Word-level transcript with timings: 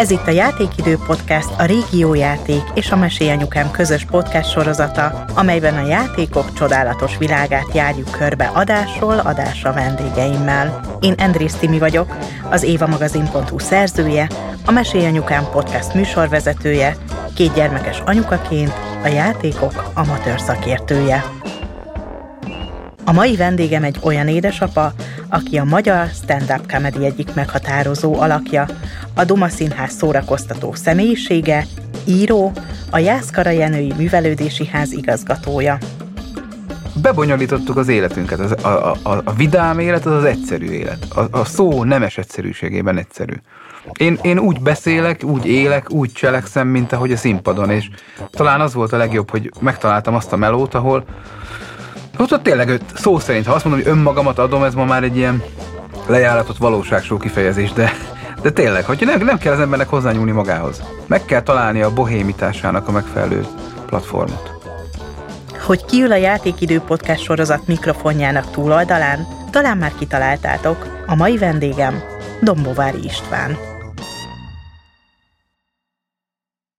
Ez 0.00 0.10
itt 0.10 0.26
a 0.26 0.30
Játékidő 0.30 0.96
Podcast, 1.06 1.48
a 1.58 1.64
Régió 1.64 2.14
Játék 2.14 2.62
és 2.74 2.90
a 2.90 2.96
Mesélyanyukám 2.96 3.70
közös 3.70 4.04
podcast 4.04 4.50
sorozata, 4.50 5.24
amelyben 5.34 5.74
a 5.74 5.86
játékok 5.86 6.52
csodálatos 6.52 7.18
világát 7.18 7.74
járjuk 7.74 8.10
körbe 8.10 8.50
adásról 8.54 9.18
adásra 9.18 9.72
vendégeimmel. 9.72 10.80
Én 11.00 11.14
Endrész 11.16 11.54
Timi 11.54 11.78
vagyok, 11.78 12.16
az 12.50 12.62
évamagazin.hu 12.62 13.58
szerzője, 13.58 14.28
a 14.66 14.70
Mesélyanyukám 14.70 15.44
podcast 15.52 15.94
műsorvezetője, 15.94 16.96
két 17.34 17.54
gyermekes 17.54 18.02
anyukaként 18.06 18.72
a 19.04 19.08
játékok 19.08 19.90
amatőr 19.94 20.40
szakértője. 20.40 21.24
A 23.04 23.12
mai 23.12 23.36
vendégem 23.36 23.84
egy 23.84 23.98
olyan 24.02 24.28
édesapa, 24.28 24.92
aki 25.28 25.58
a 25.58 25.64
magyar 25.64 26.06
stand-up 26.08 26.72
comedy 26.72 27.04
egyik 27.04 27.34
meghatározó 27.34 28.20
alakja, 28.20 28.66
a 29.14 29.24
Duma 29.24 29.48
Színház 29.48 29.92
szórakoztató 29.92 30.74
személyisége, 30.74 31.66
író, 32.04 32.52
a 32.90 32.98
Jászkara 32.98 33.50
Jenői 33.50 33.92
Művelődési 33.96 34.66
Ház 34.66 34.92
igazgatója. 34.92 35.78
Bebonyolítottuk 37.02 37.76
az 37.76 37.88
életünket, 37.88 38.38
az, 38.38 38.64
a, 38.64 38.96
a, 39.02 39.20
a 39.24 39.32
vidám 39.32 39.78
élet 39.78 40.06
az 40.06 40.12
az 40.12 40.24
egyszerű 40.24 40.70
élet. 40.70 41.06
A, 41.14 41.38
a 41.38 41.44
szó 41.44 41.84
nemes 41.84 42.18
egyszerűségében 42.18 42.98
egyszerű. 42.98 43.34
Én, 43.98 44.18
én 44.22 44.38
úgy 44.38 44.60
beszélek, 44.60 45.24
úgy 45.24 45.46
élek, 45.46 45.90
úgy 45.90 46.12
cselekszem, 46.12 46.68
mint 46.68 46.92
ahogy 46.92 47.12
a 47.12 47.16
színpadon, 47.16 47.70
és 47.70 47.88
talán 48.30 48.60
az 48.60 48.74
volt 48.74 48.92
a 48.92 48.96
legjobb, 48.96 49.30
hogy 49.30 49.50
megtaláltam 49.60 50.14
azt 50.14 50.32
a 50.32 50.36
melót, 50.36 50.74
ahol 50.74 51.04
ott, 52.20 52.32
ott 52.32 52.42
tényleg 52.42 52.80
szó 52.94 53.18
szerint, 53.18 53.46
ha 53.46 53.52
azt 53.52 53.64
mondom, 53.64 53.82
hogy 53.82 53.92
önmagamat 53.92 54.38
adom, 54.38 54.62
ez 54.62 54.74
ma 54.74 54.84
már 54.84 55.02
egy 55.02 55.16
ilyen 55.16 55.42
lejáratott 56.06 56.56
valóságsó 56.56 57.16
kifejezés, 57.16 57.72
de, 57.72 57.92
de 58.42 58.50
tényleg, 58.50 58.84
hogy 58.84 59.02
nem, 59.04 59.24
nem 59.24 59.38
kell 59.38 59.52
az 59.52 59.60
embernek 59.60 59.88
hozzányúlni 59.88 60.30
magához. 60.30 60.82
Meg 61.06 61.24
kell 61.24 61.42
találni 61.42 61.82
a 61.82 61.92
bohémitásának 61.92 62.88
a 62.88 62.90
megfelelő 62.90 63.46
platformot. 63.86 64.50
Hogy 65.66 65.84
kiül 65.84 66.12
a 66.12 66.16
Játékidő 66.16 66.80
podcast 66.80 67.22
sorozat 67.22 67.66
mikrofonjának 67.66 68.50
túloldalán, 68.50 69.26
talán 69.50 69.78
már 69.78 69.92
kitaláltátok, 69.98 71.02
a 71.06 71.14
mai 71.14 71.38
vendégem 71.38 72.02
Dombovári 72.40 73.04
István. 73.04 73.56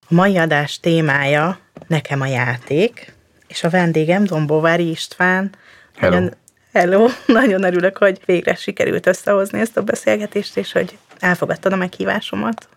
A 0.09 0.13
mai 0.13 0.37
adás 0.37 0.79
témája 0.79 1.57
nekem 1.87 2.21
a 2.21 2.25
játék, 2.25 3.13
és 3.51 3.63
a 3.63 3.69
vendégem 3.69 4.23
Dombovári 4.23 4.89
István. 4.89 5.49
Hello. 5.97 6.13
Nagyon, 6.15 6.33
hello, 6.73 7.07
nagyon 7.39 7.63
örülök, 7.63 7.97
hogy 7.97 8.19
végre 8.25 8.55
sikerült 8.55 9.07
összehozni 9.07 9.59
ezt 9.59 9.77
a 9.77 9.81
beszélgetést, 9.81 10.57
és 10.57 10.71
hogy 10.71 10.97
elfogadtad 11.19 11.73
a 11.73 11.75
meghívásomat. 11.75 12.67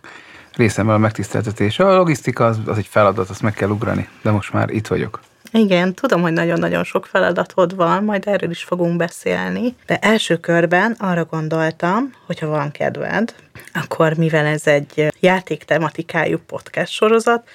Részemben 0.54 0.94
a 0.94 0.98
megtiszteltetés. 0.98 1.78
A 1.78 1.96
logisztika 1.96 2.46
az, 2.46 2.58
az 2.66 2.78
egy 2.78 2.86
feladat, 2.86 3.30
azt 3.30 3.42
meg 3.42 3.54
kell 3.54 3.68
ugrani, 3.68 4.08
de 4.22 4.30
most 4.30 4.52
már 4.52 4.70
itt 4.70 4.86
vagyok. 4.86 5.20
Igen, 5.52 5.94
tudom, 5.94 6.22
hogy 6.22 6.32
nagyon-nagyon 6.32 6.84
sok 6.84 7.06
feladatod 7.06 7.76
van, 7.76 8.04
majd 8.04 8.26
erről 8.26 8.50
is 8.50 8.62
fogunk 8.62 8.96
beszélni, 8.96 9.74
de 9.86 9.98
első 9.98 10.36
körben 10.36 10.96
arra 10.98 11.24
gondoltam, 11.24 12.12
hogyha 12.26 12.46
van 12.46 12.70
kedved, 12.70 13.34
akkor 13.72 14.12
mivel 14.12 14.46
ez 14.46 14.66
egy 14.66 15.12
játék 15.20 15.64
tematikájú 15.64 16.38
podcast 16.46 16.92
sorozat, 16.92 17.48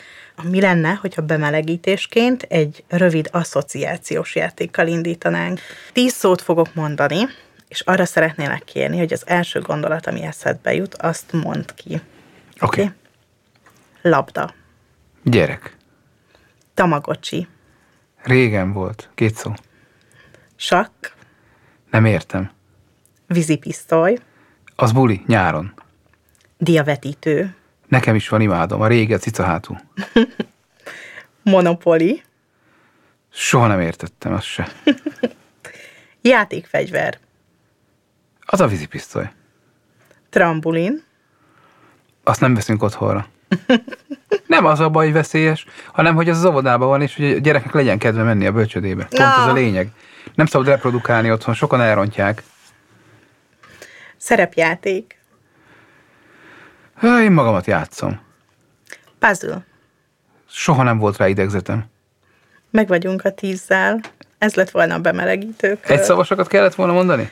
mi 0.44 0.62
lenne, 0.62 0.94
hogyha 0.94 1.22
bemelegítésként 1.22 2.44
egy 2.44 2.84
rövid 2.88 3.30
asszociációs 3.32 4.36
játékkal 4.36 4.88
indítanánk. 4.88 5.60
Tíz 5.94 6.14
szót 6.14 6.42
fogok 6.42 6.74
mondani, 6.74 7.28
és 7.68 7.82
arra 7.82 8.06
szeretnélek 8.06 8.64
kérni, 8.64 8.98
hogy 8.98 9.14
az 9.14 9.24
első 9.28 9.60
gondolat, 9.60 10.08
ami 10.08 10.22
eszedbe 10.22 10.74
jut, 10.74 10.96
azt 10.96 11.32
mondd 11.32 11.70
ki. 11.76 11.94
Oké. 11.94 12.02
Okay. 12.62 12.84
Oké? 12.86 12.92
Labda. 14.02 14.54
Gyerek. 15.24 15.78
Tamagocsi. 16.74 17.48
Régen 18.24 18.74
volt. 18.74 19.10
Két 19.16 19.36
szó. 19.36 19.54
Sakk. 20.56 21.08
Nem 21.92 22.06
értem. 22.06 22.52
Vízipisztoly. 23.28 24.18
Az 24.76 24.92
buli, 24.92 25.24
nyáron. 25.28 25.74
Diavetítő. 26.58 27.56
Nekem 27.90 28.16
is 28.16 28.30
van, 28.30 28.42
imádom. 28.42 28.82
A 28.82 28.88
régi, 28.88 29.14
a 29.14 29.18
cica 29.18 29.44
hátul. 29.44 29.80
Monopoli. 31.44 32.22
Soha 33.32 33.68
nem 33.68 33.80
értettem, 33.80 34.34
azt 34.34 34.46
se. 34.46 34.68
Játékfegyver. 36.22 37.18
Az 38.46 38.62
a 38.62 38.68
vízipisztoly. 38.68 39.30
Trambulin. 40.30 41.04
Azt 42.24 42.40
nem 42.40 42.54
veszünk 42.54 42.84
otthonra. 42.84 43.28
Nem 44.48 44.66
az 44.66 44.80
a 44.80 44.90
baj, 44.90 45.12
veszélyes, 45.12 45.66
hanem 45.94 46.16
hogy 46.16 46.30
az 46.30 46.38
az 46.38 46.46
óvodában 46.46 46.88
van, 46.88 47.02
és 47.02 47.16
hogy 47.16 47.26
a 47.26 47.38
gyereknek 47.38 47.74
legyen 47.74 47.98
kedve 47.98 48.24
menni 48.24 48.46
a 48.46 48.52
bölcsödébe. 48.52 49.04
Pont 49.06 49.22
ez 49.22 49.28
a 49.28 49.48
Ah. 49.48 49.54
lényeg. 49.54 49.90
Nem 50.36 50.46
szabad 50.46 50.68
reprodukálni 50.68 51.32
otthon, 51.32 51.54
sokan 51.54 51.82
elrontják. 51.82 52.44
Szerepjáték. 54.18 55.19
Há, 57.00 57.22
Én 57.24 57.32
magamat 57.32 57.66
játszom. 57.66 58.20
Puzzle. 59.20 59.66
Soha 60.50 60.84
nem 60.84 60.98
volt 60.98 61.18
rá 61.18 61.28
idegzetem. 61.28 61.86
Meg 62.72 62.88
vagyunk 62.88 63.26
a 63.26 63.32
tízzel. 63.34 64.00
Ez 64.38 64.54
lett 64.56 64.70
volna 64.70 64.94
a 64.94 65.00
bemelegítő 65.00 65.78
kör. 65.82 65.98
Egy 65.98 66.04
szavasokat 66.04 66.48
kellett 66.48 66.76
volna 66.76 66.94
mondani? 66.94 67.30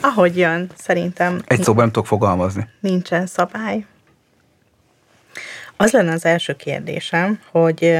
Ahogy 0.00 0.38
jön, 0.38 0.70
szerintem 0.76 1.42
Egy 1.46 1.62
szóban 1.62 1.82
nem 1.82 1.92
tudok 1.92 2.06
fogalmazni. 2.08 2.68
nincsen 2.80 3.26
szabály. 3.26 3.86
Az 5.76 5.90
lenne 5.92 6.12
az 6.12 6.24
első 6.24 6.52
kérdésem, 6.56 7.40
hogy 7.50 7.98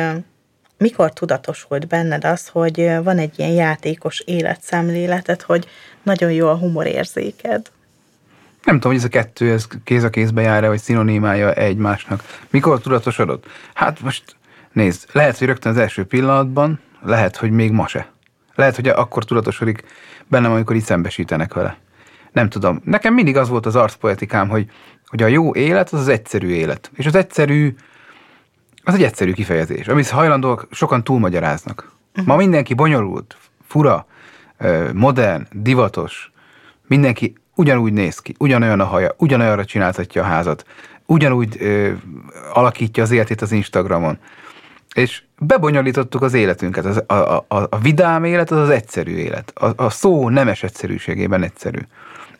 mikor 0.79 1.13
tudatosult 1.13 1.87
benned 1.89 2.25
az, 2.25 2.49
hogy 2.49 2.91
van 3.03 3.19
egy 3.19 3.39
ilyen 3.39 3.51
játékos 3.51 4.21
életszemléleted, 4.21 5.43
hogy 5.43 5.69
nagyon 6.03 6.33
jó 6.33 6.49
a 6.49 6.57
humorérzéked? 6.57 7.71
Nem 8.65 8.75
tudom, 8.75 8.93
hogy 8.93 9.01
ez 9.01 9.05
a 9.05 9.09
kettő, 9.09 9.53
ez 9.53 9.67
kéz 9.85 10.03
a 10.03 10.11
kézbe 10.11 10.43
jár-e, 10.43 10.69
vagy 10.69 10.81
szinonimája 10.81 11.53
egymásnak. 11.53 12.23
Mikor 12.51 12.81
tudatosodott? 12.81 13.47
Hát 13.75 14.01
most 14.01 14.37
nézd, 14.73 15.09
lehet, 15.13 15.39
hogy 15.39 15.47
rögtön 15.47 15.73
az 15.73 15.79
első 15.79 16.05
pillanatban, 16.05 16.81
lehet, 17.03 17.37
hogy 17.37 17.51
még 17.51 17.73
ma 17.73 17.87
se. 17.87 18.13
Lehet, 18.55 18.77
hogy 18.77 18.89
akkor 18.89 19.25
tudatosodik 19.25 19.85
bennem, 20.27 20.53
amikor 20.53 20.77
itt 20.77 20.85
szembesítenek 20.85 21.55
vele. 21.55 21.77
Nem 22.33 22.49
tudom. 22.49 22.81
Nekem 22.85 23.15
mindig 23.15 23.37
az 23.37 23.49
volt 23.49 23.67
az 23.67 23.77
arcpoetikám, 23.77 24.49
hogy, 24.49 24.71
hogy 25.07 25.23
a 25.23 25.27
jó 25.27 25.55
élet 25.55 25.93
az 25.93 26.01
az 26.01 26.09
egyszerű 26.09 26.49
élet. 26.49 26.91
És 26.95 27.07
az 27.07 27.15
egyszerű, 27.15 27.75
az 28.85 28.95
egy 28.95 29.03
egyszerű 29.03 29.33
kifejezés, 29.33 29.89
amit 29.89 30.09
hajlandóak 30.09 30.67
sokan 30.71 31.05
túlmagyaráznak. 31.05 31.93
Ma 32.25 32.37
mindenki 32.37 32.75
bonyolult, 32.75 33.37
fura, 33.67 34.07
modern, 34.93 35.47
divatos, 35.53 36.33
mindenki 36.87 37.35
ugyanúgy 37.55 37.93
néz 37.93 38.19
ki, 38.19 38.35
ugyanolyan 38.39 38.81
a 38.81 38.85
haja, 38.85 39.15
ugyanolyanra 39.17 39.65
csináltatja 39.65 40.23
a 40.23 40.27
házat, 40.27 40.65
ugyanúgy 41.07 41.57
ö, 41.61 41.93
alakítja 42.53 43.03
az 43.03 43.11
életét 43.11 43.43
az 43.43 43.53
Instagramon. 43.53 44.19
És 44.95 45.23
bebonyolítottuk 45.39 46.23
az 46.23 46.35
életünket. 46.35 46.85
Az, 46.85 47.03
a, 47.07 47.15
a, 47.15 47.45
a, 47.49 47.79
vidám 47.79 48.25
élet 48.25 48.51
az 48.51 48.59
az 48.59 48.69
egyszerű 48.69 49.15
élet. 49.17 49.53
A, 49.55 49.85
a 49.85 49.91
szó 49.91 50.29
nemes 50.29 50.63
egyszerűségében 50.63 51.43
egyszerű. 51.43 51.79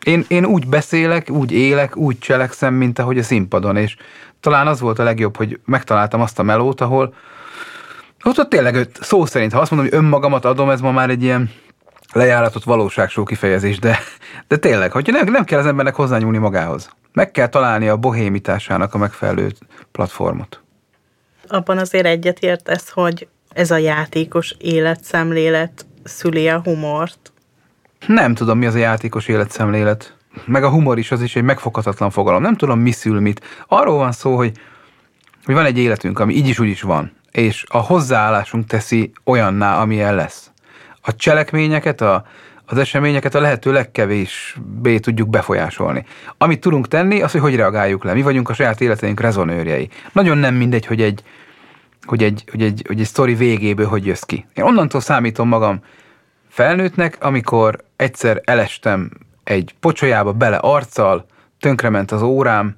Én, 0.03 0.25
én 0.27 0.45
úgy 0.45 0.67
beszélek, 0.67 1.29
úgy 1.29 1.51
élek, 1.51 1.97
úgy 1.97 2.19
cselekszem, 2.19 2.73
mint 2.73 2.99
ahogy 2.99 3.17
a 3.17 3.23
színpadon, 3.23 3.77
és 3.77 3.95
talán 4.39 4.67
az 4.67 4.79
volt 4.79 4.99
a 4.99 5.03
legjobb, 5.03 5.37
hogy 5.37 5.59
megtaláltam 5.65 6.21
azt 6.21 6.39
a 6.39 6.43
melót, 6.43 6.81
ahol 6.81 7.13
ott, 8.23 8.39
ott 8.39 8.49
tényleg 8.49 8.87
szó 9.01 9.25
szerint, 9.25 9.53
ha 9.53 9.59
azt 9.59 9.71
mondom, 9.71 9.89
hogy 9.89 9.99
önmagamat 9.99 10.45
adom, 10.45 10.69
ez 10.69 10.81
ma 10.81 10.91
már 10.91 11.09
egy 11.09 11.23
ilyen 11.23 11.49
lejáratott 12.15 12.63
valóságsó 12.63 13.23
kifejezés, 13.23 13.79
de, 13.79 13.99
de 14.47 14.57
tényleg, 14.57 14.91
hogy 14.91 15.09
nem, 15.11 15.31
nem 15.31 15.43
kell 15.43 15.59
az 15.59 15.65
embernek 15.65 15.95
hozzányúlni 15.95 16.37
magához. 16.37 16.89
Meg 17.13 17.31
kell 17.31 17.47
találni 17.47 17.87
a 17.87 17.97
bohémitásának 17.97 18.93
a 18.93 18.97
megfelelő 18.97 19.51
platformot. 19.91 20.61
Abban 21.47 21.77
azért 21.77 22.05
egyetértesz, 22.05 22.89
hogy 22.89 23.27
ez 23.53 23.71
a 23.71 23.77
játékos 23.77 24.55
életszemlélet 24.59 25.85
szüli 26.03 26.49
a 26.49 26.61
humort. 26.63 27.33
Nem 28.07 28.33
tudom, 28.33 28.57
mi 28.57 28.65
az 28.65 28.75
a 28.75 28.77
játékos 28.77 29.27
életszemlélet. 29.27 30.17
Meg 30.45 30.63
a 30.63 30.69
humor 30.69 30.97
is, 30.97 31.11
az 31.11 31.21
is 31.21 31.35
egy 31.35 31.43
megfoghatatlan 31.43 32.09
fogalom. 32.09 32.41
Nem 32.41 32.55
tudom, 32.55 32.79
mi 32.79 32.91
szül 32.91 33.19
mit. 33.19 33.41
Arról 33.67 33.97
van 33.97 34.11
szó, 34.11 34.35
hogy, 34.35 34.51
hogy 35.45 35.55
van 35.55 35.65
egy 35.65 35.77
életünk, 35.77 36.19
ami 36.19 36.33
így 36.33 36.47
is 36.47 36.59
úgy 36.59 36.67
is 36.67 36.81
van, 36.81 37.11
és 37.31 37.65
a 37.67 37.77
hozzáállásunk 37.77 38.65
teszi 38.67 39.11
olyanná, 39.23 39.81
amilyen 39.81 40.15
lesz. 40.15 40.51
A 41.05 41.15
cselekményeket, 41.15 42.01
a, 42.01 42.25
az 42.65 42.77
eseményeket 42.77 43.35
a 43.35 43.39
lehető 43.39 43.71
legkevésbé 43.71 44.99
tudjuk 44.99 45.29
befolyásolni. 45.29 46.05
Amit 46.37 46.59
tudunk 46.59 46.87
tenni, 46.87 47.21
az, 47.21 47.31
hogy 47.31 47.41
hogy 47.41 47.55
reagáljuk 47.55 48.03
le. 48.03 48.13
Mi 48.13 48.21
vagyunk 48.21 48.49
a 48.49 48.53
saját 48.53 48.81
életeink 48.81 49.19
rezonőrjei. 49.19 49.89
Nagyon 50.11 50.37
nem 50.37 50.55
mindegy, 50.55 50.85
hogy 50.85 51.01
egy, 51.01 51.23
hogy 52.05 52.23
egy, 52.23 52.43
hogy 52.51 52.61
egy, 52.61 52.83
hogy 52.87 52.99
egy 52.99 53.05
sztori 53.05 53.33
végéből 53.33 53.87
hogy 53.87 54.05
jössz 54.05 54.23
ki. 54.23 54.45
Én 54.53 54.63
onnantól 54.63 55.01
számítom 55.01 55.47
magam 55.47 55.79
felnőttnek, 56.49 57.17
amikor 57.19 57.83
egyszer 57.95 58.41
elestem 58.43 59.09
egy 59.43 59.75
pocsolyába 59.79 60.33
bele 60.33 60.57
arccal, 60.57 61.25
tönkrement 61.59 62.11
az 62.11 62.21
órám, 62.21 62.75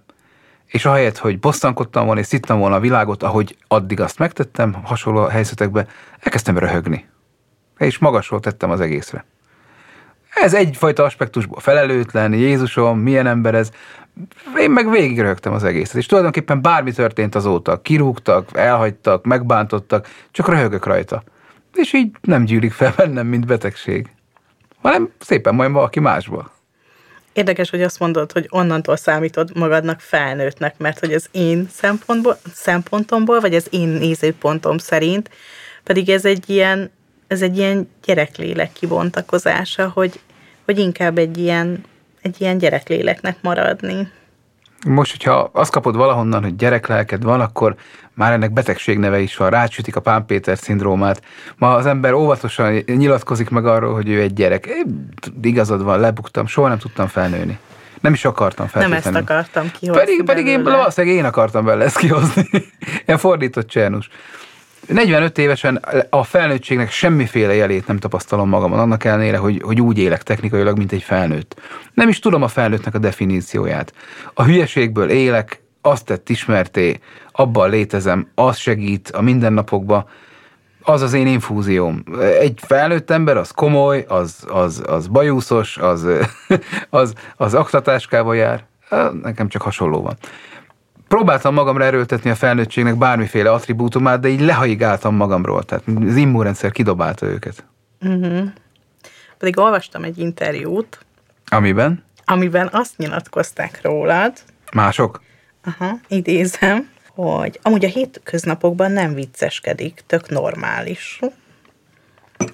és 0.66 0.86
ahelyett, 0.86 1.18
hogy 1.18 1.40
bosszankodtam 1.40 2.06
volna 2.06 2.20
és 2.20 2.26
szittem 2.26 2.60
volna 2.60 2.76
a 2.76 2.80
világot, 2.80 3.24
ahogy 3.24 3.58
addig 3.68 4.00
azt 4.00 4.20
megtettem 4.20 4.74
hasonló 4.84 5.24
helyzetekben, 5.24 5.88
elkezdtem 6.20 6.58
röhögni. 6.58 7.06
És 7.78 7.98
magasról 7.98 8.40
tettem 8.40 8.72
az 8.72 8.80
egészre. 8.80 9.26
Ez 10.30 10.54
egyfajta 10.54 11.04
aspektusból 11.04 11.60
felelőtlen, 11.60 12.34
Jézusom, 12.34 13.00
milyen 13.00 13.28
ember 13.28 13.56
ez. 13.56 13.70
Én 14.58 14.72
meg 14.72 14.90
végig 14.90 15.20
röhögtem 15.20 15.54
az 15.54 15.64
egészet, 15.64 15.96
és 15.96 16.06
tulajdonképpen 16.06 16.62
bármi 16.62 16.92
történt 16.92 17.36
azóta, 17.36 17.82
kirúgtak, 17.82 18.50
elhagytak, 18.54 19.26
megbántottak, 19.26 20.08
csak 20.32 20.48
röhögök 20.48 20.86
rajta. 20.86 21.24
És 21.74 21.94
így 21.94 22.12
nem 22.22 22.44
gyűlik 22.44 22.72
fel 22.72 22.94
bennem, 22.98 23.28
mint 23.28 23.46
betegség, 23.46 24.10
hanem 24.82 25.10
szépen 25.20 25.56
majd 25.56 25.72
valaki 25.72 26.00
másból. 26.00 26.52
Érdekes, 27.34 27.70
hogy 27.70 27.82
azt 27.82 28.00
mondod, 28.00 28.32
hogy 28.32 28.48
onnantól 28.50 28.96
számítod 28.96 29.58
magadnak 29.58 30.00
felnőttnek, 30.00 30.78
mert 30.78 31.00
hogy 31.00 31.14
az 31.14 31.28
én 31.32 31.68
szempontból, 31.72 32.38
szempontomból, 32.54 33.40
vagy 33.40 33.56
az 33.56 33.68
én 33.70 33.88
nézőpontom 33.88 34.78
szerint, 34.78 35.30
pedig 35.84 36.10
ez 36.10 36.26
egy 36.26 36.50
ilyen, 36.50 36.92
ez 37.28 37.42
egy 37.42 37.58
ilyen 37.58 37.90
gyereklélek 38.04 38.72
kibontakozása, 38.74 39.92
hogy, 39.94 40.20
hogy 40.66 40.80
inkább 40.80 41.18
egy 41.18 41.38
ilyen, 41.38 41.84
egy 42.22 42.42
ilyen 42.42 42.58
gyerekléleknek 42.58 43.38
maradni. 43.42 44.12
Most, 44.86 45.12
hogyha 45.12 45.50
azt 45.54 45.72
kapod 45.72 45.96
valahonnan, 45.96 46.44
hogy 46.44 46.56
gyereklelked 46.56 47.24
van, 47.24 47.42
akkor 47.42 47.76
már 48.14 48.32
ennek 48.32 48.52
betegség 48.52 48.98
neve 48.98 49.20
is 49.20 49.38
van, 49.38 49.50
rácsütik 49.50 49.96
a 49.96 50.00
Pán 50.00 50.26
Péter 50.26 50.58
szindrómát. 50.58 51.22
Ma 51.56 51.74
az 51.74 51.86
ember 51.86 52.14
óvatosan 52.14 52.84
nyilatkozik 52.86 53.50
meg 53.50 53.66
arról, 53.66 53.94
hogy 53.94 54.10
ő 54.10 54.22
egy 54.22 54.34
gyerek. 54.34 54.66
Én, 54.66 55.10
igazad 55.42 55.84
van, 55.84 56.00
lebuktam, 56.00 56.48
soha 56.48 56.68
nem 56.68 56.78
tudtam 56.78 57.08
felnőni. 57.08 57.58
Nem 58.02 58.14
is 58.14 58.26
akartam 58.26 58.68
feltétlenül. 58.68 59.12
Nem 59.12 59.16
ezt 59.16 59.30
akartam 59.30 59.72
kihozni 59.80 60.02
Pedig, 60.02 60.24
pedig 60.24 60.46
én 60.46 60.64
valószínűleg 60.64 61.18
én 61.18 61.26
akartam 61.26 61.66
belőle 61.66 61.86
ezt 61.86 61.98
kihozni. 61.98 62.50
Ilyen 63.06 63.20
fordított 63.20 63.68
csernus. 63.68 64.10
45 64.88 65.38
évesen 65.38 65.84
a 66.10 66.24
felnőttségnek 66.24 66.92
semmiféle 66.92 67.54
jelét 67.54 67.88
nem 67.88 67.98
tapasztalom 67.98 68.50
magamon, 68.50 68.80
annak 68.80 69.04
ellenére, 69.04 69.38
hogy, 69.38 69.62
hogy 69.62 69.82
úgy 69.82 69.98
élek 69.98 70.24
technikailag, 70.24 70.78
mint 70.78 70.92
egy 70.92 71.04
felnőtt. 71.04 71.62
Nem 71.94 72.10
is 72.10 72.20
tudom 72.20 72.42
a 72.42 72.48
felnőttnek 72.48 72.96
a 72.96 73.00
definícióját. 73.00 73.94
A 74.34 74.44
hülyeségből 74.44 75.10
élek, 75.10 75.62
azt 75.82 76.06
tett 76.06 76.30
ismerté, 76.30 77.00
abban 77.32 77.70
létezem, 77.70 78.28
az 78.36 78.58
segít 78.58 79.10
a 79.10 79.22
mindennapokban, 79.22 80.06
az 80.82 81.02
az 81.02 81.14
én 81.14 81.28
infúzióm. 81.28 82.04
Egy 82.40 82.60
felnőtt 82.68 83.12
ember, 83.12 83.38
az 83.38 83.52
komoly, 83.52 84.06
az, 84.08 84.46
az, 84.48 84.84
az 84.88 85.08
bajuszos, 85.08 85.78
az, 85.78 86.08
az, 86.90 87.14
az 87.36 87.54
aktatáskával 87.54 88.36
jár. 88.36 88.66
Nekem 89.22 89.48
csak 89.48 89.62
hasonló 89.62 90.02
van. 90.02 90.18
Próbáltam 91.08 91.54
magamra 91.54 91.84
erőltetni 91.84 92.30
a 92.30 92.36
felnőttségnek 92.36 92.98
bármiféle 92.98 93.52
attribútumát, 93.52 94.20
de 94.20 94.28
így 94.28 94.42
lehaigáltam 94.42 95.16
magamról, 95.16 95.64
tehát 95.64 95.84
az 96.08 96.16
immunrendszer 96.16 96.72
kidobálta 96.72 97.26
őket. 97.26 97.66
Uh-huh. 98.02 98.48
Pedig 99.38 99.60
olvastam 99.60 100.04
egy 100.04 100.18
interjút. 100.18 101.06
Amiben? 101.46 102.04
Amiben 102.26 102.70
azt 102.72 102.98
nyilatkozták 102.98 103.80
rólad. 103.82 104.34
Mások? 104.74 105.22
Aha, 105.64 106.00
idézem, 106.08 106.90
hogy 107.14 107.60
amúgy 107.62 107.86
a 107.86 107.90
hétköznapokban 107.90 108.92
nem 108.92 109.14
vicceskedik, 109.14 110.04
tök 110.08 110.30
normális. 110.30 111.20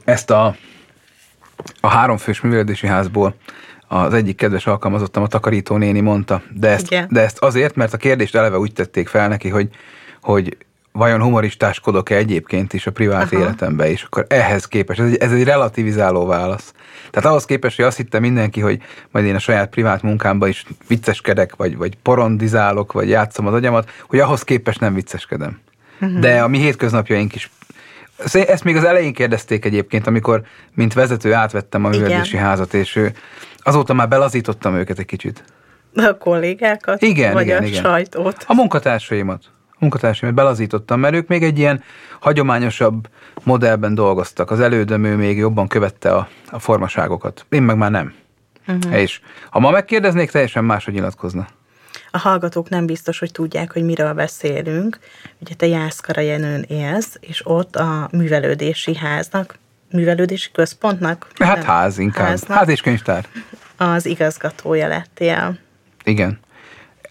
Ezt 0.03 0.29
a, 0.29 0.55
a 1.81 1.87
háromfős 1.87 2.41
művelődési 2.41 2.87
házból 2.87 3.35
az 3.93 4.13
egyik 4.13 4.35
kedves 4.35 4.67
alkalmazottam, 4.67 5.23
a 5.23 5.27
takarító 5.27 5.77
néni 5.77 5.99
mondta, 5.99 6.41
de 6.53 6.69
ezt, 6.69 7.07
de 7.09 7.21
ezt 7.21 7.37
azért, 7.37 7.75
mert 7.75 7.93
a 7.93 7.97
kérdést 7.97 8.35
eleve 8.35 8.57
úgy 8.57 8.73
tették 8.73 9.07
fel 9.07 9.27
neki, 9.27 9.49
hogy, 9.49 9.69
hogy 10.21 10.57
vajon 10.91 11.21
humoristáskodok-e 11.21 12.15
egyébként 12.15 12.73
is 12.73 12.87
a 12.87 12.91
privát 12.91 13.33
Aha. 13.33 13.41
életemben, 13.41 13.87
és 13.87 14.03
akkor 14.03 14.25
ehhez 14.29 14.65
képest, 14.65 14.99
ez 14.99 15.05
egy, 15.05 15.15
ez 15.17 15.31
egy 15.31 15.43
relativizáló 15.43 16.25
válasz. 16.25 16.73
Tehát 17.11 17.29
ahhoz 17.29 17.45
képest, 17.45 17.75
hogy 17.75 17.85
azt 17.85 17.97
hitte 17.97 18.19
mindenki, 18.19 18.61
hogy 18.61 18.81
majd 19.11 19.25
én 19.25 19.35
a 19.35 19.39
saját 19.39 19.69
privát 19.69 20.01
munkámban 20.01 20.49
is 20.49 20.65
vicceskedek, 20.87 21.55
vagy, 21.55 21.77
vagy 21.77 21.97
porondizálok, 22.01 22.91
vagy 22.91 23.09
játszom 23.09 23.47
az 23.47 23.53
agyamat, 23.53 23.89
hogy 24.07 24.19
ahhoz 24.19 24.43
képest 24.43 24.79
nem 24.79 24.93
vicceskedem. 24.93 25.59
Uh-huh. 26.01 26.19
De 26.19 26.41
a 26.41 26.47
mi 26.47 26.57
hétköznapjaink 26.57 27.35
is 27.35 27.49
ezt 28.31 28.63
még 28.63 28.75
az 28.75 28.83
elején 28.83 29.13
kérdezték 29.13 29.65
egyébként, 29.65 30.07
amikor 30.07 30.41
mint 30.73 30.93
vezető 30.93 31.33
átvettem 31.33 31.85
a 31.85 31.89
művelési 31.89 32.37
házat, 32.37 32.73
és 32.73 32.99
azóta 33.63 33.93
már 33.93 34.07
belazítottam 34.07 34.75
őket 34.75 34.99
egy 34.99 35.05
kicsit. 35.05 35.43
A 35.95 36.17
kollégákat? 36.17 37.01
Igen, 37.01 37.33
vagy 37.33 37.45
igen, 37.45 37.63
a 37.63 37.65
igen. 37.65 37.83
sajtót? 37.83 38.43
A 38.47 38.53
munkatársaimat. 38.53 39.43
Munkatársaimat 39.79 40.37
belazítottam, 40.37 40.99
mert 40.99 41.13
ők 41.13 41.27
még 41.27 41.43
egy 41.43 41.57
ilyen 41.57 41.83
hagyományosabb 42.19 43.07
modellben 43.43 43.95
dolgoztak. 43.95 44.51
Az 44.51 44.59
elődöm 44.59 45.03
ő 45.03 45.15
még 45.15 45.37
jobban 45.37 45.67
követte 45.67 46.11
a, 46.11 46.27
a 46.49 46.59
formaságokat. 46.59 47.45
Én 47.49 47.61
meg 47.61 47.77
már 47.77 47.91
nem. 47.91 48.13
Uh-huh. 48.67 48.99
És 48.99 49.21
ha 49.49 49.59
ma 49.59 49.71
megkérdeznék, 49.71 50.31
teljesen 50.31 50.63
máshogy 50.63 50.93
nyilatkozna 50.93 51.47
a 52.15 52.17
hallgatók 52.17 52.69
nem 52.69 52.85
biztos, 52.85 53.19
hogy 53.19 53.31
tudják, 53.31 53.73
hogy 53.73 53.83
miről 53.83 54.13
beszélünk. 54.13 54.99
Ugye 55.39 55.53
te 55.53 55.67
Jászkara 55.67 56.21
Jenőn 56.21 56.65
élsz, 56.67 57.17
és 57.19 57.41
ott 57.45 57.75
a 57.75 58.09
művelődési 58.11 58.95
háznak, 58.95 59.55
művelődési 59.93 60.51
központnak? 60.51 61.27
Hát 61.39 61.57
nem, 61.57 61.65
ház 61.65 61.97
inkább, 61.97 62.27
háznak, 62.27 62.57
ház 62.57 62.67
és 62.67 62.81
könyvtár. 62.81 63.25
Az 63.77 64.05
igazgatója 64.05 64.87
lettél. 64.87 65.57
Igen. 66.03 66.39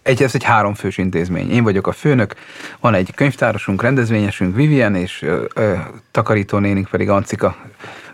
Egy, 0.02 0.23
ez 0.23 0.34
egy 0.34 0.44
háromfős 0.44 0.99
intézmény. 0.99 1.50
Én 1.50 1.62
vagyok 1.62 1.87
a 1.87 1.93
főnök, 1.93 2.34
van 2.81 2.94
egy 2.94 3.14
könyvtárosunk, 3.14 3.82
rendezvényesünk, 3.82 4.56
Vivian, 4.56 4.94
és 4.94 5.23
ö, 5.23 5.44
ö, 5.55 5.75
takarító 6.11 6.58
nénink 6.58 6.88
pedig 6.88 7.08
Ancika. 7.08 7.56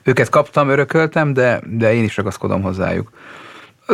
Őket 0.02 0.28
kaptam, 0.28 0.68
örököltem, 0.68 1.32
de, 1.32 1.60
de 1.66 1.94
én 1.94 2.04
is 2.04 2.16
ragaszkodom 2.16 2.62
hozzájuk. 2.62 3.10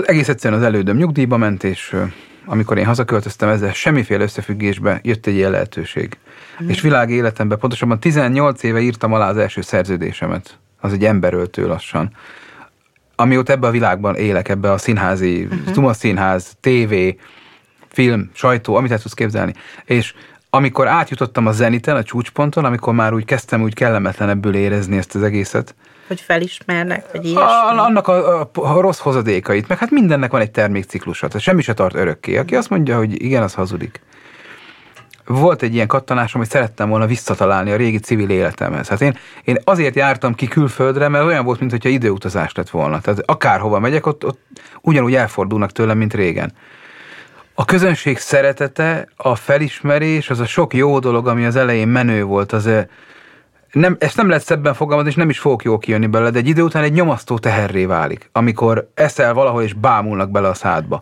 Egész 0.05 0.29
egyszerűen 0.29 0.61
az 0.61 0.67
elődöm 0.67 0.97
nyugdíjba 0.97 1.37
ment, 1.37 1.65
és 1.65 1.97
amikor 2.45 2.79
én 2.79 2.85
hazaköltöztem 2.85 3.49
ezzel, 3.49 3.73
semmiféle 3.73 4.23
összefüggésbe 4.23 5.01
jött 5.03 5.27
egy 5.27 5.35
ilyen 5.35 5.51
lehetőség. 5.51 6.19
Mm. 6.63 6.69
És 6.69 6.81
világ 6.81 7.11
életemben, 7.11 7.59
pontosabban 7.59 8.01
18 8.01 8.63
éve 8.63 8.81
írtam 8.81 9.13
alá 9.13 9.29
az 9.29 9.37
első 9.37 9.61
szerződésemet. 9.61 10.59
Az 10.85 10.93
egy 10.93 11.05
emberöltő 11.05 11.67
lassan. 11.67 12.11
Amióta 13.17 13.53
ebbe 13.53 13.67
a 13.67 13.71
világban 13.71 14.15
élek, 14.15 14.49
ebbe 14.49 14.73
a 14.73 14.79
színházi, 14.79 15.45
uh-huh. 15.45 15.73
Tuma 15.73 15.93
színház, 15.93 16.57
tévé, 16.61 17.19
film, 17.89 18.31
sajtó, 18.33 18.75
amit 18.75 18.91
el 18.91 18.99
tudsz 18.99 19.15
képzelni. 19.15 19.55
És 19.85 20.15
amikor 20.51 20.87
átjutottam 20.87 21.47
a 21.47 21.53
zeniten, 21.53 21.97
a 21.97 22.03
csúcsponton, 22.03 22.65
amikor 22.65 22.95
már 22.95 23.13
úgy 23.15 23.25
kezdtem 23.25 23.63
úgy 23.63 23.75
kellemetlenebbül 23.75 24.55
érezni 24.55 24.97
ezt 24.97 25.15
az 25.15 25.23
egészet, 25.23 25.75
hogy 26.07 26.21
felismernek, 26.21 27.13
vagy 27.13 27.25
ilyesmi? 27.25 27.43
A, 27.43 27.83
annak 27.85 28.09
a, 28.09 28.41
a, 28.41 28.51
a 28.53 28.81
rossz 28.81 28.99
hozadékait, 28.99 29.69
meg 29.69 29.79
hát 29.79 29.91
mindennek 29.91 30.31
van 30.31 30.41
egy 30.41 30.51
termékciklusa, 30.51 31.27
tehát 31.27 31.43
semmi 31.43 31.63
se 31.63 31.75
tart 31.75 31.95
örökké. 31.95 32.37
Aki 32.37 32.57
azt 32.57 32.71
mondja, 32.71 32.97
hogy 32.97 33.23
igen, 33.23 33.43
az 33.43 33.55
hazudik. 33.55 34.01
Volt 35.27 35.63
egy 35.63 35.75
ilyen 35.75 35.87
kattanásom, 35.87 36.41
hogy 36.41 36.51
szerettem 36.51 36.89
volna 36.89 37.07
visszatalálni 37.07 37.71
a 37.71 37.77
régi 37.77 37.99
civil 37.99 38.31
életemhez. 38.31 38.89
Hát 38.89 39.01
én, 39.01 39.17
én 39.45 39.59
azért 39.65 39.95
jártam 39.95 40.35
ki 40.35 40.49
külföldre, 40.49 41.09
mert 41.09 41.25
olyan 41.25 41.45
volt, 41.45 41.61
mintha 41.61 41.89
időutazás 41.89 42.55
lett 42.55 42.71
volna. 42.71 43.01
Tehát 43.01 43.23
akárhova 43.27 43.79
megyek, 43.79 44.07
ott, 44.07 44.25
ott 44.25 44.41
ugyanúgy 44.81 45.15
elfordulnak 45.15 45.73
tőlem, 45.73 45.99
mint 45.99 46.15
régen. 46.15 46.53
A 47.55 47.65
közönség 47.65 48.19
szeretete, 48.19 49.09
a 49.17 49.35
felismerés, 49.35 50.31
az 50.31 50.41
a 50.41 50.47
sok 50.47 50.75
jó 50.75 50.99
dolog, 50.99 51.29
ami 51.29 51.45
az 51.45 51.57
elején 51.57 51.89
menő 51.89 52.25
volt, 52.25 52.53
az, 52.53 52.69
nem, 53.73 53.97
ezt 53.99 54.17
nem 54.17 54.29
lehet 54.29 54.45
szebben 54.45 54.75
fogalmazni, 54.75 55.11
és 55.11 55.17
nem 55.17 55.29
is 55.29 55.39
fogok 55.39 55.65
jól 55.65 55.79
kijönni 55.79 56.07
belőle, 56.07 56.31
de 56.31 56.39
egy 56.39 56.49
idő 56.49 56.63
után 56.63 56.83
egy 56.83 56.93
nyomasztó 56.93 57.39
teherré 57.39 57.85
válik, 57.85 58.29
amikor 58.33 58.91
eszel 58.95 59.35
valahol, 59.35 59.63
és 59.63 59.73
bámulnak 59.73 60.31
bele 60.31 60.49
a 60.49 60.55
szádba. 60.55 61.01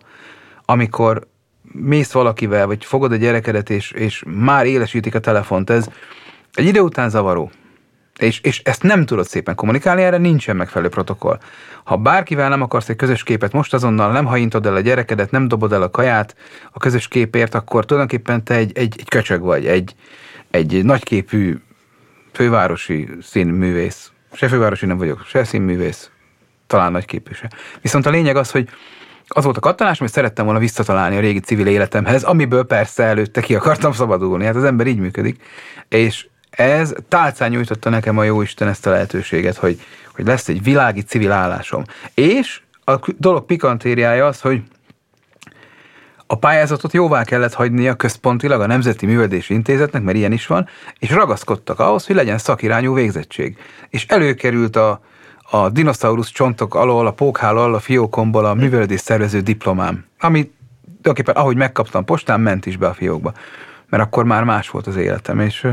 Amikor 0.65 1.27
mész 1.71 2.11
valakivel, 2.11 2.67
vagy 2.67 2.85
fogod 2.85 3.11
a 3.11 3.15
gyerekedet, 3.15 3.69
és, 3.69 3.91
és 3.91 4.23
már 4.27 4.65
élesítik 4.65 5.15
a 5.15 5.19
telefont, 5.19 5.69
ez 5.69 5.87
egy 6.53 6.65
idő 6.65 6.79
után 6.79 7.09
zavaró. 7.09 7.51
És, 8.19 8.39
és 8.39 8.61
ezt 8.63 8.83
nem 8.83 9.05
tudod 9.05 9.25
szépen 9.25 9.55
kommunikálni, 9.55 10.01
erre 10.01 10.17
nincsen 10.17 10.55
megfelelő 10.55 10.89
protokoll. 10.89 11.39
Ha 11.83 11.97
bárkivel 11.97 12.49
nem 12.49 12.61
akarsz 12.61 12.89
egy 12.89 12.95
közös 12.95 13.23
képet 13.23 13.51
most 13.51 13.73
azonnal, 13.73 14.11
nem 14.11 14.25
hajintod 14.25 14.65
el 14.65 14.75
a 14.75 14.79
gyerekedet, 14.79 15.31
nem 15.31 15.47
dobod 15.47 15.73
el 15.73 15.81
a 15.81 15.89
kaját 15.89 16.35
a 16.71 16.79
közös 16.79 17.07
képért, 17.07 17.55
akkor 17.55 17.85
tulajdonképpen 17.85 18.43
te 18.43 18.55
egy, 18.55 18.71
egy, 18.77 18.95
egy 18.99 19.09
köcsög 19.09 19.41
vagy, 19.41 19.65
egy, 19.65 19.95
egy 20.51 20.83
nagyképű 20.83 21.57
fővárosi 22.31 23.09
színművész. 23.21 24.11
Se 24.33 24.47
fővárosi 24.47 24.85
nem 24.85 24.97
vagyok, 24.97 25.25
se 25.25 25.43
színművész, 25.43 26.09
talán 26.67 26.91
nagy 26.91 27.05
képviselő. 27.05 27.49
Viszont 27.81 28.05
a 28.05 28.09
lényeg 28.09 28.35
az, 28.35 28.51
hogy 28.51 28.69
az 29.33 29.43
volt 29.43 29.57
a 29.57 29.59
kattanásom, 29.59 30.05
hogy 30.05 30.15
szerettem 30.15 30.45
volna 30.45 30.59
visszatalálni 30.59 31.17
a 31.17 31.19
régi 31.19 31.39
civil 31.39 31.67
életemhez, 31.67 32.23
amiből 32.23 32.63
persze 32.63 33.03
előtte 33.03 33.41
ki 33.41 33.55
akartam 33.55 33.91
szabadulni. 33.91 34.45
Hát 34.45 34.55
az 34.55 34.63
ember 34.63 34.87
így 34.87 34.99
működik. 34.99 35.43
És 35.89 36.27
ez 36.49 36.93
tálcán 37.07 37.49
nyújtotta 37.49 37.89
nekem 37.89 38.17
a 38.17 38.23
Jóisten 38.23 38.67
ezt 38.67 38.85
a 38.85 38.89
lehetőséget, 38.89 39.55
hogy, 39.55 39.81
hogy 40.15 40.25
lesz 40.25 40.47
egy 40.47 40.63
világi 40.63 41.01
civil 41.01 41.31
állásom. 41.31 41.83
És 42.13 42.61
a 42.85 42.99
dolog 43.17 43.45
pikantériája 43.45 44.25
az, 44.25 44.41
hogy 44.41 44.61
a 46.27 46.35
pályázatot 46.35 46.93
jóvá 46.93 47.23
kellett 47.23 47.53
hagynia 47.53 47.95
központilag 47.95 48.61
a 48.61 48.65
Nemzeti 48.65 49.05
Művelési 49.05 49.53
Intézetnek, 49.53 50.03
mert 50.03 50.17
ilyen 50.17 50.31
is 50.31 50.47
van, 50.47 50.67
és 50.99 51.09
ragaszkodtak 51.09 51.79
ahhoz, 51.79 52.05
hogy 52.05 52.15
legyen 52.15 52.37
szakirányú 52.37 52.93
végzettség. 52.93 53.57
És 53.89 54.05
előkerült 54.05 54.75
a, 54.75 55.01
a 55.55 55.69
dinoszaurusz 55.69 56.29
csontok 56.29 56.75
alól, 56.75 57.07
a 57.07 57.11
pókhál 57.11 57.57
alól, 57.57 57.75
a 57.75 57.79
fiókomból 57.79 58.45
a 58.45 58.53
művelődés 58.53 58.99
szervező 58.99 59.41
diplomám, 59.41 60.05
ami 60.19 60.51
tulajdonképpen 60.83 61.35
ahogy 61.35 61.55
megkaptam 61.55 62.05
postán, 62.05 62.41
ment 62.41 62.65
is 62.65 62.77
be 62.77 62.87
a 62.87 62.93
fiókba. 62.93 63.33
Mert 63.89 64.03
akkor 64.03 64.23
már 64.23 64.43
más 64.43 64.69
volt 64.69 64.87
az 64.87 64.95
életem, 64.95 65.39
és, 65.39 65.67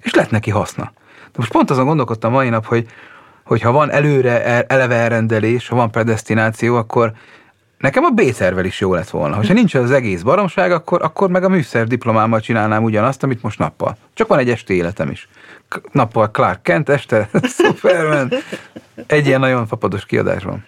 és 0.00 0.14
lett 0.14 0.30
neki 0.30 0.50
haszna. 0.50 0.92
De 1.24 1.32
most 1.36 1.50
pont 1.50 1.70
azon 1.70 1.84
gondolkodtam 1.84 2.32
mai 2.32 2.48
nap, 2.48 2.66
hogy, 2.66 2.86
hogy 3.44 3.60
ha 3.60 3.72
van 3.72 3.90
előre 3.90 4.64
eleve 4.66 4.94
elrendelés, 4.94 5.68
ha 5.68 5.76
van 5.76 5.90
predestináció, 5.90 6.76
akkor 6.76 7.12
Nekem 7.78 8.04
a 8.04 8.10
B-szervel 8.10 8.64
is 8.64 8.80
jó 8.80 8.94
lett 8.94 9.10
volna. 9.10 9.34
Ha 9.34 9.52
nincs 9.52 9.74
az 9.74 9.90
egész 9.90 10.22
baromság, 10.22 10.72
akkor, 10.72 11.02
akkor 11.02 11.30
meg 11.30 11.44
a 11.44 11.48
műszer 11.48 11.86
diplomámmal 11.86 12.40
csinálnám 12.40 12.82
ugyanazt, 12.82 13.22
amit 13.22 13.42
most 13.42 13.58
nappal. 13.58 13.96
Csak 14.14 14.28
van 14.28 14.38
egy 14.38 14.50
esti 14.50 14.74
életem 14.74 15.10
is. 15.10 15.28
Nappal 15.92 16.30
Clark 16.30 16.62
Kent, 16.62 16.88
este 16.88 17.28
Superman. 17.58 18.32
Egy 19.06 19.26
ilyen 19.26 19.40
nagyon 19.40 19.66
fapados 19.66 20.06
kiadás 20.06 20.42
van. 20.42 20.64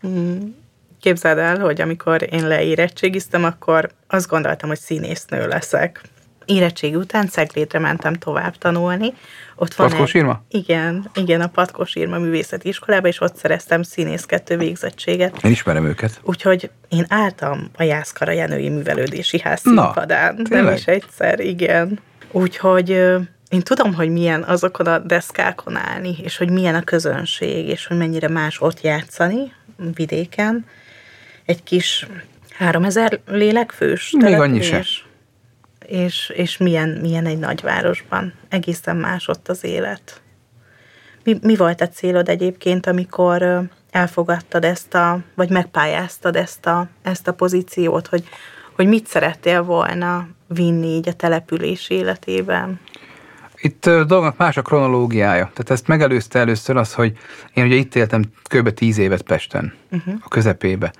Hmm. 0.00 0.64
Képzeld 1.00 1.38
el, 1.38 1.58
hogy 1.58 1.80
amikor 1.80 2.26
én 2.32 2.48
leérettségiztem, 2.48 3.44
akkor 3.44 3.90
azt 4.06 4.28
gondoltam, 4.28 4.68
hogy 4.68 4.78
színésznő 4.78 5.46
leszek 5.46 6.00
érettség 6.46 6.96
után 6.96 7.28
Ceglédre 7.28 7.78
mentem 7.78 8.14
tovább 8.14 8.56
tanulni. 8.56 9.12
Ott 9.54 9.74
van 9.74 9.88
Patkós 9.88 10.14
egy, 10.14 10.26
Igen, 10.48 11.10
igen, 11.14 11.40
a 11.40 11.46
Patkós 11.46 11.94
Irma 11.94 12.18
Művészeti 12.18 12.68
Iskolába, 12.68 13.08
és 13.08 13.20
ott 13.20 13.36
szereztem 13.36 13.82
színészkettő 13.82 14.56
végzettséget. 14.56 15.42
Én 15.42 15.50
ismerem 15.50 15.84
őket. 15.84 16.20
Úgyhogy 16.22 16.70
én 16.88 17.04
álltam 17.08 17.70
a 17.76 17.82
Jászkara 17.82 18.32
Jenői 18.32 18.68
Művelődési 18.68 19.40
Ház 19.40 19.60
színpadán. 19.60 20.34
Na, 20.48 20.62
nem 20.62 20.74
is 20.74 20.86
egyszer, 20.86 21.40
igen. 21.40 21.98
Úgyhogy 22.30 23.02
én 23.56 23.62
tudom, 23.62 23.94
hogy 23.94 24.10
milyen 24.10 24.42
azokon 24.42 24.86
a 24.86 24.98
deszkákon 24.98 25.76
állni, 25.76 26.16
és 26.22 26.36
hogy 26.36 26.50
milyen 26.50 26.74
a 26.74 26.82
közönség, 26.82 27.68
és 27.68 27.86
hogy 27.86 27.96
mennyire 27.96 28.28
más 28.28 28.60
ott 28.60 28.80
játszani 28.80 29.52
vidéken. 29.94 30.66
Egy 31.44 31.62
kis 31.62 32.06
3000 32.56 33.20
lélekfős 33.26 34.14
Még 34.18 34.34
annyi 34.34 34.62
sem 34.62 34.82
és, 35.86 36.32
és 36.34 36.56
milyen, 36.56 36.88
milyen 36.88 37.26
egy 37.26 37.38
nagyvárosban. 37.38 38.32
Egészen 38.48 38.96
más 38.96 39.28
ott 39.28 39.48
az 39.48 39.64
élet. 39.64 40.20
Mi, 41.24 41.38
mi 41.42 41.56
volt 41.56 41.80
a 41.80 41.88
célod 41.88 42.28
egyébként, 42.28 42.86
amikor 42.86 43.68
elfogadtad 43.90 44.64
ezt 44.64 44.94
a, 44.94 45.20
vagy 45.34 45.50
megpályáztad 45.50 46.36
ezt 46.36 46.66
a, 46.66 46.88
ezt 47.02 47.28
a 47.28 47.32
pozíciót, 47.32 48.06
hogy, 48.06 48.28
hogy 48.74 48.86
mit 48.86 49.06
szerettél 49.06 49.62
volna 49.62 50.28
vinni 50.46 50.86
így 50.86 51.08
a 51.08 51.12
település 51.12 51.90
életében? 51.90 52.80
Itt 53.66 53.86
a 53.86 54.04
dolgnak 54.04 54.36
más 54.36 54.56
a 54.56 54.62
kronológiája. 54.62 55.44
Tehát 55.44 55.70
ezt 55.70 55.86
megelőzte 55.86 56.38
először 56.38 56.76
az, 56.76 56.94
hogy 56.94 57.18
én 57.54 57.64
ugye 57.64 57.74
itt 57.74 57.94
éltem 57.94 58.22
kb. 58.42 58.70
tíz 58.70 58.98
évet 58.98 59.22
Pesten, 59.22 59.74
uh-huh. 59.90 60.14
a 60.20 60.28
közepébe 60.28 60.92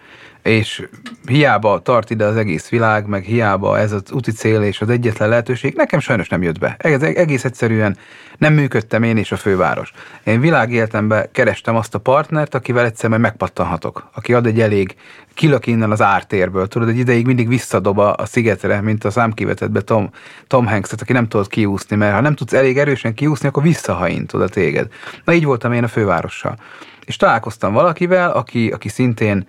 és 0.47 0.89
hiába 1.27 1.79
tart 1.79 2.11
ide 2.11 2.25
az 2.25 2.37
egész 2.37 2.69
világ, 2.69 3.07
meg 3.07 3.25
hiába 3.25 3.79
ez 3.79 3.93
az 3.93 4.03
úti 4.13 4.33
cél 4.33 4.63
és 4.63 4.81
az 4.81 4.89
egyetlen 4.89 5.29
lehetőség, 5.29 5.75
nekem 5.75 6.01
sajnos 6.01 6.29
nem 6.29 6.43
jött 6.43 6.59
be. 6.59 6.77
Ez 6.79 7.03
egész 7.03 7.45
egyszerűen 7.45 7.97
nem 8.39 8.55
működtem 8.55 9.03
én 9.03 9.17
és 9.17 9.33
a 9.33 9.37
főváros. 9.37 9.93
Én 10.25 10.41
világéletemben 10.41 11.29
kerestem 11.33 11.77
azt 11.77 11.95
a 11.95 11.99
partnert, 11.99 12.55
akivel 12.55 12.85
egyszer 12.85 13.09
majd 13.09 13.21
megpattanhatok, 13.21 14.09
aki 14.15 14.35
ad 14.35 14.47
egy 14.47 14.61
elég 14.61 14.97
kilök 15.35 15.67
innen 15.67 15.91
az 15.91 16.03
ártérből. 16.03 16.67
Tudod, 16.67 16.89
egy 16.89 16.99
ideig 16.99 17.27
mindig 17.27 17.49
visszadob 17.49 17.99
a 17.99 18.27
szigetre, 18.27 18.81
mint 18.81 19.05
a 19.05 19.11
számkivetetbe 19.11 19.81
Tom, 19.81 20.11
Tom 20.47 20.67
hanks 20.67 20.93
aki 20.93 21.13
nem 21.13 21.29
tudod 21.29 21.49
kiúszni, 21.49 21.97
mert 21.97 22.15
ha 22.15 22.21
nem 22.21 22.35
tudsz 22.35 22.53
elég 22.53 22.79
erősen 22.79 23.15
kiúszni, 23.15 23.49
akkor 23.49 23.63
visszahajint 23.63 24.33
oda 24.33 24.49
téged. 24.49 24.89
Na 25.25 25.33
így 25.33 25.45
voltam 25.45 25.73
én 25.73 25.85
a 25.85 25.89
fővárossal. 25.89 26.57
És 27.05 27.17
találkoztam 27.17 27.73
valakivel, 27.73 28.31
aki, 28.31 28.71
aki 28.71 28.89
szintén 28.89 29.47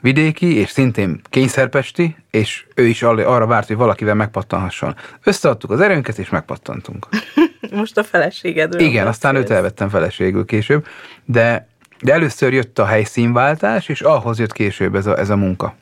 vidéki, 0.00 0.56
és 0.56 0.70
szintén 0.70 1.20
kényszerpesti, 1.28 2.16
és 2.30 2.66
ő 2.74 2.86
is 2.86 3.02
arra 3.02 3.46
várt, 3.46 3.66
hogy 3.66 3.76
valakivel 3.76 4.14
megpattanhasson. 4.14 4.96
Összeadtuk 5.22 5.70
az 5.70 5.80
erőnket, 5.80 6.18
és 6.18 6.28
megpattantunk. 6.28 7.08
Most 7.70 7.98
a 7.98 8.04
feleségedről. 8.04 8.80
Igen, 8.80 9.06
aztán 9.06 9.36
őt 9.36 9.50
elvettem 9.50 9.88
feleségül 9.88 10.44
később, 10.44 10.86
de, 11.24 11.68
de 12.00 12.12
először 12.12 12.52
jött 12.52 12.78
a 12.78 12.86
helyszínváltás, 12.86 13.88
és 13.88 14.00
ahhoz 14.00 14.38
jött 14.38 14.52
később 14.52 14.94
ez 14.94 15.06
a, 15.06 15.18
ez 15.18 15.30
a 15.30 15.36
munka. 15.36 15.74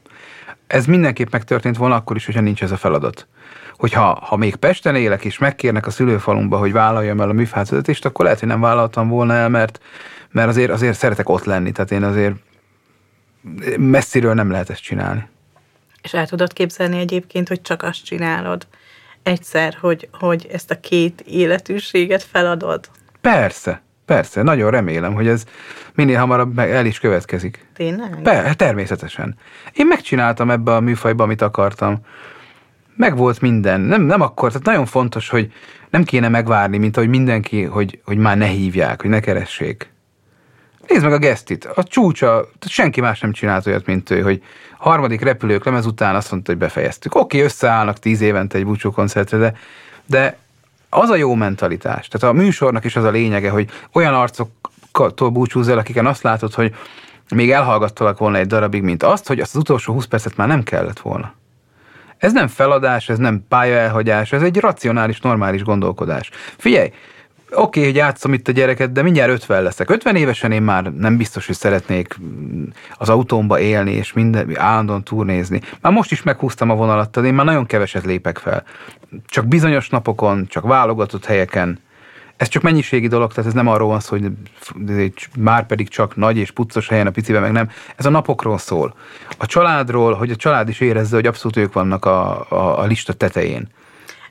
Ez 0.67 0.87
mindenképp 0.87 1.31
megtörtént 1.31 1.77
volna 1.77 1.95
akkor 1.95 2.17
is, 2.17 2.25
hogyha 2.25 2.41
nincs 2.41 2.63
ez 2.63 2.71
a 2.71 2.77
feladat. 2.77 3.27
Hogyha 3.77 4.19
ha 4.23 4.37
még 4.37 4.57
Pesten 4.57 4.97
élek, 4.97 5.25
és 5.25 5.39
megkérnek 5.39 5.87
a 5.87 5.91
szülőfalumba, 5.91 6.57
hogy 6.57 6.73
vállaljam 6.73 7.21
el 7.21 7.29
a 7.29 7.33
műfázatést, 7.33 8.05
akkor 8.05 8.25
lehet, 8.25 8.41
hogy 8.41 8.49
nem 8.49 8.61
vállaltam 8.61 9.09
volna 9.09 9.35
el, 9.35 9.49
mert, 9.49 9.81
mert 10.31 10.49
azért, 10.49 10.71
azért 10.71 10.99
szeretek 10.99 11.29
ott 11.29 11.45
lenni. 11.45 11.73
Tehát 11.73 11.91
én 11.91 12.03
azért 12.03 12.35
messziről 13.79 14.35
nem 14.35 14.51
lehet 14.51 14.71
ezt 14.71 14.83
csinálni. 14.83 15.29
És 16.03 16.15
el 16.15 16.27
tudod 16.27 16.53
képzelni 16.53 16.99
egyébként, 16.99 17.49
hogy 17.49 17.63
csak 17.63 17.83
azt 17.83 18.05
csinálod 18.05 18.67
egyszer, 19.23 19.77
hogy, 19.81 20.09
hogy 20.13 20.49
ezt 20.53 20.71
a 20.71 20.81
két 20.81 21.21
életűséget 21.21 22.23
feladod? 22.23 22.89
Persze, 23.21 23.83
persze. 24.05 24.43
Nagyon 24.43 24.71
remélem, 24.71 25.15
hogy 25.15 25.27
ez 25.27 25.45
minél 25.95 26.19
hamarabb 26.19 26.59
el 26.59 26.87
is 26.87 26.99
következik. 26.99 27.67
Tényleg? 27.75 28.21
Per, 28.23 28.55
természetesen. 28.55 29.37
Én 29.73 29.87
megcsináltam 29.87 30.51
ebbe 30.51 30.75
a 30.75 30.81
műfajba, 30.81 31.23
amit 31.25 31.43
akartam. 31.43 32.01
Meg 32.97 33.17
volt 33.17 33.41
minden. 33.41 33.81
Nem, 33.81 34.03
nem 34.03 34.21
akkor, 34.21 34.49
tehát 34.49 34.67
nagyon 34.67 34.87
fontos, 34.87 35.29
hogy 35.29 35.53
nem 35.91 36.05
kéne 36.05 36.29
megvárni, 36.29 36.79
mint 36.79 36.97
ahogy 36.97 37.09
mindenki, 37.09 37.63
hogy, 37.63 38.01
hogy 38.05 38.17
már 38.17 38.37
ne 38.37 38.47
hívják, 38.47 39.01
hogy 39.01 39.11
ne 39.11 39.21
keressék. 39.21 39.94
Nézd 40.89 41.05
meg 41.05 41.13
a 41.13 41.19
gesztit. 41.19 41.65
A 41.65 41.83
csúcsa, 41.83 42.49
senki 42.67 43.01
más 43.01 43.21
nem 43.21 43.33
csinált 43.33 43.67
olyat, 43.67 43.87
mint 43.87 44.11
ő, 44.11 44.21
hogy 44.21 44.43
harmadik 44.79 45.21
repülők 45.21 45.65
lemez 45.65 45.87
után 45.87 46.15
azt 46.15 46.31
mondta, 46.31 46.51
hogy 46.51 46.61
befejeztük. 46.61 47.15
Oké, 47.15 47.25
okay, 47.25 47.41
összeállnak 47.41 47.99
tíz 47.99 48.21
évente 48.21 48.59
egy 48.59 48.65
búcsúkoncertre, 48.65 49.39
de, 49.39 49.57
de 50.07 50.37
az 50.89 51.09
a 51.09 51.17
jó 51.17 51.35
mentalitás. 51.35 52.09
Tehát 52.09 52.37
a 52.37 52.39
műsornak 52.41 52.85
is 52.85 52.97
az 52.97 53.05
a 53.05 53.11
lényege, 53.11 53.51
hogy 53.51 53.71
olyan 53.93 54.15
arcoktól 54.15 55.31
búcsúzz 55.31 55.69
el, 55.69 55.79
akiken 55.79 56.07
azt 56.07 56.23
látod, 56.23 56.55
hogy 56.55 56.75
még 57.29 57.51
elhallgattalak 57.51 58.19
volna 58.19 58.39
egy 58.39 58.47
darabig, 58.47 58.83
mint 58.83 59.03
azt, 59.03 59.27
hogy 59.27 59.41
azt 59.41 59.55
az 59.55 59.61
utolsó 59.61 59.93
20 59.93 60.05
percet 60.05 60.37
már 60.37 60.49
nem 60.49 60.63
kellett 60.63 61.01
volna. 61.01 61.35
Ez 62.19 62.33
nem 62.33 62.49
feladás, 62.49 63.09
ez 63.09 63.19
nem 63.19 63.45
pályaelhagyás, 63.49 64.33
ez 64.33 64.43
egy 64.43 64.57
racionális, 64.57 65.21
normális 65.21 65.63
gondolkodás. 65.63 66.31
Figyelj, 66.57 66.93
oké, 67.55 67.63
okay, 67.63 67.85
hogy 67.85 67.95
játszom 67.95 68.33
itt 68.33 68.49
a 68.49 68.53
gyereket, 68.53 68.93
de 68.93 69.03
mindjárt 69.03 69.31
50 69.31 69.63
leszek. 69.63 69.91
50 69.91 70.17
évesen 70.17 70.53
én 70.53 70.63
már 70.63 70.93
nem 70.93 71.17
biztos, 71.17 71.47
hogy 71.47 71.55
szeretnék 71.55 72.17
az 72.95 73.09
autómba 73.09 73.59
élni, 73.59 73.93
és 73.93 74.13
minden, 74.13 74.51
állandóan 74.55 75.03
turnézni. 75.03 75.61
Már 75.81 75.93
most 75.93 76.11
is 76.11 76.23
meghúztam 76.23 76.71
a 76.71 76.75
vonalat, 76.75 77.17
én 77.17 77.35
már 77.35 77.47
nagyon 77.47 77.67
keveset 77.67 78.05
lépek 78.05 78.39
fel. 78.39 78.65
Csak 79.27 79.47
bizonyos 79.47 79.89
napokon, 79.89 80.47
csak 80.49 80.67
válogatott 80.67 81.25
helyeken. 81.25 81.79
Ez 82.37 82.49
csak 82.49 82.63
mennyiségi 82.63 83.07
dolog, 83.07 83.33
tehát 83.33 83.47
ez 83.47 83.55
nem 83.57 83.69
arról 83.69 83.89
van 83.89 84.01
szó, 84.01 84.17
hogy 84.17 84.33
már 85.39 85.67
pedig 85.67 85.89
csak 85.89 86.17
nagy 86.17 86.37
és 86.37 86.51
puccos 86.51 86.89
helyen 86.89 87.07
a 87.07 87.11
piciben, 87.11 87.43
meg 87.43 87.53
nem. 87.53 87.71
Ez 87.97 88.07
a 88.07 88.11
napokról 88.11 88.59
szól. 88.59 88.95
A 89.39 89.47
családról, 89.47 90.13
hogy 90.13 90.31
a 90.31 90.37
család 90.37 90.69
is 90.69 90.81
érezze, 90.81 91.15
hogy 91.15 91.27
abszolút 91.27 91.57
ők 91.57 91.73
vannak 91.73 92.05
a, 92.05 92.47
a, 92.49 92.79
a 92.81 92.85
lista 92.85 93.13
tetején. 93.13 93.69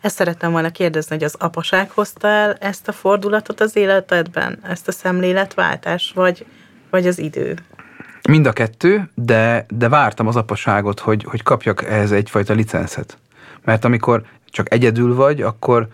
Ezt 0.04 0.16
szerettem 0.16 0.52
volna 0.52 0.70
kérdezni, 0.70 1.16
hogy 1.16 1.24
az 1.24 1.36
apaság 1.40 1.90
hozta 1.90 2.28
el 2.28 2.54
ezt 2.54 2.88
a 2.88 2.92
fordulatot 2.92 3.62
az 3.62 3.76
életedben, 3.76 4.60
ezt 4.64 4.88
a 4.88 4.92
szemléletváltást, 4.92 6.14
vagy, 6.14 6.46
vagy 6.90 7.08
az 7.08 7.20
idő? 7.20 7.56
Mind 8.30 8.46
a 8.46 8.52
kettő, 8.52 9.10
de, 9.14 9.66
de 9.70 9.90
vártam 9.90 10.28
az 10.28 10.36
apaságot, 10.36 11.00
hogy, 11.00 11.24
hogy 11.24 11.44
kapjak 11.44 11.84
ehhez 11.84 12.12
egyfajta 12.12 12.54
licenszet. 12.54 13.18
Mert 13.64 13.86
amikor 13.86 14.24
csak 14.50 14.74
egyedül 14.74 15.16
vagy, 15.16 15.42
akkor, 15.42 15.88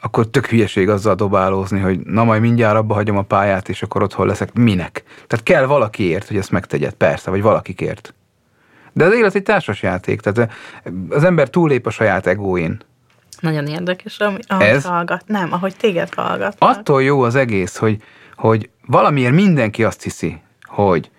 akkor 0.00 0.26
tök 0.26 0.46
hülyeség 0.46 0.88
azzal 0.88 1.14
dobálózni, 1.14 1.80
hogy 1.80 1.98
na 1.98 2.24
majd 2.24 2.40
mindjárt 2.40 2.76
abba 2.76 2.94
hagyom 2.94 3.16
a 3.16 3.22
pályát, 3.22 3.68
és 3.68 3.82
akkor 3.82 4.02
otthon 4.02 4.26
leszek. 4.26 4.52
Minek? 4.52 5.02
Tehát 5.26 5.44
kell 5.44 5.66
valakiért, 5.66 6.28
hogy 6.28 6.36
ezt 6.36 6.50
megtegyed, 6.50 6.92
persze, 6.92 7.30
vagy 7.30 7.42
valakikért. 7.42 8.14
De 8.92 9.04
az 9.04 9.14
élet 9.14 9.34
egy 9.34 9.42
társasjáték, 9.42 10.20
tehát 10.20 10.52
az 11.08 11.24
ember 11.24 11.48
túllép 11.48 11.86
a 11.86 11.90
saját 11.90 12.26
egóin. 12.26 12.84
Nagyon 13.40 13.66
érdekes, 13.66 14.18
ahogy 14.18 14.44
Ez? 14.48 14.84
hallgat. 14.84 15.22
Nem, 15.26 15.52
ahogy 15.52 15.76
téged 15.76 16.14
hallgat. 16.14 16.56
Attól 16.58 17.02
jó 17.02 17.22
az 17.22 17.34
egész, 17.34 17.76
hogy, 17.76 18.02
hogy 18.36 18.70
valamiért 18.86 19.34
mindenki 19.34 19.84
azt 19.84 20.02
hiszi, 20.02 20.40
hogy 20.62 21.10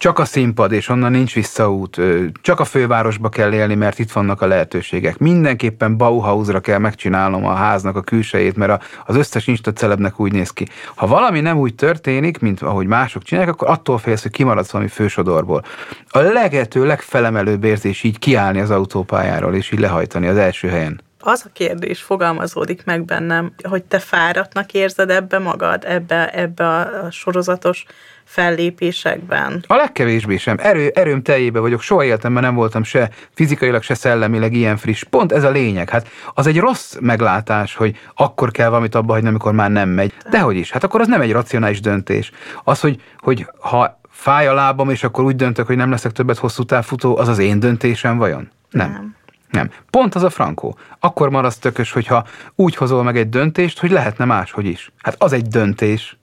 csak 0.00 0.18
a 0.18 0.24
színpad, 0.24 0.72
és 0.72 0.88
onnan 0.88 1.10
nincs 1.10 1.34
visszaút, 1.34 2.00
csak 2.42 2.60
a 2.60 2.64
fővárosba 2.64 3.28
kell 3.28 3.52
élni, 3.52 3.74
mert 3.74 3.98
itt 3.98 4.12
vannak 4.12 4.42
a 4.42 4.46
lehetőségek. 4.46 5.18
Mindenképpen 5.18 5.96
Bauhausra 5.96 6.60
kell 6.60 6.78
megcsinálnom 6.78 7.44
a 7.44 7.52
háznak 7.52 7.96
a 7.96 8.00
külsejét, 8.00 8.56
mert 8.56 8.84
az 9.06 9.16
összes 9.16 9.46
Insta 9.46 9.72
celebnek 9.72 10.20
úgy 10.20 10.32
néz 10.32 10.50
ki. 10.50 10.66
Ha 10.94 11.06
valami 11.06 11.40
nem 11.40 11.58
úgy 11.58 11.74
történik, 11.74 12.38
mint 12.38 12.62
ahogy 12.62 12.86
mások 12.86 13.22
csinálják, 13.22 13.54
akkor 13.54 13.68
attól 13.68 13.98
félsz, 13.98 14.22
hogy 14.22 14.30
kimaradsz 14.30 14.70
valami 14.70 14.90
fősodorból. 14.90 15.64
A 16.08 16.18
legető, 16.18 16.86
legfelemelőbb 16.86 17.64
érzés 17.64 18.02
így 18.02 18.18
kiállni 18.18 18.60
az 18.60 18.70
autópályáról, 18.70 19.54
és 19.54 19.72
így 19.72 19.80
lehajtani 19.80 20.26
az 20.26 20.36
első 20.36 20.68
helyen 20.68 21.00
az 21.20 21.42
a 21.46 21.50
kérdés 21.52 22.02
fogalmazódik 22.02 22.84
meg 22.84 23.04
bennem, 23.04 23.52
hogy 23.62 23.84
te 23.84 23.98
fáradtnak 23.98 24.72
érzed 24.72 25.10
ebbe 25.10 25.38
magad, 25.38 25.84
ebbe, 25.86 26.30
ebbe 26.30 26.66
a 26.66 27.10
sorozatos 27.10 27.84
fellépésekben? 28.24 29.64
A 29.66 29.74
legkevésbé 29.74 30.36
sem. 30.36 30.56
Erő, 30.58 30.88
erőm 30.88 31.22
teljébe 31.22 31.58
vagyok. 31.58 31.80
Soha 31.80 32.04
életemben 32.04 32.42
nem 32.42 32.54
voltam 32.54 32.82
se 32.82 33.10
fizikailag, 33.34 33.82
se 33.82 33.94
szellemileg 33.94 34.52
ilyen 34.52 34.76
friss. 34.76 35.02
Pont 35.02 35.32
ez 35.32 35.44
a 35.44 35.50
lényeg. 35.50 35.88
Hát 35.88 36.08
az 36.34 36.46
egy 36.46 36.58
rossz 36.58 36.96
meglátás, 37.00 37.74
hogy 37.74 37.96
akkor 38.14 38.50
kell 38.50 38.68
valamit 38.68 38.94
abba 38.94 39.12
hagyni, 39.12 39.28
amikor 39.28 39.52
már 39.52 39.70
nem 39.70 39.88
megy. 39.88 40.14
Dehogy 40.30 40.56
is. 40.56 40.70
Hát 40.70 40.84
akkor 40.84 41.00
az 41.00 41.06
nem 41.06 41.20
egy 41.20 41.32
racionális 41.32 41.80
döntés. 41.80 42.30
Az, 42.64 42.80
hogy, 42.80 43.02
hogy 43.18 43.46
ha 43.58 44.00
fáj 44.10 44.46
a 44.46 44.54
lábam, 44.54 44.90
és 44.90 45.04
akkor 45.04 45.24
úgy 45.24 45.36
döntök, 45.36 45.66
hogy 45.66 45.76
nem 45.76 45.90
leszek 45.90 46.12
többet 46.12 46.38
hosszú 46.38 46.62
távfutó, 46.62 47.16
az 47.16 47.28
az 47.28 47.38
én 47.38 47.60
döntésem 47.60 48.18
vajon? 48.18 48.50
Nem. 48.70 48.90
nem. 48.90 49.14
Nem. 49.50 49.70
Pont 49.90 50.14
az 50.14 50.22
a 50.22 50.30
frankó. 50.30 50.78
Akkor 51.00 51.30
maradsz 51.30 51.58
tökös, 51.58 51.92
hogyha 51.92 52.26
úgy 52.54 52.74
hozol 52.74 53.02
meg 53.02 53.16
egy 53.16 53.28
döntést, 53.28 53.78
hogy 53.78 53.90
lehetne 53.90 54.24
máshogy 54.24 54.66
is. 54.66 54.92
Hát 54.96 55.22
az 55.22 55.32
egy 55.32 55.46
döntés. 55.46 56.18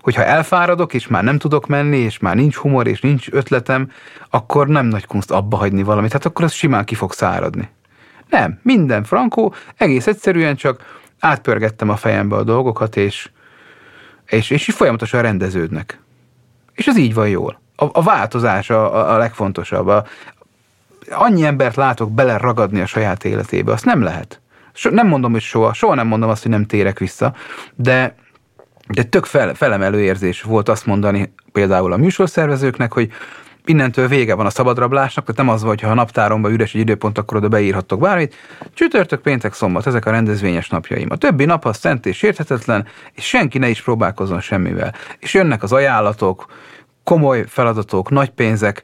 Hogyha 0.00 0.24
elfáradok, 0.24 0.94
és 0.94 1.06
már 1.06 1.24
nem 1.24 1.38
tudok 1.38 1.66
menni, 1.66 1.96
és 1.96 2.18
már 2.18 2.34
nincs 2.34 2.56
humor, 2.56 2.86
és 2.86 3.00
nincs 3.00 3.28
ötletem, 3.30 3.90
akkor 4.30 4.66
nem 4.66 4.86
nagy 4.86 5.06
kunst 5.06 5.30
abba 5.30 5.56
hagyni 5.56 5.82
valamit. 5.82 6.12
Hát 6.12 6.24
akkor 6.24 6.44
az 6.44 6.52
simán 6.52 6.84
ki 6.84 6.94
fog 6.94 7.12
száradni. 7.12 7.68
Nem, 8.30 8.58
minden 8.62 9.04
frankó, 9.04 9.54
egész 9.76 10.06
egyszerűen 10.06 10.56
csak 10.56 11.00
átpörgettem 11.18 11.88
a 11.88 11.96
fejembe 11.96 12.36
a 12.36 12.42
dolgokat, 12.42 12.96
és, 12.96 13.30
és, 14.26 14.50
és 14.50 14.64
folyamatosan 14.64 15.22
rendeződnek. 15.22 16.00
És 16.72 16.86
ez 16.86 16.96
így 16.96 17.14
van 17.14 17.28
jól. 17.28 17.60
A, 17.76 17.84
a 17.92 18.02
változás 18.02 18.70
a, 18.70 19.12
a 19.14 19.16
legfontosabb. 19.16 19.86
A, 19.86 20.04
annyi 21.10 21.44
embert 21.44 21.76
látok 21.76 22.12
beleragadni 22.12 22.80
a 22.80 22.86
saját 22.86 23.24
életébe, 23.24 23.72
azt 23.72 23.84
nem 23.84 24.02
lehet. 24.02 24.40
So, 24.72 24.90
nem 24.90 25.06
mondom, 25.06 25.32
hogy 25.32 25.40
soha, 25.40 25.72
soha 25.72 25.94
nem 25.94 26.06
mondom 26.06 26.30
azt, 26.30 26.42
hogy 26.42 26.50
nem 26.50 26.66
térek 26.66 26.98
vissza, 26.98 27.34
de, 27.74 28.14
de 28.88 29.02
tök 29.02 29.24
fel, 29.24 29.54
felemelő 29.54 30.00
érzés 30.00 30.42
volt 30.42 30.68
azt 30.68 30.86
mondani 30.86 31.32
például 31.52 31.92
a 31.92 31.96
műsorszervezőknek, 31.96 32.92
hogy 32.92 33.10
innentől 33.64 34.08
vége 34.08 34.34
van 34.34 34.46
a 34.46 34.50
szabadrablásnak, 34.50 35.24
tehát 35.24 35.40
nem 35.40 35.54
az, 35.54 35.62
hogy 35.62 35.80
ha 35.80 35.90
a 35.90 35.94
naptáromban 35.94 36.52
üres 36.52 36.74
egy 36.74 36.80
időpont, 36.80 37.18
akkor 37.18 37.36
oda 37.36 37.48
beírhattok 37.48 38.00
bármit. 38.00 38.34
Csütörtök, 38.74 39.20
péntek, 39.20 39.54
szombat, 39.54 39.86
ezek 39.86 40.06
a 40.06 40.10
rendezvényes 40.10 40.68
napjaim. 40.68 41.08
A 41.10 41.16
többi 41.16 41.44
nap 41.44 41.64
az 41.64 41.76
szent 41.76 42.06
és 42.06 42.22
érthetetlen, 42.22 42.86
és 43.12 43.24
senki 43.24 43.58
ne 43.58 43.68
is 43.68 43.82
próbálkozzon 43.82 44.40
semmivel. 44.40 44.94
És 45.18 45.34
jönnek 45.34 45.62
az 45.62 45.72
ajánlatok, 45.72 46.46
komoly 47.04 47.44
feladatok, 47.48 48.10
nagy 48.10 48.30
pénzek, 48.30 48.82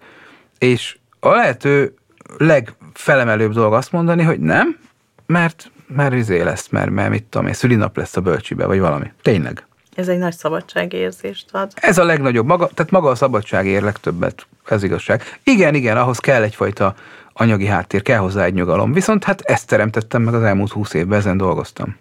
és 0.58 0.96
a 1.20 1.28
lehető 1.28 1.94
legfelemelőbb 2.38 3.52
dolog 3.52 3.72
azt 3.72 3.92
mondani, 3.92 4.22
hogy 4.22 4.40
nem, 4.40 4.78
mert, 5.26 5.70
mert 5.86 6.14
izé 6.14 6.42
lesz, 6.42 6.68
mert, 6.68 6.90
mert 6.90 7.10
mit 7.10 7.24
tudom 7.24 7.46
én, 7.46 7.52
szülinap 7.52 7.96
lesz 7.96 8.16
a 8.16 8.20
bölcsibe, 8.20 8.66
vagy 8.66 8.80
valami. 8.80 9.12
Tényleg. 9.22 9.66
Ez 9.94 10.08
egy 10.08 10.18
nagy 10.18 10.36
szabadságérzést 10.36 11.48
ad. 11.52 11.72
Ez 11.74 11.98
a 11.98 12.04
legnagyobb, 12.04 12.46
maga, 12.46 12.66
tehát 12.74 12.92
maga 12.92 13.08
a 13.08 13.14
szabadság 13.14 13.66
ér 13.66 13.82
legtöbbet, 13.82 14.46
ez 14.68 14.82
igazság. 14.82 15.22
Igen, 15.42 15.74
igen, 15.74 15.96
ahhoz 15.96 16.18
kell 16.18 16.42
egyfajta 16.42 16.94
anyagi 17.32 17.66
háttér, 17.66 18.02
kell 18.02 18.18
hozzá 18.18 18.44
egy 18.44 18.54
nyugalom. 18.54 18.92
Viszont 18.92 19.24
hát 19.24 19.40
ezt 19.40 19.66
teremtettem 19.66 20.22
meg 20.22 20.34
az 20.34 20.42
elmúlt 20.42 20.72
húsz 20.72 20.94
évben, 20.94 21.18
ezen 21.18 21.36
dolgoztam. 21.36 21.96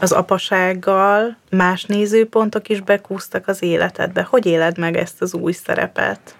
Az 0.00 0.12
apasággal 0.12 1.36
más 1.50 1.84
nézőpontok 1.84 2.68
is 2.68 2.80
bekúztak 2.80 3.48
az 3.48 3.62
életedbe. 3.62 4.22
Hogy 4.22 4.46
éled 4.46 4.78
meg 4.78 4.96
ezt 4.96 5.22
az 5.22 5.34
új 5.34 5.52
szerepet? 5.52 6.34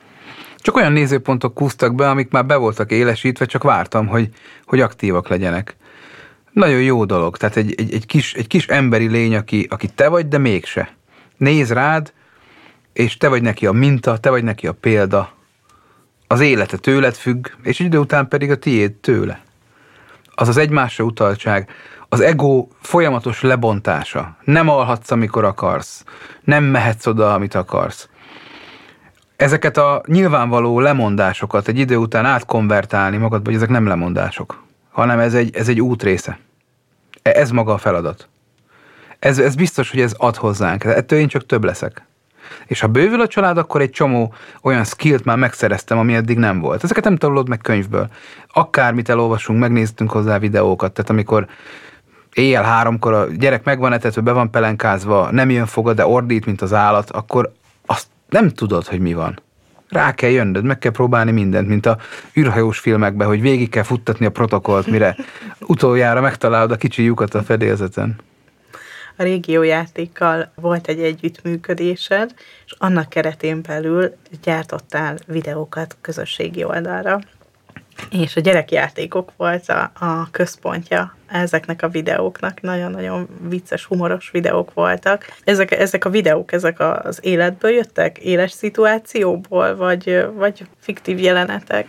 Csak 0.63 0.77
olyan 0.77 0.93
nézőpontok 0.93 1.55
kúztak 1.55 1.95
be, 1.95 2.09
amik 2.09 2.31
már 2.31 2.47
be 2.47 2.57
voltak 2.57 2.91
élesítve, 2.91 3.45
csak 3.45 3.63
vártam, 3.63 4.07
hogy, 4.07 4.29
hogy 4.67 4.81
aktívak 4.81 5.29
legyenek. 5.29 5.77
Nagyon 6.53 6.83
jó 6.83 7.05
dolog. 7.05 7.37
Tehát 7.37 7.57
egy, 7.57 7.75
egy, 7.77 7.95
egy, 7.95 8.07
kis, 8.07 8.35
egy 8.35 8.47
kis 8.47 8.67
emberi 8.67 9.07
lény, 9.07 9.37
aki, 9.37 9.67
aki 9.71 9.89
te 9.89 10.09
vagy, 10.09 10.29
de 10.29 10.39
mégse. 10.39 10.97
Néz 11.37 11.73
rád, 11.73 12.13
és 12.93 13.17
te 13.17 13.29
vagy 13.29 13.43
neki 13.43 13.67
a 13.67 13.73
minta, 13.73 14.19
te 14.19 14.31
vagy 14.31 14.45
neki 14.45 14.67
a 14.67 14.73
példa. 14.73 15.33
Az 16.27 16.41
élete 16.41 16.77
tőled 16.77 17.15
függ, 17.15 17.47
és 17.63 17.79
idő 17.79 17.99
után 17.99 18.29
pedig 18.29 18.51
a 18.51 18.57
tiéd 18.57 18.93
tőle. 18.93 19.43
Az 20.35 20.49
az 20.49 20.57
egymásra 20.57 21.05
utaltság, 21.05 21.71
az 22.09 22.21
ego 22.21 22.69
folyamatos 22.81 23.43
lebontása. 23.43 24.37
Nem 24.45 24.69
alhatsz, 24.69 25.11
amikor 25.11 25.45
akarsz. 25.45 26.05
Nem 26.45 26.65
mehetsz 26.65 27.07
oda, 27.07 27.35
amit 27.35 27.55
akarsz 27.55 28.09
ezeket 29.43 29.77
a 29.77 30.03
nyilvánvaló 30.07 30.81
lemondásokat 30.81 31.69
egy 31.69 31.79
idő 31.79 31.97
után 31.97 32.25
átkonvertálni 32.25 33.17
magadba, 33.17 33.47
hogy 33.47 33.55
ezek 33.55 33.69
nem 33.69 33.87
lemondások, 33.87 34.63
hanem 34.91 35.19
ez 35.19 35.35
egy, 35.35 35.57
ez 35.57 35.69
egy 35.69 35.81
út 35.81 36.03
része. 36.03 36.39
E, 37.23 37.31
ez 37.31 37.51
maga 37.51 37.73
a 37.73 37.79
feladat. 37.79 38.29
Ez, 39.19 39.39
ez 39.39 39.55
biztos, 39.55 39.91
hogy 39.91 40.01
ez 40.01 40.15
ad 40.17 40.37
hozzánk. 40.37 40.85
Ettől 40.85 41.19
én 41.19 41.29
csak 41.29 41.47
több 41.47 41.65
leszek. 41.65 42.07
És 42.67 42.81
ha 42.81 42.87
bővül 42.87 43.21
a 43.21 43.27
család, 43.27 43.59
akkor 43.59 43.81
egy 43.81 43.91
csomó 43.91 44.35
olyan 44.63 44.85
skillt 44.85 45.25
már 45.25 45.37
megszereztem, 45.37 45.99
ami 45.99 46.15
eddig 46.15 46.39
nem 46.39 46.61
volt. 46.61 46.85
Ezeket 46.85 47.05
nem 47.05 47.17
tanulod 47.17 47.49
meg 47.49 47.59
könyvből. 47.59 48.09
Akármit 48.53 49.09
elolvasunk, 49.09 49.59
megnéztünk 49.59 50.11
hozzá 50.11 50.39
videókat, 50.39 50.93
tehát 50.93 51.11
amikor 51.11 51.47
éjjel 52.33 52.63
háromkor 52.63 53.13
a 53.13 53.27
gyerek 53.27 53.65
megvan 53.65 53.93
etetve, 53.93 54.21
be 54.21 54.33
van 54.33 54.51
pelenkázva, 54.51 55.31
nem 55.31 55.51
jön 55.51 55.67
fogad, 55.67 55.97
de 55.97 56.07
ordít, 56.07 56.47
mint 56.47 56.63
az 56.63 56.73
állat, 56.73 57.11
akkor 57.11 57.53
nem 58.33 58.49
tudod, 58.49 58.87
hogy 58.87 59.01
mi 59.01 59.15
van. 59.15 59.41
Rá 59.89 60.15
kell 60.15 60.31
jönnöd, 60.31 60.65
meg 60.65 60.79
kell 60.79 60.91
próbálni 60.91 61.31
mindent, 61.31 61.69
mint 61.69 61.87
a 61.87 61.99
űrhajós 62.37 62.79
filmekben, 62.79 63.27
hogy 63.27 63.41
végig 63.41 63.69
kell 63.69 63.83
futtatni 63.83 64.27
a 64.27 64.31
protokollt, 64.31 64.87
mire 64.87 65.17
utoljára 65.61 66.21
megtalálod 66.21 66.71
a 66.71 66.77
kicsi 66.77 67.03
lyukat 67.03 67.35
a 67.35 67.43
fedélzeten. 67.43 68.17
A 69.17 69.23
régiójátékkal 69.23 70.53
volt 70.55 70.89
egy 70.89 71.01
együttműködésed, 71.01 72.35
és 72.67 72.75
annak 72.79 73.09
keretén 73.09 73.63
belül 73.67 74.15
gyártottál 74.43 75.17
videókat 75.27 75.97
közösségi 76.01 76.65
oldalra 76.65 77.21
és 78.11 78.37
a 78.37 78.41
gyerekjátékok 78.41 79.33
volt 79.37 79.69
a, 79.69 79.91
a 79.99 80.31
központja 80.31 81.17
ezeknek 81.27 81.83
a 81.83 81.89
videóknak. 81.89 82.61
Nagyon-nagyon 82.61 83.29
vicces, 83.49 83.85
humoros 83.85 84.31
videók 84.31 84.75
voltak. 84.75 85.27
Ezek, 85.45 85.71
ezek 85.71 86.05
a 86.05 86.11
videók, 86.11 86.53
ezek 86.53 86.81
az 86.81 87.19
életből 87.23 87.71
jöttek? 87.71 88.19
Éles 88.19 88.51
szituációból, 88.51 89.77
vagy, 89.77 90.27
vagy 90.35 90.67
fiktív 90.81 91.19
jelenetek? 91.19 91.87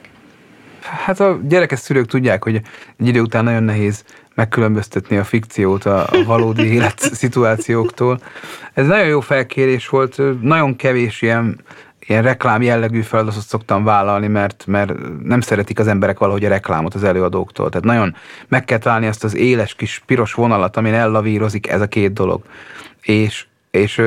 Hát 0.81 1.19
a 1.19 1.39
gyerekes 1.43 1.79
szülők 1.79 2.05
tudják, 2.05 2.43
hogy 2.43 2.55
egy 2.99 3.07
idő 3.07 3.19
után 3.21 3.43
nagyon 3.43 3.63
nehéz 3.63 4.03
megkülönböztetni 4.35 5.17
a 5.17 5.23
fikciót 5.23 5.85
a, 5.85 6.07
a 6.07 6.23
valódi 6.25 6.71
élet 6.75 6.99
szituációktól. 6.99 8.19
Ez 8.73 8.87
nagyon 8.87 9.07
jó 9.07 9.19
felkérés 9.19 9.87
volt, 9.87 10.41
nagyon 10.41 10.75
kevés 10.75 11.21
ilyen 11.21 11.59
ilyen 12.07 12.23
reklám 12.23 12.61
jellegű 12.61 13.01
feladatot 13.01 13.43
szoktam 13.43 13.83
vállalni, 13.83 14.27
mert, 14.27 14.63
mert 14.67 14.93
nem 15.23 15.41
szeretik 15.41 15.79
az 15.79 15.87
emberek 15.87 16.17
valahogy 16.17 16.45
a 16.45 16.49
reklámot 16.49 16.93
az 16.93 17.03
előadóktól. 17.03 17.69
Tehát 17.69 17.85
nagyon 17.85 18.15
meg 18.47 18.65
kell 18.65 18.77
találni 18.77 19.07
azt 19.07 19.23
az 19.23 19.35
éles 19.35 19.75
kis 19.75 20.03
piros 20.05 20.33
vonalat, 20.33 20.77
amin 20.77 20.93
ellavírozik 20.93 21.67
ez 21.67 21.81
a 21.81 21.87
két 21.87 22.13
dolog. 22.13 22.43
És, 23.01 23.45
és 23.71 24.01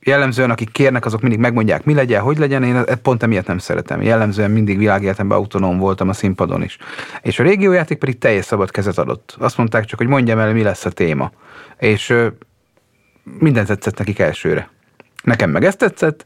jellemzően 0.00 0.50
akik 0.50 0.70
kérnek, 0.70 1.06
azok 1.06 1.20
mindig 1.20 1.40
megmondják, 1.40 1.84
mi 1.84 1.94
legyen, 1.94 2.20
hogy 2.22 2.38
legyen, 2.38 2.62
én 2.62 2.84
pont 3.02 3.22
emiatt 3.22 3.46
nem 3.46 3.58
szeretem. 3.58 4.02
Jellemzően 4.02 4.50
mindig 4.50 4.78
világéletemben 4.78 5.38
autonóm 5.38 5.78
voltam 5.78 6.08
a 6.08 6.12
színpadon 6.12 6.62
is. 6.62 6.78
És 7.22 7.38
a 7.38 7.42
régiójáték 7.42 7.98
pedig 7.98 8.18
teljes 8.18 8.44
szabad 8.44 8.70
kezet 8.70 8.98
adott. 8.98 9.36
Azt 9.38 9.56
mondták 9.56 9.84
csak, 9.84 9.98
hogy 9.98 10.08
mondjam 10.08 10.38
el, 10.38 10.52
mi 10.52 10.62
lesz 10.62 10.84
a 10.84 10.90
téma. 10.90 11.32
És 11.78 12.14
minden 13.38 13.64
tetszett 13.64 13.98
nekik 13.98 14.18
elsőre. 14.18 14.70
Nekem 15.22 15.50
meg 15.50 15.64
ezt 15.64 15.78
tetszett, 15.78 16.24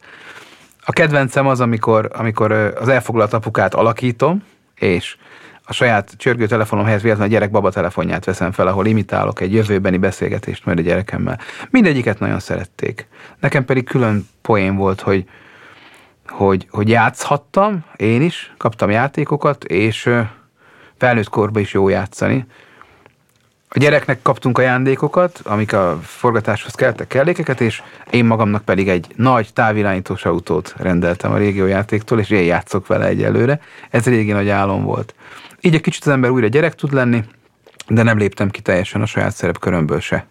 a 0.84 0.92
kedvencem 0.92 1.46
az, 1.46 1.60
amikor, 1.60 2.10
amikor 2.12 2.52
az 2.52 2.88
elfoglalt 2.88 3.32
apukát 3.32 3.74
alakítom, 3.74 4.42
és 4.74 5.16
a 5.64 5.72
saját 5.72 6.14
csörgő 6.16 6.46
telefonom 6.46 6.84
helyett 6.84 7.00
véletlenül 7.00 7.32
a 7.32 7.36
gyerek 7.36 7.50
baba 7.52 7.70
telefonját 7.70 8.24
veszem 8.24 8.52
fel, 8.52 8.66
ahol 8.66 8.86
imitálok 8.86 9.40
egy 9.40 9.52
jövőbeni 9.52 9.96
beszélgetést 9.96 10.64
majd 10.64 10.78
a 10.78 10.82
gyerekemmel. 10.82 11.38
Mindegyiket 11.70 12.18
nagyon 12.18 12.38
szerették. 12.38 13.06
Nekem 13.40 13.64
pedig 13.64 13.84
külön 13.84 14.28
poén 14.42 14.76
volt, 14.76 15.00
hogy, 15.00 15.28
hogy, 16.26 16.66
hogy 16.70 16.88
játszhattam, 16.88 17.84
én 17.96 18.22
is, 18.22 18.52
kaptam 18.56 18.90
játékokat, 18.90 19.64
és 19.64 20.10
felnőtt 20.98 21.28
korban 21.28 21.62
is 21.62 21.72
jó 21.72 21.88
játszani. 21.88 22.46
A 23.74 23.78
gyereknek 23.78 24.22
kaptunk 24.22 24.58
ajándékokat, 24.58 25.40
amik 25.44 25.72
a 25.72 25.98
forgatáshoz 26.02 26.74
kellettek 26.74 27.06
kellékeket, 27.06 27.60
és 27.60 27.82
én 28.10 28.24
magamnak 28.24 28.64
pedig 28.64 28.88
egy 28.88 29.06
nagy 29.16 29.52
távirányítós 29.52 30.24
autót 30.24 30.74
rendeltem 30.76 31.32
a 31.32 31.36
régiójátéktól, 31.36 32.20
és 32.20 32.30
én 32.30 32.44
játszok 32.44 32.86
vele 32.86 33.06
egyelőre. 33.06 33.60
Ez 33.90 34.04
régi 34.04 34.32
nagy 34.32 34.48
álom 34.48 34.84
volt. 34.84 35.14
Így 35.60 35.74
egy 35.74 35.80
kicsit 35.80 36.04
az 36.04 36.12
ember 36.12 36.30
újra 36.30 36.46
gyerek 36.46 36.74
tud 36.74 36.92
lenni, 36.92 37.24
de 37.88 38.02
nem 38.02 38.18
léptem 38.18 38.50
ki 38.50 38.60
teljesen 38.60 39.02
a 39.02 39.06
saját 39.06 39.34
szerepkörömből 39.34 40.00
se. 40.00 40.26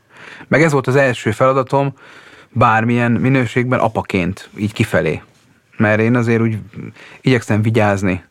Meg 0.47 0.63
ez 0.63 0.71
volt 0.71 0.87
az 0.87 0.95
első 0.95 1.31
feladatom, 1.31 1.93
bármilyen 2.49 3.11
minőségben 3.11 3.79
apaként, 3.79 4.49
így 4.57 4.73
kifelé. 4.73 5.21
Mert 5.77 5.99
én 5.99 6.15
azért 6.15 6.41
úgy 6.41 6.57
igyekszem 7.21 7.61
vigyázni 7.61 8.23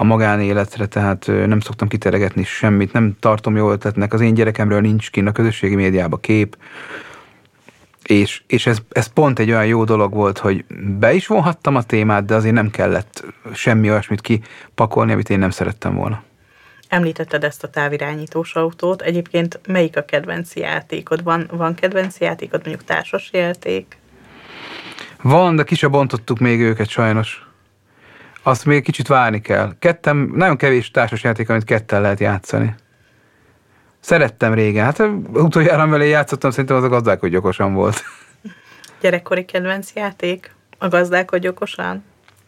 a 0.00 0.04
magánéletre, 0.04 0.86
tehát 0.86 1.26
nem 1.26 1.60
szoktam 1.60 1.88
kiteregetni 1.88 2.44
semmit, 2.44 2.92
nem 2.92 3.16
tartom 3.20 3.56
jó 3.56 3.70
ötletnek, 3.70 4.12
az 4.12 4.20
én 4.20 4.34
gyerekemről 4.34 4.80
nincs 4.80 5.10
kint 5.10 5.28
a 5.28 5.32
közösségi 5.32 5.74
médiába 5.74 6.16
kép, 6.16 6.56
és, 8.02 8.42
és 8.46 8.66
ez, 8.66 8.78
ez 8.88 9.06
pont 9.06 9.38
egy 9.38 9.50
olyan 9.50 9.66
jó 9.66 9.84
dolog 9.84 10.14
volt, 10.14 10.38
hogy 10.38 10.64
be 10.98 11.12
is 11.12 11.26
vonhattam 11.26 11.76
a 11.76 11.82
témát, 11.82 12.24
de 12.24 12.34
azért 12.34 12.54
nem 12.54 12.70
kellett 12.70 13.24
semmi 13.54 13.90
olyasmit 13.90 14.20
kipakolni, 14.20 15.12
amit 15.12 15.30
én 15.30 15.38
nem 15.38 15.50
szerettem 15.50 15.94
volna. 15.94 16.22
Említetted 16.88 17.44
ezt 17.44 17.64
a 17.64 17.70
távirányítós 17.70 18.54
autót. 18.54 19.02
Egyébként 19.02 19.60
melyik 19.66 19.96
a 19.96 20.04
kedvenc 20.04 20.54
játékod? 20.54 21.22
Van, 21.22 21.50
van 21.52 21.74
kedvenc 21.74 22.18
játékod, 22.20 22.60
mondjuk 22.64 22.84
társas 22.84 23.30
játék? 23.32 23.98
Van, 25.22 25.56
de 25.56 25.62
ki 25.62 25.86
bontottuk 25.86 26.38
még 26.38 26.60
őket 26.60 26.88
sajnos. 26.88 27.47
Azt 28.48 28.64
még 28.64 28.82
kicsit 28.82 29.06
várni 29.06 29.40
kell. 29.40 29.72
Kettem, 29.78 30.32
nagyon 30.34 30.56
kevés 30.56 30.90
társas 30.90 31.22
játék, 31.22 31.48
amit 31.48 31.64
kettel 31.64 32.00
lehet 32.00 32.20
játszani. 32.20 32.74
Szerettem 34.00 34.54
régen. 34.54 34.84
Hát 34.84 35.02
utoljára 35.32 35.86
vele 35.86 36.04
játszottam, 36.04 36.50
szerintem 36.50 36.76
az 36.76 36.82
a 36.82 36.88
gazdálkodj 36.88 37.36
okosan 37.36 37.74
volt. 37.74 38.02
Gyerekkori 39.00 39.44
kedvenc 39.44 39.90
játék? 39.94 40.54
A 40.78 40.88
gazdálkodj 40.88 41.48
okosan? 41.48 42.04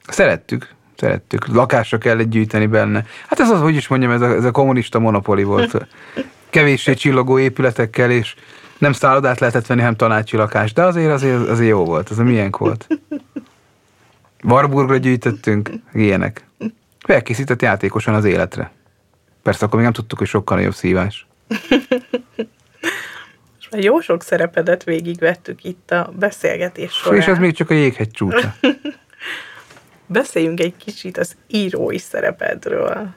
Szerettük 0.08 0.74
szerettük. 0.96 1.46
Lakásra 1.46 1.98
kellett 1.98 2.28
gyűjteni 2.28 2.66
benne. 2.66 3.04
Hát 3.26 3.40
ez 3.40 3.50
az, 3.50 3.60
hogy 3.60 3.74
is 3.74 3.88
mondjam, 3.88 4.10
ez 4.10 4.20
a, 4.20 4.34
ez 4.34 4.44
a 4.44 4.50
kommunista 4.50 4.98
monopoli 4.98 5.42
volt. 5.42 5.86
Kevéssé 6.50 6.94
csillogó 6.94 7.38
épületekkel, 7.38 8.10
és 8.10 8.34
nem 8.78 8.92
szállodát 8.92 9.40
lehetett 9.40 9.66
venni, 9.66 9.80
hanem 9.80 9.96
tanácsi 9.96 10.36
lakás. 10.36 10.72
De 10.72 10.82
azért, 10.82 11.12
azért, 11.12 11.48
azért 11.48 11.68
jó 11.68 11.84
volt, 11.84 12.10
ez 12.10 12.18
a 12.18 12.22
milyen 12.22 12.54
volt. 12.58 12.86
Warburgra 14.44 14.96
gyűjtöttünk, 14.96 15.70
ilyenek. 15.92 16.44
Felkészített 16.98 17.62
játékosan 17.62 18.14
az 18.14 18.24
életre. 18.24 18.70
Persze 19.42 19.64
akkor 19.64 19.74
még 19.74 19.84
nem 19.84 19.92
tudtuk, 19.94 20.18
hogy 20.18 20.28
sokkal 20.28 20.56
nagyobb 20.56 20.74
szívás. 20.74 21.26
És 23.60 23.68
már 23.70 23.82
jó 23.82 24.00
sok 24.00 24.22
szerepedet 24.22 24.84
végigvettük 24.84 25.64
itt 25.64 25.90
a 25.90 26.12
beszélgetés 26.18 26.92
során. 26.92 27.18
És 27.18 27.26
ez 27.26 27.38
még 27.38 27.54
csak 27.54 27.70
a 27.70 27.74
jéghegy 27.74 28.10
csúcsa. 28.10 28.54
Beszéljünk 30.06 30.60
egy 30.60 30.76
kicsit 30.76 31.18
az 31.18 31.36
írói 31.46 31.98
szerepedről. 31.98 33.08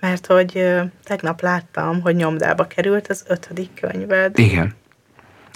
Mert 0.00 0.26
hogy 0.26 0.64
tegnap 1.04 1.40
láttam, 1.40 2.00
hogy 2.00 2.16
nyomdába 2.16 2.66
került 2.66 3.08
az 3.08 3.24
ötödik 3.28 3.70
könyved. 3.80 4.38
Igen. 4.38 4.74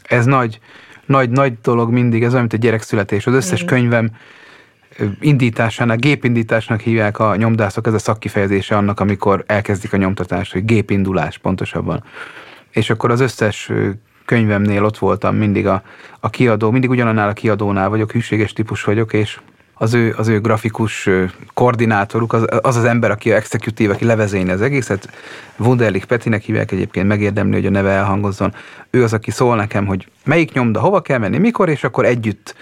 Ez 0.02 0.24
nagy, 0.24 0.58
nagy, 1.06 1.30
nagy 1.30 1.60
dolog 1.60 1.90
mindig, 1.90 2.22
ez 2.22 2.28
olyan, 2.30 2.40
mint 2.40 2.52
a 2.52 2.56
gyerekszületés. 2.56 3.26
Az 3.26 3.34
összes 3.34 3.62
mm. 3.62 3.66
könyvem 3.66 4.10
indításánál, 5.20 5.96
gépindításnak 5.96 6.80
hívják 6.80 7.18
a 7.18 7.36
nyomdászok, 7.36 7.86
ez 7.86 7.94
a 7.94 7.98
szakkifejezése 7.98 8.76
annak, 8.76 9.00
amikor 9.00 9.44
elkezdik 9.46 9.92
a 9.92 9.96
nyomtatást, 9.96 10.52
hogy 10.52 10.64
gépindulás 10.64 11.38
pontosabban. 11.38 12.04
És 12.70 12.90
akkor 12.90 13.10
az 13.10 13.20
összes 13.20 13.70
könyvemnél 14.24 14.84
ott 14.84 14.98
voltam 14.98 15.36
mindig 15.36 15.66
a, 15.66 15.82
a 16.20 16.30
kiadó, 16.30 16.70
mindig 16.70 16.90
ugyanannál 16.90 17.28
a 17.28 17.32
kiadónál 17.32 17.88
vagyok, 17.88 18.12
hűséges 18.12 18.52
típus 18.52 18.84
vagyok, 18.84 19.12
és 19.12 19.38
az 19.74 19.94
ő, 19.94 20.14
az 20.16 20.28
ő 20.28 20.40
grafikus 20.40 21.08
koordinátoruk, 21.54 22.32
az, 22.32 22.44
az 22.62 22.76
az 22.76 22.84
ember, 22.84 23.10
aki 23.10 23.32
a 23.32 23.34
executive, 23.34 23.92
aki 23.92 24.04
levezényi 24.04 24.50
az 24.50 24.60
egészet, 24.60 25.08
Wunderlich 25.58 26.06
Petinek 26.06 26.42
hívják 26.42 26.72
egyébként, 26.72 27.06
megérdemli, 27.06 27.54
hogy 27.54 27.66
a 27.66 27.70
neve 27.70 27.90
elhangozzon. 27.90 28.54
Ő 28.90 29.02
az, 29.02 29.12
aki 29.12 29.30
szól 29.30 29.56
nekem, 29.56 29.86
hogy 29.86 30.06
melyik 30.24 30.52
nyomda, 30.52 30.80
hova 30.80 31.00
kell 31.00 31.18
menni, 31.18 31.38
mikor, 31.38 31.68
és 31.68 31.84
akkor 31.84 32.04
együtt 32.04 32.54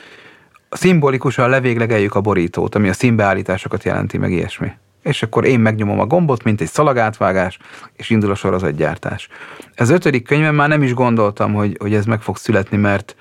szimbolikusan 0.70 1.48
levéglegeljük 1.48 2.14
a 2.14 2.20
borítót, 2.20 2.74
ami 2.74 2.88
a 2.88 2.92
színbeállításokat 2.92 3.84
jelenti, 3.84 4.18
meg 4.18 4.32
ilyesmi. 4.32 4.72
És 5.02 5.22
akkor 5.22 5.44
én 5.44 5.60
megnyomom 5.60 6.00
a 6.00 6.06
gombot, 6.06 6.42
mint 6.42 6.60
egy 6.60 6.68
szalagátvágás, 6.68 7.58
és 7.92 8.10
indul 8.10 8.30
a 8.30 8.34
sorozatgyártás. 8.34 9.28
Ez 9.74 9.90
ötödik 9.90 10.24
könyvem 10.26 10.54
már 10.54 10.68
nem 10.68 10.82
is 10.82 10.94
gondoltam, 10.94 11.52
hogy, 11.52 11.76
hogy 11.80 11.94
ez 11.94 12.04
meg 12.04 12.22
fog 12.22 12.36
születni, 12.36 12.76
mert 12.76 13.16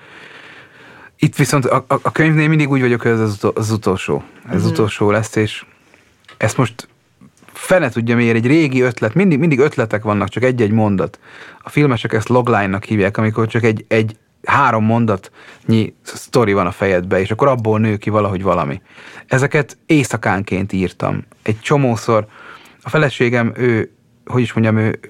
itt 1.16 1.36
viszont 1.36 1.64
a, 1.64 1.84
a, 1.88 1.94
a 2.02 2.12
könyvnél 2.12 2.48
mindig 2.48 2.70
úgy 2.70 2.80
vagyok, 2.80 3.02
hogy 3.02 3.10
ez 3.10 3.20
az, 3.20 3.46
az 3.54 3.70
utolsó. 3.70 4.22
Ez 4.50 4.64
mm. 4.64 4.68
utolsó 4.68 5.10
lesz, 5.10 5.36
és 5.36 5.64
ezt 6.36 6.56
most 6.56 6.88
fene 7.52 7.88
tudja 7.88 8.16
miért, 8.16 8.36
egy 8.36 8.46
régi 8.46 8.80
ötlet, 8.80 9.14
mindig, 9.14 9.38
mindig 9.38 9.58
ötletek 9.58 10.02
vannak, 10.02 10.28
csak 10.28 10.42
egy-egy 10.42 10.70
mondat. 10.70 11.18
A 11.62 11.68
filmesek 11.68 12.12
ezt 12.12 12.28
logline-nak 12.28 12.84
hívják, 12.84 13.16
amikor 13.16 13.46
csak 13.46 13.62
egy, 13.62 13.84
egy 13.88 14.16
három 14.44 14.84
mondatnyi 14.84 15.94
sztori 16.02 16.52
van 16.52 16.66
a 16.66 16.70
fejedbe, 16.70 17.20
és 17.20 17.30
akkor 17.30 17.48
abból 17.48 17.78
nő 17.78 17.96
ki 17.96 18.10
valahogy 18.10 18.42
valami. 18.42 18.80
Ezeket 19.26 19.76
éjszakánként 19.86 20.72
írtam. 20.72 21.24
Egy 21.42 21.60
csomószor 21.60 22.26
a 22.82 22.88
feleségem, 22.88 23.52
ő, 23.56 23.92
hogy 24.26 24.42
is 24.42 24.52
mondjam, 24.52 24.76
ő 24.76 25.00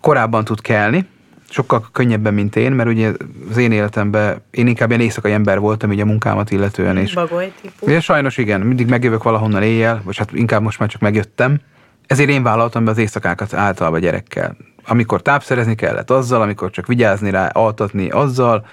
korábban 0.00 0.44
tud 0.44 0.60
kelni, 0.60 1.06
sokkal 1.48 1.86
könnyebben, 1.92 2.34
mint 2.34 2.56
én, 2.56 2.72
mert 2.72 2.88
ugye 2.88 3.12
az 3.50 3.56
én 3.56 3.72
életemben 3.72 4.42
én 4.50 4.66
inkább 4.66 4.88
ilyen 4.88 5.00
éjszakai 5.00 5.32
ember 5.32 5.58
voltam, 5.58 5.92
így 5.92 6.00
a 6.00 6.04
munkámat 6.04 6.50
illetően. 6.50 6.96
És 6.96 7.14
Bagoly 7.14 7.52
típus. 7.60 7.88
Ugye 7.88 8.00
sajnos 8.00 8.36
igen, 8.36 8.60
mindig 8.60 8.88
megjövök 8.88 9.22
valahonnan 9.22 9.62
éjjel, 9.62 10.00
vagy 10.04 10.16
hát 10.16 10.32
inkább 10.32 10.62
most 10.62 10.78
már 10.78 10.88
csak 10.88 11.00
megjöttem. 11.00 11.60
Ezért 12.06 12.30
én 12.30 12.42
vállaltam 12.42 12.84
be 12.84 12.90
az 12.90 12.98
éjszakákat 12.98 13.54
általában 13.54 14.00
gyerekkel. 14.00 14.56
Amikor 14.86 15.22
tápszerezni 15.22 15.74
kellett 15.74 16.10
azzal, 16.10 16.42
amikor 16.42 16.70
csak 16.70 16.86
vigyázni 16.86 17.30
rá, 17.30 17.46
altatni 17.46 18.10
azzal, 18.10 18.66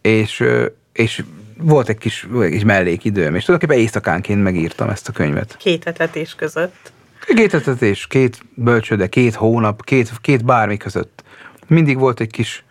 és, 0.00 0.44
és 0.92 1.22
volt 1.56 1.88
egy 1.88 1.98
kis, 1.98 2.28
egy 2.42 2.50
kis 2.50 2.64
mellékidőm, 2.64 3.34
és 3.34 3.44
tulajdonképpen 3.44 3.84
éjszakánként 3.84 4.42
megírtam 4.42 4.88
ezt 4.88 5.08
a 5.08 5.12
könyvet. 5.12 5.56
Két 5.58 5.86
etetés 5.86 6.34
között. 6.34 6.92
Két 7.34 7.54
etetés, 7.54 8.06
két 8.06 8.40
bölcsőde, 8.54 9.06
két 9.06 9.34
hónap, 9.34 9.84
két, 9.84 10.10
két 10.20 10.44
bármi 10.44 10.76
között 10.76 11.22
mindig 11.68 11.98
volt 11.98 12.20
egy 12.20 12.30
kis, 12.30 12.64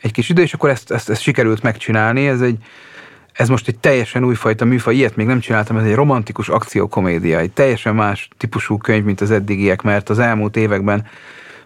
egy 0.00 0.12
kis 0.12 0.28
idő, 0.28 0.42
és 0.42 0.54
akkor 0.54 0.70
ezt, 0.70 0.90
ezt, 0.90 1.10
ezt 1.10 1.22
sikerült 1.22 1.62
megcsinálni. 1.62 2.28
Ez 2.28 2.40
egy, 2.40 2.56
ez 3.32 3.48
most 3.48 3.68
egy 3.68 3.78
teljesen 3.78 4.24
újfajta 4.24 4.64
műfaj, 4.64 4.94
ilyet 4.94 5.16
még 5.16 5.26
nem 5.26 5.40
csináltam, 5.40 5.76
ez 5.76 5.84
egy 5.84 5.94
romantikus 5.94 6.48
akciókomédia, 6.48 7.38
egy 7.38 7.52
teljesen 7.52 7.94
más 7.94 8.28
típusú 8.36 8.78
könyv, 8.78 9.04
mint 9.04 9.20
az 9.20 9.30
eddigiek, 9.30 9.82
mert 9.82 10.08
az 10.08 10.18
elmúlt 10.18 10.56
években 10.56 11.06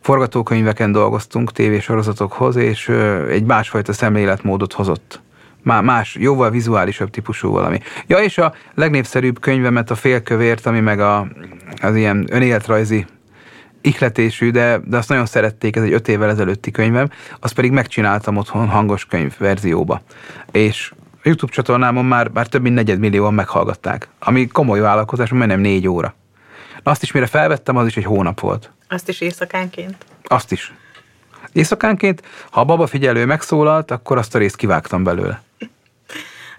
forgatókönyveken 0.00 0.92
dolgoztunk 0.92 1.52
tévésorozatokhoz, 1.52 2.56
és 2.56 2.88
egy 3.28 3.44
másfajta 3.44 3.92
szemléletmódot 3.92 4.72
hozott. 4.72 5.20
Más, 5.62 6.16
jóval 6.20 6.50
vizuálisabb 6.50 7.10
típusú 7.10 7.50
valami. 7.50 7.78
Ja, 8.06 8.18
és 8.18 8.38
a 8.38 8.54
legnépszerűbb 8.74 9.40
könyvemet, 9.40 9.90
a 9.90 9.94
Félkövért, 9.94 10.66
ami 10.66 10.80
meg 10.80 11.00
a, 11.00 11.26
az 11.82 11.96
ilyen 11.96 12.26
önéletrajzi 12.30 13.06
ihletésű, 13.80 14.50
de, 14.50 14.80
de 14.84 14.96
azt 14.96 15.08
nagyon 15.08 15.26
szerették, 15.26 15.76
ez 15.76 15.82
egy 15.82 15.92
öt 15.92 16.08
évvel 16.08 16.30
ezelőtti 16.30 16.70
könyvem, 16.70 17.10
azt 17.40 17.54
pedig 17.54 17.70
megcsináltam 17.70 18.36
otthon 18.36 18.68
hangos 18.68 19.04
könyv 19.04 19.34
verzióba. 19.38 20.02
És 20.52 20.92
YouTube 21.22 21.52
csatornámon 21.52 22.04
már, 22.04 22.28
már 22.28 22.46
több 22.46 22.62
mint 22.62 22.74
negyedmillióan 22.74 23.34
meghallgatták, 23.34 24.08
ami 24.18 24.46
komoly 24.46 24.80
vállalkozás, 24.80 25.30
majdnem 25.30 25.60
négy 25.60 25.88
óra. 25.88 26.14
Azt 26.82 27.02
is 27.02 27.12
mire 27.12 27.26
felvettem, 27.26 27.76
az 27.76 27.86
is 27.86 27.96
egy 27.96 28.04
hónap 28.04 28.40
volt. 28.40 28.70
Azt 28.88 29.08
is 29.08 29.20
éjszakánként? 29.20 29.96
Azt 30.24 30.52
is. 30.52 30.72
Éjszakánként, 31.52 32.22
ha 32.50 32.60
a 32.60 32.64
baba 32.64 32.86
figyelő 32.86 33.26
megszólalt, 33.26 33.90
akkor 33.90 34.18
azt 34.18 34.34
a 34.34 34.38
részt 34.38 34.56
kivágtam 34.56 35.04
belőle. 35.04 35.42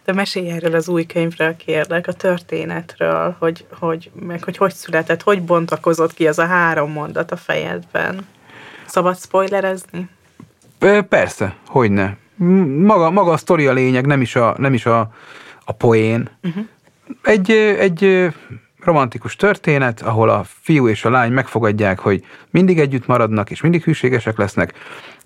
De 0.06 0.14
mesélj 0.14 0.50
erről 0.50 0.76
az 0.76 0.88
új 0.88 1.06
könyvről, 1.06 1.56
kérlek, 1.56 2.08
a 2.08 2.14
történetről, 2.14 3.36
hogy 3.40 3.66
hogy, 3.80 4.12
meg 4.14 4.44
hogy 4.44 4.58
hogy 4.58 4.74
született, 4.74 5.22
hogy 5.22 5.42
bontakozott 5.42 6.14
ki 6.14 6.28
az 6.28 6.40
a 6.40 6.46
három 6.46 6.92
mondat 6.92 7.32
a 7.32 7.38
fejedben. 7.38 8.28
Szabad 8.86 9.18
spoilerezni? 9.18 10.10
Persze, 11.10 11.56
hogy 11.68 11.92
ne. 11.92 12.14
Maga, 12.86 13.10
maga 13.10 13.32
a 13.32 13.38
sztori 13.38 13.68
a 13.68 13.74
lényeg, 13.74 14.06
nem 14.06 14.22
is 14.22 14.36
a, 14.36 14.56
nem 14.58 14.74
is 14.74 14.86
a, 14.86 15.14
a 15.66 15.72
poén. 15.72 16.30
Uh-huh. 16.44 16.66
Egy, 17.22 17.52
egy 17.52 18.32
romantikus 18.84 19.36
történet, 19.36 20.02
ahol 20.02 20.30
a 20.30 20.46
fiú 20.62 20.88
és 20.88 21.06
a 21.06 21.10
lány 21.10 21.32
megfogadják, 21.32 22.00
hogy 22.00 22.26
mindig 22.50 22.80
együtt 22.80 23.08
maradnak, 23.08 23.52
és 23.52 23.62
mindig 23.62 23.84
hűségesek 23.84 24.38
lesznek, 24.38 24.74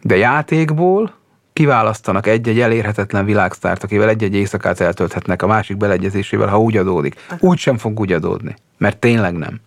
de 0.01 0.15
játékból 0.15 1.13
kiválasztanak 1.53 2.27
egy-egy 2.27 2.59
elérhetetlen 2.59 3.25
világsztárt, 3.25 3.83
akivel 3.83 4.09
egy-egy 4.09 4.35
éjszakát 4.35 4.79
eltölthetnek 4.79 5.41
a 5.41 5.47
másik 5.47 5.77
beleegyezésével, 5.77 6.47
ha 6.47 6.59
úgy 6.59 6.77
adódik. 6.77 7.15
Úgy 7.39 7.57
sem 7.57 7.77
fog 7.77 7.99
úgy 7.99 8.11
adódni, 8.11 8.55
mert 8.77 8.97
tényleg 8.97 9.33
nem. 9.33 9.59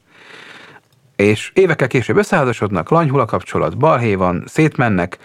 És 1.16 1.50
évekkel 1.54 1.86
később 1.86 2.16
összeházasodnak, 2.16 2.88
lanyhul 2.90 3.20
a 3.20 3.24
kapcsolat, 3.24 3.76
balhé 3.76 4.14
van, 4.14 4.44
szétmennek, 4.46 5.18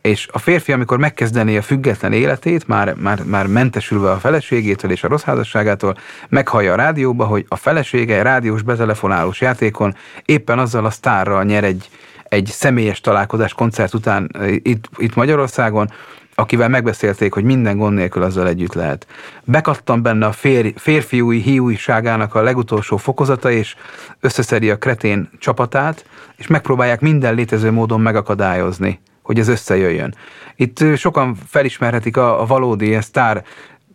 és 0.00 0.28
a 0.32 0.38
férfi, 0.38 0.72
amikor 0.72 0.98
megkezdené 0.98 1.56
a 1.56 1.62
független 1.62 2.12
életét, 2.12 2.66
már, 2.66 2.94
már, 2.94 3.22
már 3.24 3.46
mentesülve 3.46 4.10
a 4.10 4.18
feleségétől 4.18 4.90
és 4.90 5.04
a 5.04 5.08
rossz 5.08 5.22
házasságától, 5.22 5.96
meghallja 6.28 6.72
a 6.72 6.76
rádióba, 6.76 7.24
hogy 7.24 7.44
a 7.48 7.56
felesége 7.56 8.22
rádiós 8.22 8.62
betelefonálós 8.62 9.40
játékon 9.40 9.94
éppen 10.24 10.58
azzal 10.58 10.84
a 10.84 10.90
sztárral 10.90 11.44
nyer 11.44 11.64
egy, 11.64 11.88
egy 12.22 12.46
személyes 12.46 13.00
találkozás 13.00 13.52
koncert 13.52 13.94
után 13.94 14.30
itt, 14.62 14.88
itt 14.96 15.14
Magyarországon, 15.14 15.90
akivel 16.34 16.68
megbeszélték, 16.68 17.32
hogy 17.32 17.44
minden 17.44 17.76
gond 17.76 17.94
nélkül 17.94 18.22
azzal 18.22 18.48
együtt 18.48 18.74
lehet. 18.74 19.06
Bekattam 19.44 20.02
benne 20.02 20.26
a 20.26 20.32
fér, 20.32 20.72
férfiúi 20.76 21.40
hiújságának 21.40 22.34
a 22.34 22.42
legutolsó 22.42 22.96
fokozata, 22.96 23.50
és 23.50 23.76
összeszedi 24.20 24.70
a 24.70 24.78
kretén 24.78 25.30
csapatát, 25.38 26.04
és 26.36 26.46
megpróbálják 26.46 27.00
minden 27.00 27.34
létező 27.34 27.70
módon 27.70 28.00
megakadályozni, 28.00 29.00
hogy 29.28 29.38
ez 29.38 29.48
összejöjjön. 29.48 30.14
Itt 30.56 30.96
sokan 30.96 31.34
felismerhetik 31.48 32.16
a, 32.16 32.40
a 32.40 32.46
valódi 32.46 33.00
sztár 33.00 33.44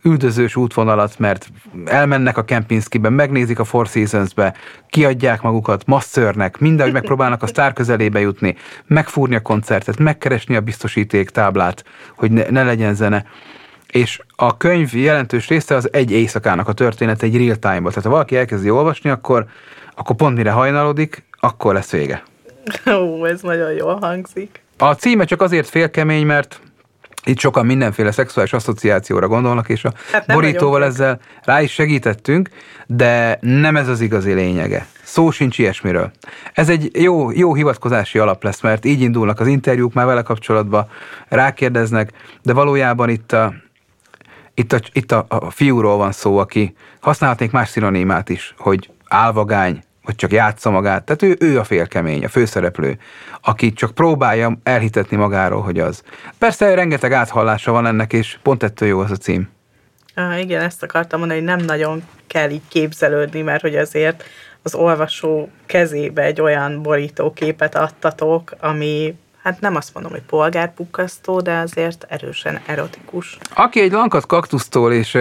üldözős 0.02 0.56
útvonalat, 0.56 1.18
mert 1.18 1.48
elmennek 1.84 2.38
a 2.38 2.44
Kempinskibe, 2.44 3.08
megnézik 3.08 3.58
a 3.58 3.64
Four 3.64 3.86
Seasons-be, 3.86 4.54
kiadják 4.88 5.42
magukat, 5.42 5.86
masszörnek, 5.86 6.58
mindegy 6.58 6.92
megpróbálnak 6.92 7.42
a 7.42 7.46
sztár 7.46 7.72
közelébe 7.72 8.20
jutni, 8.20 8.56
megfúrni 8.86 9.34
a 9.34 9.40
koncertet, 9.40 9.98
megkeresni 9.98 10.56
a 10.56 10.60
biztosíték 10.60 11.30
táblát, 11.30 11.84
hogy 12.16 12.30
ne, 12.30 12.50
ne 12.50 12.62
legyen 12.62 12.94
zene. 12.94 13.24
És 13.90 14.20
a 14.36 14.56
könyv 14.56 14.94
jelentős 14.94 15.48
része 15.48 15.74
az 15.74 15.92
egy 15.92 16.10
éjszakának 16.10 16.68
a 16.68 16.72
történet 16.72 17.22
egy 17.22 17.36
real 17.36 17.56
time-ban. 17.56 17.88
Tehát 17.88 18.04
ha 18.04 18.10
valaki 18.10 18.36
elkezdi 18.36 18.70
olvasni, 18.70 19.10
akkor, 19.10 19.46
akkor 19.94 20.16
pont 20.16 20.36
mire 20.36 20.50
hajnalodik, 20.50 21.24
akkor 21.40 21.74
lesz 21.74 21.90
vége. 21.90 22.22
Ó, 23.00 23.24
ez 23.24 23.40
nagyon 23.40 23.72
jól 23.72 23.98
hangzik. 24.00 24.63
A 24.84 24.94
címe 24.94 25.24
csak 25.24 25.42
azért 25.42 25.68
félkemény, 25.68 26.26
mert 26.26 26.60
itt 27.24 27.38
sokan 27.38 27.66
mindenféle 27.66 28.10
szexuális 28.10 28.52
asszociációra 28.52 29.28
gondolnak, 29.28 29.68
és 29.68 29.84
a 29.84 29.92
hát 30.12 30.26
borítóval 30.26 30.84
ezzel 30.84 31.20
rá 31.42 31.62
is 31.62 31.72
segítettünk, 31.72 32.48
de 32.86 33.38
nem 33.40 33.76
ez 33.76 33.88
az 33.88 34.00
igazi 34.00 34.32
lényege. 34.32 34.86
Szó 35.02 35.30
sincs 35.30 35.58
ilyesmiről. 35.58 36.10
Ez 36.52 36.68
egy 36.68 36.90
jó, 37.02 37.30
jó 37.30 37.54
hivatkozási 37.54 38.18
alap 38.18 38.42
lesz, 38.42 38.60
mert 38.60 38.84
így 38.84 39.00
indulnak 39.00 39.40
az 39.40 39.46
interjúk 39.46 39.92
már 39.92 40.06
vele 40.06 40.22
kapcsolatban, 40.22 40.88
rákérdeznek, 41.28 42.12
de 42.42 42.52
valójában 42.52 43.08
itt 43.08 43.32
a, 43.32 43.54
itt 44.54 44.72
a, 44.72 44.78
itt 44.92 45.12
a, 45.12 45.26
a 45.28 45.50
fiúról 45.50 45.96
van 45.96 46.12
szó, 46.12 46.38
aki 46.38 46.74
használhatnék 47.00 47.50
más 47.50 47.68
szinonimát 47.68 48.28
is, 48.28 48.54
hogy 48.58 48.90
álvagány, 49.08 49.82
vagy 50.04 50.14
csak 50.14 50.32
játsza 50.32 50.70
magát. 50.70 51.04
Tehát 51.04 51.22
ő, 51.22 51.46
ő 51.46 51.58
a 51.58 51.64
félkemény, 51.64 52.24
a 52.24 52.28
főszereplő, 52.28 52.98
aki 53.40 53.72
csak 53.72 53.94
próbálja 53.94 54.58
elhitetni 54.62 55.16
magáról, 55.16 55.62
hogy 55.62 55.78
az. 55.78 56.02
Persze 56.38 56.74
rengeteg 56.74 57.12
áthallása 57.12 57.72
van 57.72 57.86
ennek, 57.86 58.12
és 58.12 58.38
pont 58.42 58.62
ettől 58.62 58.88
jó 58.88 58.98
az 59.00 59.10
a 59.10 59.16
cím. 59.16 59.48
Ah, 60.14 60.40
igen, 60.40 60.62
ezt 60.62 60.82
akartam 60.82 61.18
mondani, 61.18 61.40
hogy 61.40 61.48
nem 61.48 61.64
nagyon 61.64 62.02
kell 62.26 62.50
így 62.50 62.68
képzelődni, 62.68 63.42
mert 63.42 63.60
hogy 63.60 63.76
azért 63.76 64.24
az 64.62 64.74
olvasó 64.74 65.48
kezébe 65.66 66.22
egy 66.22 66.40
olyan 66.40 66.82
borítóképet 66.82 67.74
adtatok, 67.74 68.54
ami 68.60 69.14
hát 69.42 69.60
nem 69.60 69.76
azt 69.76 69.94
mondom, 69.94 70.12
hogy 70.12 70.22
polgárpukkasztó, 70.22 71.40
de 71.40 71.52
azért 71.58 72.06
erősen 72.08 72.60
erotikus. 72.66 73.38
Aki 73.54 73.80
egy 73.80 73.92
lankat 73.92 74.26
kaktusztól 74.26 74.92
és 74.92 75.18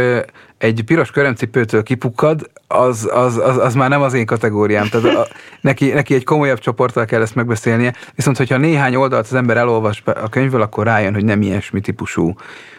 egy 0.64 0.84
piros 0.86 1.12
köremcipőtől 1.12 1.84
kipukkad, 1.84 2.50
az, 2.68 3.10
az, 3.14 3.38
az, 3.38 3.58
az 3.58 3.74
már 3.74 3.90
nem 3.90 4.02
az 4.02 4.14
én 4.14 4.26
kategóriám. 4.26 4.88
Tehát 4.88 5.16
a, 5.16 5.28
neki, 5.62 5.92
neki 5.92 6.14
egy 6.14 6.24
komolyabb 6.24 6.60
csoporttal 6.60 7.06
kell 7.06 7.22
ezt 7.22 7.36
megbeszélnie. 7.36 7.94
Viszont, 8.16 8.38
hogyha 8.38 8.58
néhány 8.58 8.96
oldalt 8.96 9.26
az 9.26 9.34
ember 9.34 9.58
elolvas 9.58 10.04
a 10.06 10.30
könyvből, 10.30 10.62
akkor 10.62 10.86
rájön, 10.86 11.14
hogy 11.14 11.26
nem 11.26 11.42
ilyesmi 11.42 11.82
típusú. 11.82 12.36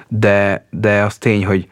De, 0.08 0.66
de 0.70 1.02
az 1.02 1.18
tény, 1.18 1.46
hogy, 1.46 1.68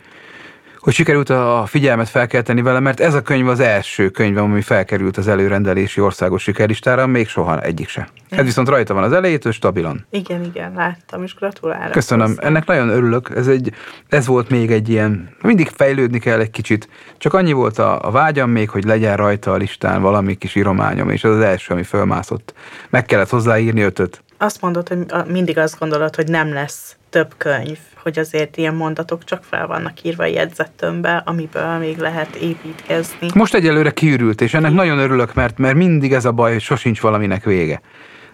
hogy 0.82 0.92
sikerült 0.92 1.30
a 1.30 1.64
figyelmet 1.66 2.08
felkelteni 2.08 2.62
vele, 2.62 2.80
mert 2.80 3.00
ez 3.00 3.14
a 3.14 3.22
könyv 3.22 3.48
az 3.48 3.60
első 3.60 4.08
könyv, 4.08 4.36
ami 4.36 4.60
felkerült 4.60 5.16
az 5.16 5.28
előrendelési 5.28 6.00
országos 6.00 6.42
sikerlistára, 6.42 7.06
még 7.06 7.28
soha 7.28 7.60
egyik 7.60 7.88
se. 7.88 8.08
Ez 8.28 8.44
viszont 8.44 8.68
rajta 8.68 8.94
van 8.94 9.02
az 9.02 9.12
elejétől, 9.12 9.52
stabilan. 9.52 10.06
Igen, 10.10 10.44
igen, 10.44 10.72
láttam, 10.76 11.22
és 11.22 11.34
gratulálok. 11.34 11.90
Köszönöm, 11.90 12.26
hozzá. 12.26 12.42
ennek 12.42 12.66
nagyon 12.66 12.88
örülök. 12.88 13.30
Ez, 13.36 13.48
egy, 13.48 13.72
ez 14.08 14.26
volt 14.26 14.50
még 14.50 14.70
egy 14.70 14.88
ilyen, 14.88 15.36
mindig 15.42 15.68
fejlődni 15.68 16.18
kell 16.18 16.40
egy 16.40 16.50
kicsit. 16.50 16.88
Csak 17.18 17.34
annyi 17.34 17.52
volt 17.52 17.78
a, 17.78 18.06
a 18.06 18.10
vágyam 18.10 18.50
még, 18.50 18.70
hogy 18.70 18.84
legyen 18.84 19.16
rajta 19.16 19.52
a 19.52 19.56
listán 19.56 20.02
valami 20.02 20.34
kis 20.34 20.54
írományom, 20.54 21.10
és 21.10 21.24
az 21.24 21.34
az 21.36 21.42
első, 21.42 21.72
ami 21.72 21.82
fölmászott. 21.82 22.54
Meg 22.90 23.04
kellett 23.04 23.30
hozzáírni 23.30 23.82
ötöt. 23.82 24.22
Azt 24.42 24.60
mondod, 24.60 24.88
hogy 24.88 24.98
mindig 25.26 25.58
azt 25.58 25.78
gondolod, 25.78 26.16
hogy 26.16 26.28
nem 26.28 26.52
lesz 26.52 26.96
több 27.10 27.34
könyv, 27.36 27.78
hogy 28.02 28.18
azért 28.18 28.56
ilyen 28.56 28.74
mondatok 28.74 29.24
csak 29.24 29.44
fel 29.44 29.66
vannak 29.66 30.02
írva 30.02 30.22
a 30.22 30.26
jegyzettömbe, 30.26 31.22
amiből 31.26 31.78
még 31.78 31.98
lehet 31.98 32.34
építkezni. 32.34 33.28
Most 33.34 33.54
egyelőre 33.54 33.90
kiürült, 33.90 34.40
és 34.40 34.54
ennek 34.54 34.72
nagyon 34.72 34.98
örülök, 34.98 35.34
mert, 35.34 35.58
mert 35.58 35.74
mindig 35.74 36.12
ez 36.12 36.24
a 36.24 36.32
baj, 36.32 36.52
hogy 36.52 36.60
sosincs 36.60 37.00
valaminek 37.00 37.44
vége. 37.44 37.80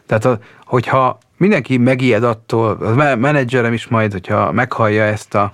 Tehát, 0.06 0.24
a, 0.24 0.38
hogyha 0.64 1.18
mindenki 1.36 1.76
megijed 1.76 2.22
attól, 2.22 2.70
a 2.70 3.16
menedzserem 3.16 3.72
is 3.72 3.86
majd, 3.86 4.12
hogyha 4.12 4.52
meghallja 4.52 5.02
ezt 5.02 5.34
a, 5.34 5.52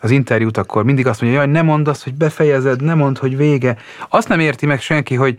az 0.00 0.10
interjút, 0.10 0.56
akkor 0.56 0.84
mindig 0.84 1.06
azt 1.06 1.20
mondja, 1.20 1.40
hogy 1.40 1.50
ne 1.50 1.62
mondd 1.62 1.88
azt, 1.88 2.04
hogy 2.04 2.14
befejezed, 2.14 2.82
ne 2.82 2.94
mondd, 2.94 3.18
hogy 3.18 3.36
vége. 3.36 3.76
Azt 4.08 4.28
nem 4.28 4.40
érti 4.40 4.66
meg 4.66 4.80
senki, 4.80 5.14
hogy 5.14 5.38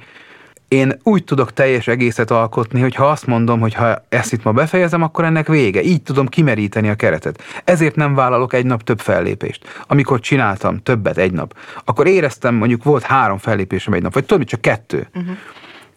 én 0.70 0.98
úgy 1.04 1.24
tudok 1.24 1.54
teljes 1.54 1.88
egészet 1.88 2.32
alkotni, 2.32 2.82
hogy 2.82 2.96
ha 2.96 3.10
azt 3.10 3.26
mondom, 3.26 3.60
hogy 3.60 3.74
ha 3.74 4.04
ezt 4.10 4.34
itt 4.34 4.44
ma 4.44 4.52
befejezem, 4.52 5.02
akkor 5.02 5.24
ennek 5.26 5.48
vége. 5.48 5.82
Így 5.82 6.02
tudom 6.02 6.28
kimeríteni 6.28 6.90
a 6.90 6.96
keretet. 6.96 7.44
Ezért 7.64 7.96
nem 7.96 8.16
vállalok 8.16 8.54
egy 8.54 8.66
nap 8.66 8.84
több 8.84 9.00
fellépést. 9.00 9.84
Amikor 9.88 10.20
csináltam 10.20 10.78
többet 10.78 11.18
egy 11.18 11.32
nap, 11.32 11.58
akkor 11.86 12.08
éreztem, 12.08 12.56
mondjuk 12.56 12.84
volt 12.84 13.04
három 13.04 13.38
fellépésem 13.38 13.94
egy 13.94 14.02
nap, 14.02 14.14
vagy 14.14 14.26
tudom, 14.26 14.44
csak 14.44 14.62
kettő. 14.62 15.08
Uh-huh 15.14 15.38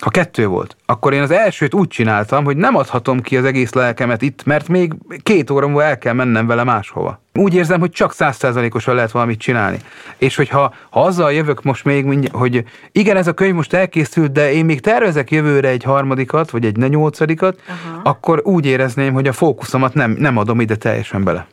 ha 0.02 0.10
kettő 0.10 0.46
volt, 0.46 0.76
akkor 0.86 1.12
én 1.12 1.22
az 1.22 1.30
elsőt 1.30 1.74
úgy 1.74 1.88
csináltam, 1.88 2.44
hogy 2.44 2.56
nem 2.56 2.76
adhatom 2.76 3.20
ki 3.20 3.36
az 3.36 3.44
egész 3.44 3.72
lelkemet 3.72 4.22
itt, 4.22 4.44
mert 4.44 4.68
még 4.68 4.94
két 5.22 5.50
óra 5.50 5.66
múlva 5.66 5.84
el 5.84 5.98
kell 5.98 6.12
mennem 6.12 6.46
vele 6.46 6.64
máshova. 6.64 7.21
Úgy 7.34 7.54
érzem, 7.54 7.80
hogy 7.80 7.90
csak 7.90 8.12
százszázalékosan 8.12 8.94
lehet 8.94 9.10
valamit 9.10 9.38
csinálni. 9.38 9.78
És 10.16 10.36
hogyha 10.36 10.74
ha 10.90 11.02
azzal 11.02 11.32
jövök 11.32 11.62
most 11.62 11.84
még, 11.84 12.28
hogy 12.32 12.64
igen, 12.92 13.16
ez 13.16 13.26
a 13.26 13.32
könyv 13.32 13.54
most 13.54 13.72
elkészült, 13.72 14.32
de 14.32 14.52
én 14.52 14.64
még 14.64 14.80
tervezek 14.80 15.30
jövőre 15.30 15.68
egy 15.68 15.82
harmadikat, 15.82 16.50
vagy 16.50 16.64
egy 16.64 16.76
nyolcadikat, 16.76 17.60
Aha. 17.68 18.00
akkor 18.02 18.40
úgy 18.44 18.66
érezném, 18.66 19.12
hogy 19.12 19.28
a 19.28 19.32
fókuszomat 19.32 19.94
nem, 19.94 20.10
nem 20.18 20.36
adom 20.36 20.60
ide 20.60 20.76
teljesen 20.76 21.24
bele. 21.24 21.46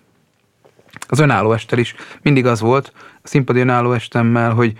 Az 1.07 1.19
önálló 1.19 1.53
estel 1.53 1.79
is 1.79 1.95
mindig 2.21 2.45
az 2.45 2.59
volt, 2.59 2.93
a 2.95 3.27
színpadi 3.27 3.59
önálló 3.59 3.91
estemmel, 3.91 4.53
hogy 4.53 4.73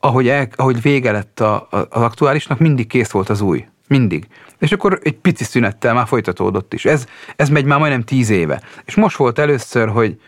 ahogy, 0.00 0.28
el, 0.28 0.48
ahogy 0.56 0.82
vége 0.82 1.12
lett 1.12 1.40
a, 1.40 1.54
a, 1.54 1.76
az 1.76 2.02
aktuálisnak, 2.02 2.58
mindig 2.58 2.86
kész 2.86 3.10
volt 3.10 3.28
az 3.28 3.40
új. 3.40 3.66
Mindig. 3.88 4.26
És 4.58 4.72
akkor 4.72 4.98
egy 5.02 5.16
pici 5.16 5.44
szünettel 5.44 5.94
már 5.94 6.06
folytatódott 6.06 6.74
is. 6.74 6.84
Ez, 6.84 7.06
ez 7.36 7.48
megy 7.48 7.64
már 7.64 7.78
majdnem 7.78 8.02
tíz 8.02 8.30
éve. 8.30 8.62
És 8.84 8.94
most 8.94 9.16
volt 9.16 9.38
először, 9.38 9.88
hogy, 9.88 10.20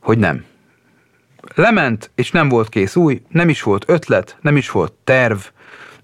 hogy 0.00 0.18
nem. 0.18 0.44
Lement, 1.54 2.10
és 2.14 2.30
nem 2.30 2.48
volt 2.48 2.68
kész 2.68 2.96
új, 2.96 3.22
nem 3.28 3.48
is 3.48 3.62
volt 3.62 3.84
ötlet, 3.86 4.36
nem 4.40 4.56
is 4.56 4.70
volt 4.70 4.92
terv, 5.04 5.38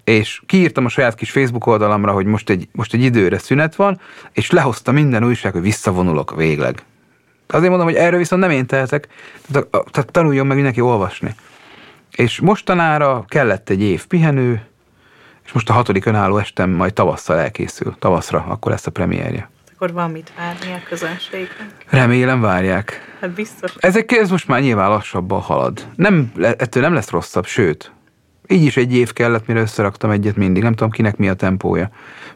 és 0.03 0.41
kiírtam 0.45 0.85
a 0.85 0.89
saját 0.89 1.15
kis 1.15 1.31
Facebook 1.31 1.65
oldalamra, 1.65 2.11
hogy 2.11 2.25
most 2.25 2.49
egy, 2.49 2.67
most 2.71 2.93
egy 2.93 3.01
időre 3.01 3.37
szünet 3.37 3.75
van, 3.75 3.99
és 4.31 4.51
lehozta 4.51 4.91
minden 4.91 5.23
újság, 5.23 5.51
hogy 5.51 5.61
visszavonulok 5.61 6.35
végleg. 6.35 6.83
Azért 7.47 7.69
mondom, 7.69 7.87
hogy 7.87 7.95
erről 7.97 8.19
viszont 8.19 8.41
nem 8.41 8.51
én 8.51 8.65
tehetek, 8.65 9.07
tehát, 9.51 9.67
tehát 9.91 10.11
tanuljon 10.11 10.45
meg 10.45 10.55
mindenki 10.55 10.81
olvasni. 10.81 11.35
És 12.11 12.39
mostanára 12.39 13.25
kellett 13.27 13.69
egy 13.69 13.81
év 13.81 14.05
pihenő, 14.05 14.65
és 15.45 15.51
most 15.51 15.69
a 15.69 15.73
hatodik 15.73 16.05
önálló 16.05 16.37
estem 16.37 16.69
majd 16.69 16.93
tavasszal 16.93 17.37
elkészül. 17.37 17.95
Tavaszra, 17.99 18.45
akkor 18.47 18.71
lesz 18.71 18.87
a 18.87 18.91
premierje. 18.91 19.49
Akkor 19.75 19.93
van 19.93 20.11
mit 20.11 20.31
várni 20.37 20.73
a 20.73 20.87
közönségnek? 20.89 21.85
Remélem 21.89 22.41
várják. 22.41 23.15
Hát 23.21 23.29
biztos. 23.29 23.73
Ezek, 23.77 24.11
ez 24.11 24.29
most 24.29 24.47
már 24.47 24.61
nyilván 24.61 24.89
lassabban 24.89 25.41
halad. 25.41 25.87
Nem, 25.95 26.31
ettől 26.37 26.83
nem 26.83 26.93
lesz 26.93 27.09
rosszabb, 27.09 27.45
sőt. 27.45 27.91
Így 28.47 28.63
is 28.63 28.77
egy 28.77 28.93
év 28.93 29.13
kellett, 29.13 29.47
mire 29.47 29.59
összeraktam 29.59 30.09
egyet 30.09 30.35
mindig. 30.35 30.63
Nem 30.63 30.73
tudom, 30.73 30.89
kinek 30.89 31.17
mi 31.17 31.29
a 31.29 31.33
tempója. 31.33 31.89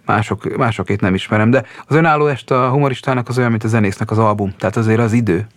Mások, 0.06 0.58
másokét 0.58 1.02
nem 1.02 1.14
ismerem, 1.14 1.50
de 1.50 1.66
az 1.88 1.96
önálló 1.96 2.28
est 2.28 2.52
a 2.52 2.70
humoristának 2.70 3.30
az 3.30 3.38
olyan, 3.38 3.50
mint 3.50 3.64
a 3.64 3.68
zenésznek 3.68 4.12
az 4.12 4.18
album. 4.18 4.56
Tehát 4.58 4.78
azért 4.78 5.00
az 5.00 5.14
idő 5.14 5.48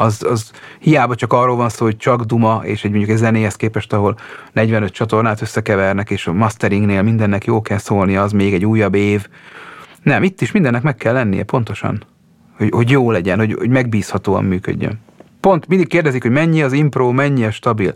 az, 0.00 0.22
az 0.22 0.50
hiába 0.78 1.14
csak 1.14 1.32
arról 1.32 1.56
van 1.56 1.68
szó, 1.68 1.84
hogy 1.84 1.96
csak 1.96 2.22
duma, 2.22 2.60
és 2.64 2.84
egy 2.84 2.90
mondjuk 2.90 3.10
egy 3.10 3.16
zenéhez 3.16 3.56
képest, 3.56 3.92
ahol 3.92 4.18
45 4.52 4.92
csatornát 4.92 5.40
összekevernek, 5.40 6.10
és 6.10 6.26
a 6.26 6.32
masteringnél 6.32 7.02
mindennek 7.02 7.44
jó 7.44 7.62
kell 7.62 7.78
szólni, 7.78 8.16
az 8.16 8.32
még 8.32 8.54
egy 8.54 8.64
újabb 8.64 8.94
év. 8.94 9.26
Nem, 10.08 10.22
itt 10.22 10.40
is 10.40 10.52
mindennek 10.52 10.82
meg 10.82 10.96
kell 10.96 11.12
lennie, 11.12 11.42
pontosan. 11.44 12.02
Hogy, 12.56 12.70
hogy 12.70 12.90
jó 12.90 13.10
legyen, 13.10 13.38
hogy, 13.38 13.54
hogy 13.58 13.68
megbízhatóan 13.68 14.44
működjön. 14.44 15.00
Pont 15.40 15.66
mindig 15.66 15.88
kérdezik, 15.88 16.22
hogy 16.22 16.30
mennyi 16.30 16.62
az 16.62 16.72
impro, 16.72 17.12
mennyi 17.12 17.44
a 17.44 17.50
stabil. 17.50 17.94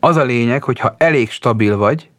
Az 0.00 0.16
a 0.16 0.22
lényeg, 0.22 0.62
hogy 0.62 0.78
ha 0.78 0.94
elég 0.98 1.30
stabil 1.30 1.76
vagy, 1.76 2.10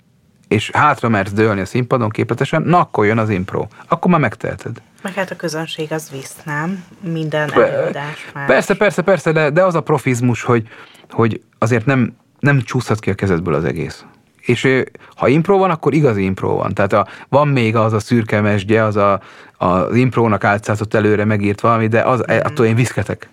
és 0.48 0.70
hátra 0.74 1.10
mersz 1.10 1.32
dőlni 1.32 1.62
a 1.62 1.66
színpadon 1.66 2.10
képletesen, 2.10 2.62
na 2.62 2.80
akkor 2.80 3.06
jön 3.06 3.18
az 3.18 3.30
impro. 3.30 3.68
Akkor 3.88 4.12
már 4.12 4.20
megteheted. 4.20 4.82
Meg 5.02 5.14
hát 5.14 5.32
a 5.32 5.36
közönség 5.36 5.92
az 5.92 6.10
visz, 6.12 6.36
nem? 6.44 6.84
Minden 7.00 7.52
előadás 7.52 8.32
más. 8.34 8.46
Persze, 8.46 8.76
persze, 8.76 9.02
persze, 9.02 9.32
de, 9.32 9.50
de 9.50 9.64
az 9.64 9.76
a 9.76 9.82
profizmus, 9.82 10.44
hogy, 10.44 10.68
hogy 11.10 11.42
azért 11.58 11.86
nem, 11.86 12.16
nem 12.40 12.62
csúszhat 12.62 13.00
ki 13.00 13.10
a 13.10 13.16
kezedből 13.16 13.54
az 13.54 13.64
egész. 13.64 14.06
És 14.42 14.84
ha 15.16 15.28
impro 15.28 15.58
van, 15.58 15.70
akkor 15.70 15.94
igazi 15.94 16.24
impro 16.24 16.56
van. 16.56 16.74
Tehát 16.74 16.94
a, 16.94 17.08
van 17.30 17.48
még 17.48 17.76
az 17.76 17.94
a 17.94 18.00
szürke 18.00 18.42
mesdje, 18.42 18.84
az 18.84 18.96
a, 18.96 19.22
az 19.58 19.96
imprónak 19.96 20.44
álcázott 20.44 20.94
előre 20.94 21.26
megírt 21.26 21.62
valami, 21.62 21.88
de 21.88 22.02
az, 22.02 22.20
mm. 22.32 22.38
attól 22.38 22.66
én 22.66 22.76
viszketek. 22.76 23.30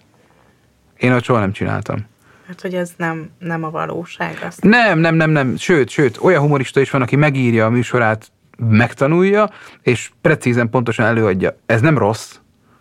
Én 0.97 1.13
ott 1.13 1.25
soha 1.25 1.39
nem 1.39 1.53
csináltam. 1.53 2.07
Hát, 2.47 2.61
hogy 2.61 2.75
ez 2.75 2.91
nem, 2.97 3.31
nem 3.39 3.65
a 3.65 3.71
valóság. 3.71 4.39
Azt 4.47 4.63
Nem, 4.63 4.99
nem, 4.99 5.15
nem, 5.15 5.31
nem. 5.31 5.57
Sőt, 5.57 5.89
sőt, 5.89 6.19
olyan 6.21 6.41
humorista 6.41 6.81
is 6.81 6.91
van, 6.91 7.03
aki 7.03 7.17
megírja 7.17 7.65
a 7.67 7.71
műsorát, 7.71 8.31
megtanulja, 8.59 9.51
és 9.83 10.11
precízen, 10.21 10.71
pontosan 10.71 11.07
előadja. 11.07 11.59
Ez 11.67 11.81
nem 11.81 11.99
rossz. 11.99 12.35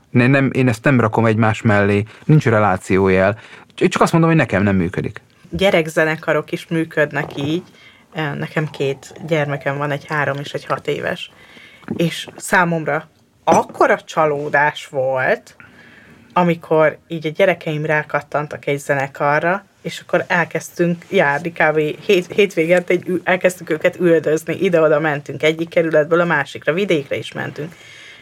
Ne, 0.09 0.27
nem, 0.27 0.49
én 0.53 0.67
ezt 0.67 0.83
nem 0.83 0.99
rakom 0.99 1.25
egymás 1.25 1.61
mellé, 1.61 2.03
nincs 2.25 2.45
relációjel. 2.45 3.39
Én 3.77 3.89
csak 3.89 4.01
azt 4.01 4.11
mondom, 4.11 4.29
hogy 4.29 4.39
nekem 4.39 4.63
nem 4.63 4.75
működik. 4.75 5.21
gyerekzenekarok 5.49 6.51
is 6.51 6.67
működnek 6.67 7.37
így. 7.37 7.63
Nekem 8.17 8.69
két 8.69 9.13
gyermekem 9.27 9.77
van, 9.77 9.91
egy 9.91 10.05
három 10.05 10.37
és 10.39 10.53
egy 10.53 10.65
hat 10.65 10.87
éves. 10.87 11.31
És 11.97 12.27
számomra 12.35 13.09
akkora 13.43 13.99
csalódás 13.99 14.87
volt, 14.87 15.55
amikor 16.33 16.97
így 17.07 17.27
a 17.27 17.29
gyerekeim 17.29 17.85
rákattantak 17.85 18.65
egy 18.65 18.79
zenekarra, 18.79 19.65
és 19.81 19.99
akkor 19.99 20.23
elkezdtünk 20.27 21.05
járni 21.09 21.51
kb. 21.51 21.79
Hét, 22.05 22.31
hétvégente 22.33 22.93
egy, 22.93 23.21
elkezdtük 23.23 23.69
őket 23.69 23.99
üldözni, 23.99 24.55
ide-oda 24.55 24.99
mentünk, 24.99 25.43
egyik 25.43 25.69
kerületből 25.69 26.19
a 26.19 26.25
másikra, 26.25 26.73
vidékre 26.73 27.15
is 27.15 27.31
mentünk. 27.31 27.75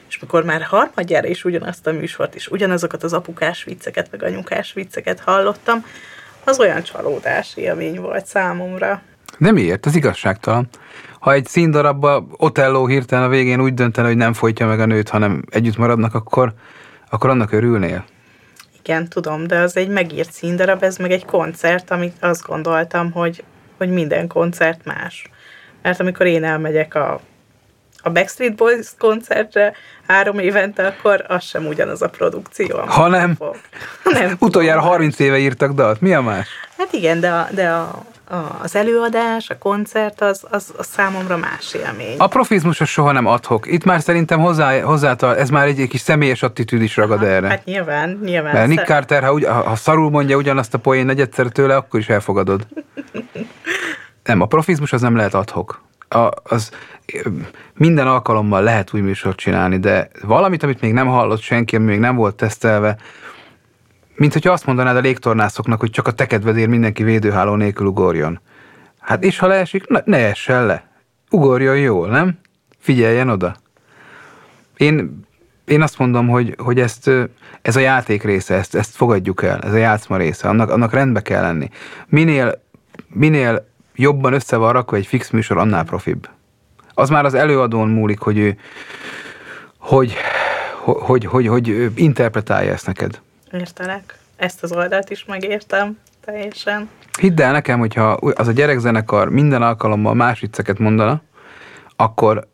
És 0.08 0.20
mikor 0.20 0.44
már 0.44 0.62
harmadjára 0.62 1.28
is 1.28 1.44
ugyanazt 1.44 1.88
a 1.88 1.92
műsort, 1.92 2.36
és 2.36 2.48
ugyanazokat 2.48 3.04
az 3.04 3.14
apukás 3.14 3.64
vicceket, 3.64 4.12
meg 4.12 4.24
anyukás 4.24 4.74
vicceket 4.74 5.20
hallottam, 5.20 5.86
az 6.44 6.60
olyan 6.60 6.84
csalódás 6.84 7.56
élmény 7.56 8.00
volt 8.00 8.26
számomra. 8.26 9.02
De 9.38 9.52
miért? 9.52 9.86
Ez 9.86 9.96
igazságtalan. 9.96 10.68
Ha 11.20 11.34
egy 11.34 11.46
színdarabba 11.46 12.28
Otello 12.38 12.86
hirtelen 12.86 13.26
a 13.26 13.30
végén 13.30 13.62
úgy 13.62 13.74
döntene, 13.74 14.08
hogy 14.08 14.18
nem 14.18 14.34
folytja 14.34 14.68
meg 14.68 14.80
a 14.80 14.86
nőt, 14.86 15.10
hanem 15.10 15.44
együtt 15.50 15.78
maradnak, 15.78 16.14
akkor, 16.14 16.54
akkor 17.10 17.30
annak 17.30 17.52
örülnél. 17.52 18.06
Igen, 18.80 19.10
tudom, 19.10 19.48
de 19.48 19.60
az 19.60 19.78
egy 19.78 19.90
megírt 19.90 20.32
színdarab, 20.32 20.84
ez 20.84 20.98
meg 20.98 21.12
egy 21.12 21.26
koncert, 21.26 21.92
amit 21.92 22.16
azt 22.20 22.46
gondoltam, 22.46 23.12
hogy, 23.12 23.44
hogy 23.78 23.90
minden 23.90 24.28
koncert 24.28 24.86
más. 24.86 25.30
Mert 25.82 26.00
amikor 26.00 26.26
én 26.26 26.44
elmegyek 26.44 26.96
a, 26.96 27.20
a 28.02 28.10
Backstreet 28.10 28.56
Boys 28.56 28.88
koncertre 28.98 29.74
három 30.08 30.40
évente, 30.40 30.88
akkor 30.88 31.26
az 31.28 31.44
sem 31.44 31.66
ugyanaz 31.66 32.02
a 32.02 32.10
produkció. 32.10 32.78
Ha 32.78 33.08
nem. 33.08 33.38
Nem 34.04 34.36
utoljára 34.40 34.80
tudom. 34.80 34.92
30 34.92 35.20
éve 35.20 35.38
írtak 35.38 35.72
dalt. 35.72 36.02
Mi 36.02 36.14
a 36.14 36.22
más? 36.22 36.48
Hát 36.78 36.94
igen, 36.94 37.20
de, 37.20 37.32
a, 37.32 37.48
de 37.52 37.70
a, 37.70 38.06
az 38.62 38.76
előadás, 38.76 39.50
a 39.50 39.58
koncert, 39.58 40.22
az, 40.22 40.44
az, 40.50 40.74
az 40.78 40.88
számomra 40.88 41.38
más 41.38 41.74
élmény. 41.74 42.16
A 42.18 42.28
profizmus 42.28 42.82
az 42.82 42.88
soha 42.88 43.12
nem 43.12 43.26
adhok. 43.26 43.72
Itt 43.72 43.84
már 43.84 44.02
szerintem 44.02 44.40
hozzá, 44.40 44.82
hozzátal, 44.82 45.38
ez 45.38 45.50
már 45.50 45.68
egy, 45.68 45.80
egy 45.80 45.88
kis 45.88 46.02
személyes 46.02 46.44
attitűd 46.44 46.82
is 46.82 46.98
ragad 46.98 47.24
erre. 47.24 47.48
Hát 47.48 47.66
nyilván, 47.66 48.20
nyilván. 48.24 48.54
Mert 48.54 48.68
Nick 48.68 48.86
Carter, 48.86 49.24
ha, 49.24 49.34
ugy, 49.34 49.46
ha 49.46 49.76
szarul 49.76 50.10
mondja 50.10 50.38
ugyanazt 50.38 50.74
a 50.74 50.78
poén 50.80 51.06
negyedszer 51.06 51.48
tőle, 51.48 51.76
akkor 51.76 52.00
is 52.00 52.10
elfogadod. 52.10 52.68
Nem, 54.24 54.42
a 54.42 54.46
profizmus 54.46 54.94
az 54.94 55.02
nem 55.02 55.16
lehet 55.16 55.34
adhok. 55.34 55.82
A, 56.10 56.30
az, 56.44 56.72
minden 57.74 58.08
alkalommal 58.08 58.64
lehet 58.64 58.94
új 58.94 59.02
műsort 59.02 59.38
csinálni, 59.38 59.80
de 59.80 60.10
valamit, 60.22 60.64
amit 60.64 60.82
még 60.82 60.94
nem 60.94 61.08
hallott 61.08 61.42
senki, 61.42 61.76
ami 61.76 61.86
még 61.86 62.00
nem 62.00 62.16
volt 62.16 62.36
tesztelve, 62.36 62.98
mint 64.16 64.34
hogyha 64.34 64.52
azt 64.52 64.66
mondanád 64.66 64.96
a 64.96 65.00
légtornászoknak, 65.00 65.80
hogy 65.80 65.90
csak 65.90 66.08
a 66.08 66.12
tekedvedér 66.12 66.68
mindenki 66.68 67.04
védőháló 67.04 67.56
nélkül 67.56 67.88
ugorjon. 67.88 68.40
Hát 69.00 69.24
és 69.24 69.40
ha 69.40 69.48
leesik, 69.48 69.88
na, 69.88 70.02
ne 70.06 70.18
essen 70.18 70.66
le. 70.66 70.90
Ugorjon 71.30 71.78
jól, 71.78 72.08
nem? 72.08 72.40
Figyeljen 72.80 73.30
oda. 73.30 73.56
Én, 74.78 75.26
én 75.66 75.82
azt 75.82 75.98
mondom, 75.98 76.28
hogy, 76.28 76.56
hogy 76.58 76.80
ezt, 76.80 77.12
ez 77.62 77.76
a 77.76 77.80
játék 77.80 78.24
része, 78.24 78.56
ezt, 78.56 78.76
ezt 78.76 78.96
fogadjuk 78.96 79.44
el, 79.44 79.60
ez 79.60 79.74
a 79.74 79.78
játszma 79.78 80.18
része, 80.18 80.48
annak, 80.48 80.70
annak 80.70 80.94
rendbe 80.94 81.22
kell 81.22 81.42
lenni. 81.42 81.70
Minél, 82.08 82.62
minél 83.08 83.68
jobban 83.96 84.34
össze 84.34 84.56
van 84.56 84.74
rakva 84.74 84.98
egy 84.98 85.06
fix 85.06 85.30
műsor, 85.30 85.58
annál 85.58 85.84
profibb. 85.84 86.30
Az 86.94 87.10
már 87.10 87.26
az 87.26 87.34
előadón 87.34 87.90
múlik, 87.90 88.20
hogy 88.20 88.38
ő, 88.38 88.58
hogy, 89.78 90.14
hogy, 90.82 90.96
hogy, 91.02 91.26
hogy, 91.26 91.48
hogy 91.48 91.92
interpretálja 91.96 92.72
ezt 92.72 92.86
neked. 92.86 93.22
Értelek. 93.60 94.18
Ezt 94.36 94.64
az 94.64 94.72
oldalt 94.72 95.10
is 95.10 95.26
megértem 95.26 95.98
teljesen. 96.26 96.90
Hidd 97.20 97.42
el 97.42 97.52
nekem, 97.52 97.80
hogyha 97.80 98.12
az 98.12 98.48
a 98.48 98.52
gyerekzenekar 98.52 99.30
minden 99.30 99.62
alkalommal 99.62 100.14
más 100.14 100.40
vicceket 100.40 100.80
mondana, 100.80 101.22
akkor 101.96 102.48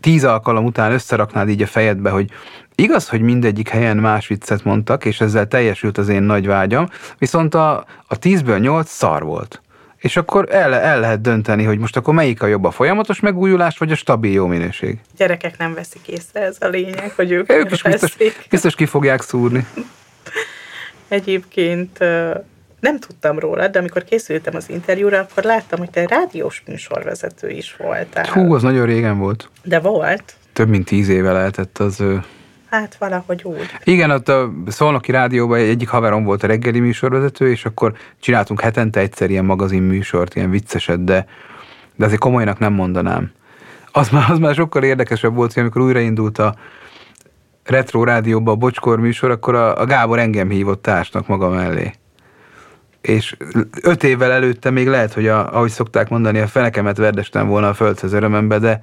tíz 0.00 0.24
alkalom 0.24 0.64
után 0.64 0.92
összeraknád 0.92 1.48
így 1.48 1.62
a 1.62 1.66
fejedbe, 1.66 2.10
hogy 2.10 2.30
igaz, 2.74 3.08
hogy 3.08 3.20
mindegyik 3.20 3.68
helyen 3.68 3.96
más 3.96 4.26
viccet 4.26 4.64
mondtak, 4.64 5.04
és 5.04 5.20
ezzel 5.20 5.48
teljesült 5.48 5.98
az 5.98 6.08
én 6.08 6.22
nagy 6.22 6.46
vágyam, 6.46 6.88
viszont 7.18 7.54
a, 7.54 7.84
a 8.06 8.18
tízből 8.18 8.58
nyolc 8.58 8.90
szar 8.90 9.22
volt. 9.22 9.60
És 9.96 10.16
akkor 10.16 10.46
el, 10.50 10.74
el 10.74 11.00
lehet 11.00 11.20
dönteni, 11.20 11.64
hogy 11.64 11.78
most 11.78 11.96
akkor 11.96 12.14
melyik 12.14 12.42
a 12.42 12.46
jobb 12.46 12.64
a 12.64 12.70
folyamatos 12.70 13.20
megújulás, 13.20 13.78
vagy 13.78 13.92
a 13.92 13.94
stabil 13.94 14.32
jó 14.32 14.46
minőség. 14.46 14.98
Gyerekek 15.16 15.58
nem 15.58 15.74
veszik 15.74 16.08
észre, 16.08 16.40
ez 16.40 16.56
a 16.60 16.66
lényeg, 16.66 17.12
hogy 17.16 17.30
ők, 17.30 17.52
Ők 17.52 17.70
is 17.70 17.82
biztos, 17.82 18.14
veszik. 18.16 18.46
biztos 18.50 18.74
ki 18.74 18.86
fogják 18.86 19.22
szúrni. 19.22 19.66
Egyébként 21.08 21.98
nem 22.80 22.98
tudtam 22.98 23.38
róla, 23.38 23.68
de 23.68 23.78
amikor 23.78 24.04
készültem 24.04 24.54
az 24.56 24.68
interjúra, 24.68 25.18
akkor 25.18 25.42
láttam, 25.42 25.78
hogy 25.78 25.90
te 25.90 26.06
rádiós 26.06 26.62
műsorvezető 26.66 27.48
is 27.48 27.76
voltál. 27.76 28.26
Hú, 28.32 28.54
az 28.54 28.62
nagyon 28.62 28.86
régen 28.86 29.18
volt. 29.18 29.48
De 29.62 29.80
volt? 29.80 30.34
Több 30.52 30.68
mint 30.68 30.84
tíz 30.84 31.08
éve 31.08 31.32
lehetett 31.32 31.78
az... 31.78 32.02
Hát 32.70 32.96
valahogy 32.98 33.42
úgy. 33.44 33.70
Igen, 33.84 34.10
ott 34.10 34.28
a 34.28 34.52
Szolnoki 34.66 35.12
Rádióban 35.12 35.58
egyik 35.58 35.88
haverom 35.88 36.24
volt 36.24 36.42
a 36.42 36.46
reggeli 36.46 36.80
műsorvezető, 36.80 37.50
és 37.50 37.64
akkor 37.64 37.92
csináltunk 38.20 38.60
hetente 38.60 39.00
egyszer 39.00 39.30
ilyen 39.30 39.44
magazin 39.44 39.82
műsort, 39.82 40.34
ilyen 40.34 40.50
vicceset, 40.50 41.04
de, 41.04 41.26
de 41.96 42.04
azért 42.04 42.20
komolynak 42.20 42.58
nem 42.58 42.72
mondanám. 42.72 43.32
Az 43.92 44.08
már, 44.08 44.30
az 44.30 44.38
már 44.38 44.54
sokkal 44.54 44.82
érdekesebb 44.82 45.34
volt, 45.34 45.56
amikor 45.56 45.82
újraindult 45.82 46.38
a 46.38 46.54
Retro 47.64 48.04
Rádióban 48.04 48.54
a 48.54 48.56
Bocskor 48.56 48.98
műsor, 48.98 49.30
akkor 49.30 49.54
a, 49.54 49.80
a 49.80 49.84
Gábor 49.84 50.18
engem 50.18 50.50
hívott 50.50 50.82
társnak 50.82 51.26
maga 51.26 51.48
mellé. 51.48 51.92
És 53.00 53.36
öt 53.82 54.04
évvel 54.04 54.32
előtte 54.32 54.70
még 54.70 54.88
lehet, 54.88 55.12
hogy 55.12 55.28
a, 55.28 55.54
ahogy 55.54 55.70
szokták 55.70 56.08
mondani, 56.08 56.38
a 56.38 56.46
fenekemet 56.46 56.96
verdestem 56.96 57.48
volna 57.48 57.68
a 57.68 57.74
földhez 57.74 58.12
örömembe, 58.12 58.58
de 58.58 58.80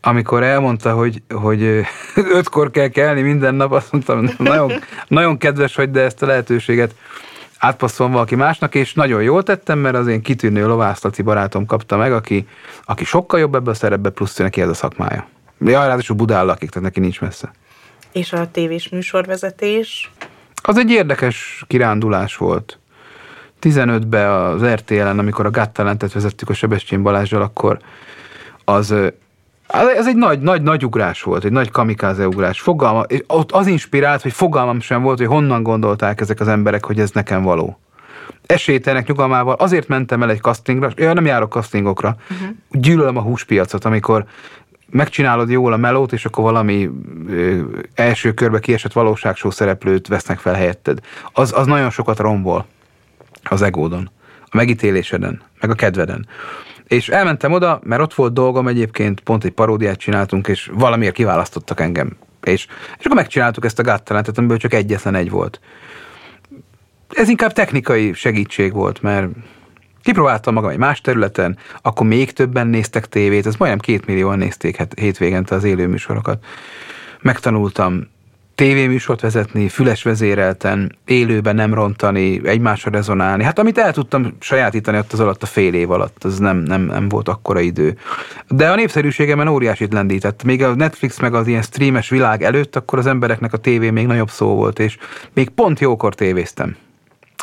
amikor 0.00 0.42
elmondta, 0.42 0.92
hogy, 0.92 1.22
hogy 1.34 1.62
ötkor 2.38 2.70
kell 2.70 2.88
kelni 2.88 3.20
minden 3.20 3.54
nap, 3.54 3.72
azt 3.72 3.92
mondtam, 3.92 4.28
nagyon, 4.38 4.72
nagyon 5.08 5.38
kedves 5.38 5.74
vagy, 5.74 5.90
de 5.90 6.00
ezt 6.00 6.22
a 6.22 6.26
lehetőséget 6.26 6.94
átpasszolom 7.58 8.12
valaki 8.12 8.34
másnak, 8.34 8.74
és 8.74 8.94
nagyon 8.94 9.22
jól 9.22 9.42
tettem, 9.42 9.78
mert 9.78 9.96
az 9.96 10.06
én 10.06 10.22
kitűnő 10.22 10.66
lovászlaci 10.66 11.22
barátom 11.22 11.66
kapta 11.66 11.96
meg, 11.96 12.12
aki, 12.12 12.46
aki 12.84 13.04
sokkal 13.04 13.40
jobb 13.40 13.54
ebbe 13.54 13.70
a 13.70 13.74
szerepbe, 13.74 14.10
plusz 14.10 14.36
neki 14.36 14.60
ez 14.60 14.68
a 14.68 14.74
szakmája. 14.74 15.26
Ja, 15.58 15.86
ráadásul 15.86 16.16
Budán 16.16 16.46
lakik, 16.46 16.70
tehát 16.70 16.88
neki 16.88 17.00
nincs 17.00 17.20
messze. 17.20 17.50
És 18.12 18.32
a 18.32 18.50
tévés 18.50 18.88
műsorvezetés, 18.88 20.10
Az 20.62 20.78
egy 20.78 20.90
érdekes 20.90 21.64
kirándulás 21.66 22.36
volt. 22.36 22.78
15-ben 23.62 24.30
az 24.30 24.64
RTL-en, 24.64 25.18
amikor 25.18 25.46
a 25.46 25.50
Got 25.50 25.70
Talentet 25.70 26.12
vezettük 26.12 26.48
a 26.48 26.54
Sebestyén 26.54 27.02
Balázsral, 27.02 27.42
akkor 27.42 27.78
az 28.64 28.94
ez 29.96 30.06
egy 30.06 30.16
nagy, 30.16 30.40
nagy, 30.40 30.62
nagy 30.62 30.84
ugrás 30.84 31.22
volt, 31.22 31.44
egy 31.44 31.52
nagy 31.52 31.70
kamikáze 31.70 32.26
ugrás. 32.26 32.60
Fogalma, 32.60 33.00
és 33.00 33.22
ott 33.26 33.52
az 33.52 33.66
inspirált, 33.66 34.22
hogy 34.22 34.32
fogalmam 34.32 34.80
sem 34.80 35.02
volt, 35.02 35.18
hogy 35.18 35.26
honnan 35.26 35.62
gondolták 35.62 36.20
ezek 36.20 36.40
az 36.40 36.48
emberek, 36.48 36.84
hogy 36.84 37.00
ez 37.00 37.10
nekem 37.10 37.42
való. 37.42 37.78
Esélytelenek 38.46 39.08
nyugalmával 39.08 39.54
azért 39.54 39.88
mentem 39.88 40.22
el 40.22 40.30
egy 40.30 40.40
castingra, 40.40 40.88
én 40.88 41.10
nem 41.12 41.26
járok 41.26 41.52
castingokra, 41.52 42.16
uh-huh. 42.30 42.48
gyűlölöm 42.70 43.16
a 43.16 43.20
húspiacot, 43.20 43.84
amikor 43.84 44.24
megcsinálod 44.90 45.50
jól 45.50 45.72
a 45.72 45.76
melót, 45.76 46.12
és 46.12 46.24
akkor 46.24 46.44
valami 46.44 46.90
ö, 47.28 47.60
első 47.94 48.32
körbe 48.32 48.58
kiesett 48.58 48.92
valóságshow 48.92 49.50
szereplőt 49.50 50.08
vesznek 50.08 50.38
fel 50.38 50.54
helyetted. 50.54 50.98
Az, 51.32 51.52
az 51.56 51.66
nagyon 51.66 51.90
sokat 51.90 52.18
rombol 52.18 52.66
az 53.42 53.62
egódon, 53.62 54.10
a 54.44 54.56
megítéléseden, 54.56 55.42
meg 55.60 55.70
a 55.70 55.74
kedveden. 55.74 56.26
És 56.86 57.08
elmentem 57.08 57.52
oda, 57.52 57.80
mert 57.82 58.02
ott 58.02 58.14
volt 58.14 58.32
dolgom 58.32 58.68
egyébként, 58.68 59.20
pont 59.20 59.44
egy 59.44 59.52
paródiát 59.52 59.98
csináltunk, 59.98 60.48
és 60.48 60.70
valamiért 60.74 61.14
kiválasztottak 61.14 61.80
engem. 61.80 62.16
És, 62.42 62.66
és 62.98 63.04
akkor 63.04 63.16
megcsináltuk 63.16 63.64
ezt 63.64 63.78
a 63.78 63.82
Got 63.82 64.02
Talentet, 64.02 64.38
amiből 64.38 64.56
csak 64.56 64.74
egyetlen 64.74 65.14
egy 65.14 65.30
volt. 65.30 65.60
Ez 67.08 67.28
inkább 67.28 67.52
technikai 67.52 68.12
segítség 68.12 68.72
volt, 68.72 69.02
mert 69.02 69.28
Kipróbáltam 70.02 70.54
magam 70.54 70.70
egy 70.70 70.78
más 70.78 71.00
területen, 71.00 71.58
akkor 71.82 72.06
még 72.06 72.32
többen 72.32 72.66
néztek 72.66 73.08
tévét, 73.08 73.46
ez 73.46 73.56
majdnem 73.56 73.80
két 73.80 74.06
millióan 74.06 74.38
nézték 74.38 74.76
hát 74.76 74.92
hétvégente 74.98 75.54
az 75.54 75.64
élőműsorokat. 75.64 76.44
Megtanultam 77.20 78.08
tévéműsort 78.60 79.20
vezetni, 79.20 79.68
füles 79.68 80.02
vezérelten, 80.02 80.96
élőben 81.04 81.54
nem 81.54 81.74
rontani, 81.74 82.40
egymásra 82.44 82.90
rezonálni. 82.90 83.44
Hát 83.44 83.58
amit 83.58 83.78
el 83.78 83.92
tudtam 83.92 84.36
sajátítani 84.40 84.98
ott 84.98 85.12
az 85.12 85.20
alatt 85.20 85.42
a 85.42 85.46
fél 85.46 85.74
év 85.74 85.90
alatt, 85.90 86.24
az 86.24 86.38
nem, 86.38 86.56
nem, 86.56 86.82
nem 86.82 87.08
volt 87.08 87.28
akkora 87.28 87.60
idő. 87.60 87.98
De 88.48 88.70
a 88.70 88.74
népszerűségemen 88.74 89.48
óriásit 89.48 89.92
lendített. 89.92 90.42
Még 90.42 90.62
a 90.62 90.74
Netflix 90.74 91.20
meg 91.20 91.34
az 91.34 91.46
ilyen 91.46 91.62
streames 91.62 92.08
világ 92.08 92.42
előtt, 92.42 92.76
akkor 92.76 92.98
az 92.98 93.06
embereknek 93.06 93.52
a 93.52 93.56
tévé 93.56 93.90
még 93.90 94.06
nagyobb 94.06 94.30
szó 94.30 94.54
volt, 94.54 94.78
és 94.78 94.98
még 95.32 95.48
pont 95.48 95.80
jókor 95.80 96.14
tévéztem. 96.14 96.76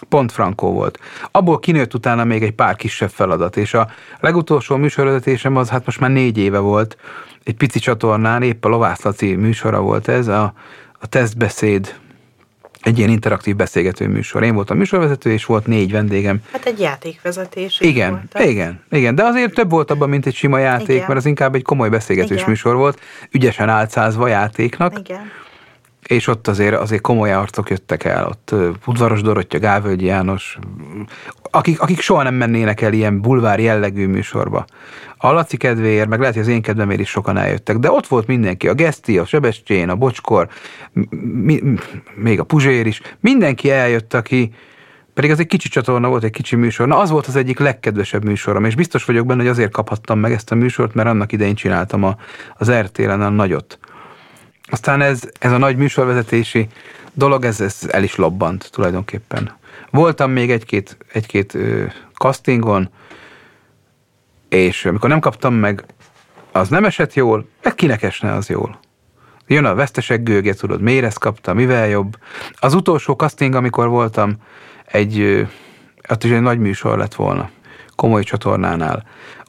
Pont 0.10 0.32
frankó 0.32 0.72
volt. 0.72 1.00
Abból 1.32 1.60
kinőtt 1.60 1.93
utána 1.93 2.24
még 2.24 2.43
egy 2.43 2.52
pár 2.52 2.76
kisebb 2.76 3.10
feladat, 3.10 3.58
és 3.58 3.74
a 3.74 3.89
legutolsó 4.20 4.76
műsorvezetésem 4.76 5.56
az 5.56 5.70
hát 5.70 5.86
most 5.86 6.00
már 6.00 6.12
négy 6.12 6.38
éve 6.38 6.60
volt, 6.60 6.98
egy 7.43 7.56
pici 7.56 7.80
csatornán, 7.80 8.41
épp 8.41 8.66
a 8.66 8.68
Lovász 8.68 9.22
műsora 9.22 9.82
volt 9.82 10.08
ez, 10.08 10.28
a, 10.28 10.54
a 11.00 11.08
tesztbeszéd, 11.08 11.95
egy 12.82 12.98
ilyen 12.98 13.10
interaktív 13.10 13.56
beszélgető 13.56 14.08
műsor. 14.08 14.43
Én 14.43 14.54
voltam 14.54 14.78
műsorvezető, 14.78 15.32
és 15.32 15.45
volt 15.45 15.68
négy 15.68 15.91
vendégem. 15.91 16.41
Hát 16.52 16.66
egy 16.66 16.80
játékvezetés. 16.80 17.80
Igen, 17.80 18.12
voltam. 18.12 18.50
igen, 18.50 18.84
igen, 18.89 19.16
de 19.16 19.24
azért 19.24 19.54
több 19.54 19.70
volt 19.70 19.91
abban, 19.91 20.10
mint 20.10 20.26
egy 20.26 20.36
sima 20.36 20.58
játék, 20.58 20.89
igen. 20.89 21.06
mert 21.08 21.20
az 21.20 21.26
inkább 21.26 21.56
egy 21.56 21.64
komoly 21.64 21.89
beszélgetős 21.89 22.38
igen. 22.38 22.50
műsor 22.50 22.76
volt, 22.76 23.00
ügyesen 23.32 23.70
álcázva 23.70 24.28
játéknak. 24.28 25.00
Igen 25.00 25.32
és 26.08 26.28
ott 26.28 26.47
azért, 26.47 26.76
azért 26.76 27.01
komoly 27.01 27.34
arcok 27.34 27.70
jöttek 27.70 28.03
el, 28.03 28.26
ott 28.26 28.53
Udvaros 28.86 29.22
Dorottya, 29.22 29.60
Gávölgyi 29.60 30.05
János, 30.05 30.58
akik, 31.51 31.82
akik 31.82 31.99
soha 31.99 32.24
nem 32.24 32.34
mennének 32.34 32.82
el 32.82 32.93
ilyen 32.93 33.22
bulvár 33.22 33.60
jellegű 33.60 34.08
műsorba. 34.08 34.66
A 35.18 35.32
Laci 35.32 35.58
kedvéért, 35.58 36.08
meg 36.08 36.20
lehet, 36.20 36.34
hogy 36.34 36.43
az 36.43 36.49
én 36.49 36.62
kedvemért 36.62 36.99
is 36.99 37.10
sokan 37.10 37.38
eljöttek, 37.38 37.78
de 37.78 37.91
ott 37.91 38.08
volt 38.08 38.28
mindenki, 38.28 38.68
a 38.68 38.74
Geszti, 38.74 39.18
a 39.18 39.26
Sebestyén, 39.26 39.89
a 39.89 39.95
Bocskor, 39.95 40.47
mi, 41.22 41.62
még 42.16 42.39
a 42.39 42.43
Puzsér 42.43 42.86
is, 42.86 43.01
mindenki 43.20 43.72
eljött, 43.72 44.14
aki, 44.14 44.53
pedig 45.14 45.32
az 45.32 45.39
egy 45.39 45.47
kicsi 45.47 45.70
csatorna 45.70 46.08
volt, 46.08 46.24
egy 46.24 46.32
kicsi 46.32 46.55
műsor. 46.55 46.88
Na, 46.88 46.97
az 46.97 47.10
volt 47.10 47.28
az 47.28 47.36
egyik 47.36 47.60
legkedvesebb 47.60 48.24
műsorom, 48.24 48.66
és 48.66 48.76
biztos 48.76 49.05
vagyok 49.05 49.26
benne, 49.26 49.41
hogy 49.41 49.49
azért 49.49 49.72
kaphattam 49.72 50.20
meg 50.20 50.32
ezt 50.32 50.51
a 50.51 50.55
műsort, 50.55 50.93
mert 50.93 51.08
annak 51.08 51.32
idején 51.32 51.55
csináltam 51.55 52.03
a, 52.03 52.16
az 52.58 52.72
RTL-en 52.72 53.22
a 53.22 53.30
nagyot. 53.30 53.80
Aztán 54.70 55.01
ez, 55.01 55.22
ez 55.39 55.51
a 55.51 55.57
nagy 55.57 55.78
műsorvezetési 55.78 56.68
dolog, 57.13 57.45
ez, 57.45 57.61
ez 57.61 57.80
el 57.91 58.03
is 58.03 58.15
lobbant 58.15 58.70
tulajdonképpen. 58.72 59.55
Voltam 59.89 60.32
még 60.32 60.51
egy-két, 60.51 60.97
egy-két 61.11 61.57
castingon, 62.13 62.89
és 64.49 64.86
amikor 64.86 65.09
nem 65.09 65.20
kaptam 65.20 65.53
meg, 65.53 65.86
az 66.51 66.70
nem 66.70 66.86
esett 66.86 67.13
jól, 67.13 67.47
meg 67.63 67.76
kinek 67.76 68.03
esne 68.03 68.34
az 68.34 68.49
jól. 68.49 68.80
Jön 69.47 69.65
a 69.65 69.76
vesztesek 69.76 70.24
gőge, 70.24 70.53
tudod, 70.53 70.82
miért 70.82 71.05
ezt 71.05 71.20
kapta, 71.20 71.53
mivel 71.53 71.88
jobb. 71.88 72.18
Az 72.53 72.74
utolsó 72.74 73.13
casting, 73.13 73.55
amikor 73.55 73.88
voltam, 73.88 74.36
egy, 74.86 75.47
ott 76.09 76.24
is 76.24 76.32
egy 76.32 76.41
nagy 76.41 76.59
műsor 76.59 76.97
lett 76.97 77.15
volna, 77.15 77.49
komoly 77.95 78.24
csatornánál. 78.24 79.03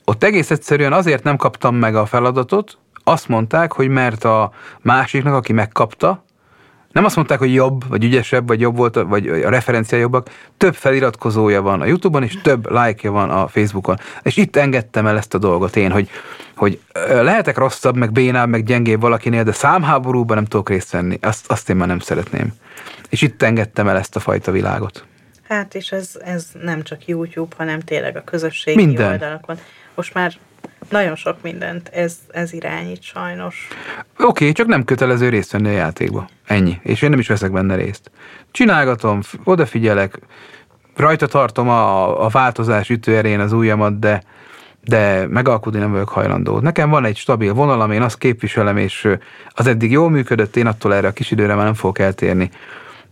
Ott 0.05 0.25
egész 0.25 0.51
egyszerűen 0.51 0.93
azért 0.93 1.23
nem 1.23 1.37
kaptam 1.37 1.77
meg 1.77 1.97
a 1.97 2.07
feladatot, 2.07 2.79
azt 3.09 3.29
mondták, 3.29 3.73
hogy 3.73 3.89
mert 3.89 4.25
a 4.25 4.53
másiknak, 4.81 5.35
aki 5.35 5.53
megkapta, 5.53 6.27
nem 6.93 7.05
azt 7.05 7.17
mondták, 7.17 7.39
hogy 7.39 7.55
jobb, 7.55 7.89
vagy 7.89 8.05
ügyesebb, 8.05 8.47
vagy 8.47 8.61
jobb 8.61 8.77
volt, 8.77 8.95
vagy 8.95 9.29
a 9.29 9.49
referencia 9.49 9.99
jobbak, 9.99 10.31
több 10.57 10.75
feliratkozója 10.75 11.63
van 11.63 11.81
a 11.81 11.87
Youtube-on, 11.87 12.23
és 12.23 12.39
több 12.43 12.71
like-ja 12.71 13.11
van 13.11 13.31
a 13.31 13.47
Facebookon. 13.47 13.99
És 14.23 14.37
itt 14.37 14.57
engedtem 14.57 15.07
el 15.07 15.17
ezt 15.17 15.35
a 15.35 15.39
dolgot 15.39 15.77
én, 15.77 15.91
hogy, 15.91 16.09
hogy 16.57 16.81
lehetek 17.07 17.57
rosszabb, 17.57 17.97
meg 17.97 18.13
bénább, 18.13 18.49
meg 18.49 18.65
gyengébb 18.65 19.01
valakinél, 19.01 19.45
de 19.45 19.53
számháborúban 19.53 20.37
nem 20.37 20.45
tudok 20.45 20.69
részt 20.69 20.91
venni. 20.91 21.19
Azt, 21.23 21.51
azt 21.51 21.71
én 21.71 21.77
már 21.77 21.89
nem 21.89 21.99
szeretném. 21.99 22.53
És 23.09 23.23
itt 23.23 23.43
engedtem 23.43 23.89
el 23.89 23.97
ezt 23.97 24.17
a 24.17 24.21
fajta 24.21 24.51
világot. 24.51 25.05
Hát, 25.49 25.75
és 25.75 25.93
ez, 25.93 26.11
ez 26.25 26.47
nem 26.63 26.83
csak 26.83 27.07
YouTube, 27.07 27.55
hanem 27.59 27.81
tényleg 27.81 28.17
a 28.17 28.25
közösségi 28.25 28.85
Minden. 28.85 29.11
oldalakon. 29.11 29.59
Most 29.95 30.15
már 30.15 30.33
nagyon 30.91 31.17
sok 31.17 31.37
mindent 31.43 31.89
ez, 31.89 32.17
ez 32.31 32.53
irányít 32.53 33.03
sajnos. 33.03 33.69
Oké, 34.13 34.25
okay, 34.25 34.53
csak 34.53 34.67
nem 34.67 34.85
kötelező 34.85 35.29
részt 35.29 35.53
venni 35.53 35.69
a 35.69 35.73
játékba. 35.73 36.29
Ennyi. 36.47 36.79
És 36.83 37.03
én 37.03 37.11
nem 37.11 37.19
is 37.19 37.29
veszek 37.29 37.53
benne 37.53 37.75
részt. 37.75 38.11
Csinálgatom, 38.51 39.21
odafigyelek, 39.45 40.19
rajta 40.97 41.27
tartom 41.27 41.69
a, 41.69 42.25
a 42.25 42.29
változás 42.29 42.91
ütőerén 42.91 43.41
az 43.41 43.53
ujjamat, 43.53 43.99
de, 43.99 44.23
de 44.85 45.27
megalkudni 45.27 45.79
nem 45.79 45.93
vagyok 45.93 46.09
hajlandó. 46.09 46.59
Nekem 46.59 46.91
van 46.91 47.05
egy 47.05 47.17
stabil 47.17 47.53
vonalam, 47.53 47.91
én 47.91 48.03
azt 48.03 48.19
képviselem, 48.19 48.77
és 48.77 49.09
az 49.49 49.67
eddig 49.67 49.91
jól 49.91 50.11
működött, 50.11 50.57
én 50.57 50.67
attól 50.67 50.95
erre 50.95 51.09
a 51.09 51.13
kis 51.13 51.31
időre 51.31 51.55
már 51.55 51.65
nem 51.65 51.75
fogok 51.75 51.99
eltérni. 51.99 52.51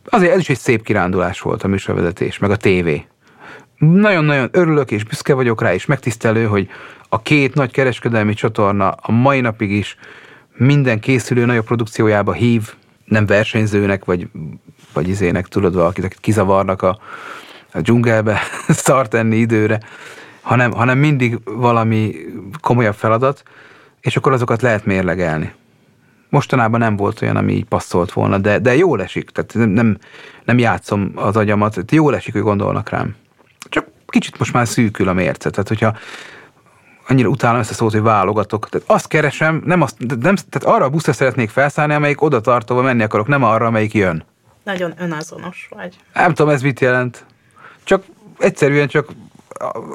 Azért 0.09 0.33
ez 0.33 0.39
is 0.39 0.49
egy 0.49 0.59
szép 0.59 0.83
kirándulás 0.83 1.41
volt 1.41 1.63
a 1.63 1.69
műsorvezetés, 1.69 2.39
meg 2.39 2.51
a 2.51 2.57
tévé. 2.57 3.07
Nagyon-nagyon 3.79 4.49
örülök 4.53 4.91
és 4.91 5.05
büszke 5.05 5.35
vagyok 5.35 5.63
rá, 5.63 5.75
és 5.75 5.87
megtisztelő, 5.87 6.45
hogy 6.45 6.69
a 7.09 7.23
két 7.23 7.55
nagy 7.55 7.71
kereskedelmi 7.71 8.35
csatorna 8.35 8.91
a 8.91 9.13
mai 9.13 9.41
napig 9.41 9.71
is 9.71 9.97
minden 10.57 11.01
készülő 11.01 11.45
nagyobb 11.45 11.65
produkciójába 11.65 12.33
hív, 12.33 12.75
nem 13.05 13.27
versenyzőnek, 13.27 14.05
vagy, 14.05 14.29
vagy 14.93 15.09
izének, 15.09 15.47
tudod, 15.47 15.75
valakit, 15.75 16.17
kizavarnak 16.21 16.83
a, 16.83 16.99
a 17.73 17.81
dzsungelbe 17.81 18.41
szart 18.69 19.15
enni 19.15 19.37
időre, 19.37 19.81
hanem, 20.41 20.73
hanem 20.73 20.99
mindig 20.99 21.39
valami 21.45 22.15
komolyabb 22.61 22.95
feladat, 22.95 23.43
és 24.01 24.17
akkor 24.17 24.33
azokat 24.33 24.63
lehet 24.63 24.85
mérlegelni. 24.85 25.53
Mostanában 26.29 26.81
nem 26.81 26.97
volt 26.97 27.23
olyan, 27.23 27.37
ami 27.37 27.53
így 27.53 27.65
passzolt 27.65 28.13
volna, 28.13 28.39
de, 28.39 28.59
de 28.59 28.77
jól 28.77 29.03
esik, 29.03 29.31
tehát 29.31 29.71
nem, 29.75 29.99
nem 30.45 30.59
játszom 30.59 31.13
az 31.15 31.37
agyamat, 31.37 31.93
jól 31.93 32.17
esik, 32.17 32.33
hogy 32.33 32.43
gondolnak 32.43 32.89
rám. 32.89 33.15
Kicsit 34.19 34.39
most 34.39 34.53
már 34.53 34.69
szűkül 34.69 35.09
a 35.09 35.13
mérce, 35.13 35.51
tehát 35.51 35.69
hogyha 35.69 35.97
annyira 37.09 37.29
utálom 37.29 37.61
ezt 37.61 37.71
a 37.71 37.75
szót, 37.75 37.93
hogy 37.93 38.03
válogatok. 38.03 38.69
Tehát 38.69 38.89
azt 38.89 39.09
keresem, 39.09 39.63
nem 39.65 39.83
azt, 39.83 39.99
nem, 39.99 40.35
tehát 40.35 40.65
arra 40.65 40.85
a 40.85 40.89
buszra 40.89 41.13
szeretnék 41.13 41.51
felszállni, 41.51 41.95
amelyik 41.95 42.23
oda 42.23 42.41
tartóva 42.41 42.83
menni 42.83 43.03
akarok, 43.03 43.27
nem 43.27 43.43
arra, 43.43 43.67
amelyik 43.67 43.95
jön. 43.95 44.25
Nagyon 44.65 44.95
önazonos 44.99 45.69
vagy. 45.71 45.97
Nem 46.15 46.35
tudom, 46.35 46.53
ez 46.53 46.63
mit 46.63 46.81
jelent. 46.81 47.25
Csak 47.85 48.05
egyszerűen 48.39 48.89
csak 48.89 49.09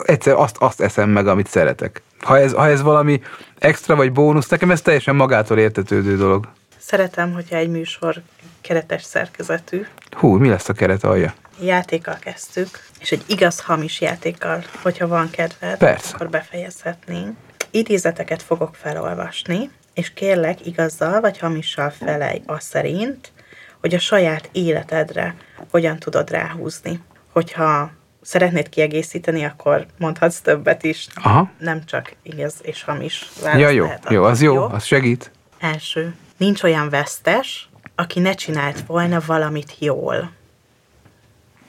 egyszer 0.06 0.34
azt, 0.34 0.58
azt 0.58 0.82
eszem 0.82 1.10
meg, 1.10 1.28
amit 1.28 1.48
szeretek. 1.48 2.02
Ha 2.20 2.38
ez, 2.38 2.54
ha 2.54 2.68
ez 2.68 2.82
valami 2.82 3.22
extra 3.60 3.96
vagy 3.96 4.12
bónusz, 4.12 4.50
nekem 4.50 4.72
ez 4.72 4.82
teljesen 4.82 5.16
magától 5.16 5.58
értetődő 5.58 6.18
dolog. 6.18 6.48
Szeretem, 6.78 7.34
hogyha 7.34 7.56
egy 7.56 7.70
műsor 7.70 8.22
keretes 8.62 9.04
szerkezetű. 9.04 9.86
Hú, 10.12 10.38
mi 10.38 10.50
lesz 10.50 10.70
a 10.70 10.74
keret 10.74 11.04
alja? 11.04 11.34
játékkal 11.62 12.18
kezdtük, 12.20 12.70
és 13.02 13.12
egy 13.12 13.24
igaz-hamis 13.28 14.02
játékkal, 14.02 14.64
hogyha 14.82 15.08
van 15.08 15.30
kedved, 15.30 15.78
Persze. 15.78 16.14
akkor 16.14 16.30
befejezhetnénk. 16.30 17.38
Idézeteket 17.72 18.42
fogok 18.42 18.76
felolvasni, 18.76 19.70
és 19.94 20.14
kérlek 20.14 20.66
igazzal 20.66 21.22
vagy 21.22 21.38
hamissal 21.38 21.90
felej 21.90 22.42
az 22.46 22.64
szerint, 22.64 23.32
hogy 23.80 23.94
a 23.94 24.00
saját 24.00 24.50
életedre 24.52 25.36
hogyan 25.72 25.98
tudod 25.98 26.30
ráhúzni. 26.30 27.00
Hogyha 27.32 27.92
szeretnéd 28.22 28.70
kiegészíteni, 28.70 29.44
akkor 29.44 29.86
mondhatsz 29.98 30.40
többet 30.40 30.84
is. 30.84 31.08
Aha. 31.14 31.52
Nem 31.58 31.86
csak 31.86 32.16
igaz 32.24 32.56
és 32.62 32.84
hamis 32.84 33.30
válasz 33.44 33.60
Ja, 33.60 33.70
jó, 33.70 33.84
lehet, 33.84 34.10
jó, 34.10 34.24
az 34.24 34.42
jó, 34.42 34.54
jó, 34.54 34.62
az 34.64 34.84
segít. 34.84 35.32
Első. 35.60 36.16
Nincs 36.38 36.64
olyan 36.64 36.90
vesztes, 36.90 37.70
aki 37.96 38.20
ne 38.20 38.34
csinált 38.34 38.86
volna 38.86 39.22
valamit 39.26 39.76
jól. 39.80 40.32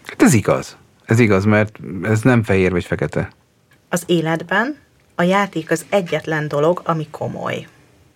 Hát 0.07 0.23
ez 0.23 0.35
igaz. 0.35 0.77
Ez 1.13 1.19
igaz, 1.19 1.45
mert 1.45 1.79
ez 2.03 2.21
nem 2.23 2.43
fehér 2.43 2.71
vagy 2.71 2.85
fekete. 2.85 3.29
Az 3.89 4.03
életben 4.07 4.77
a 5.15 5.23
játék 5.23 5.71
az 5.71 5.85
egyetlen 5.89 6.49
dolog, 6.49 6.83
ami 6.85 7.07
komoly. 7.11 7.67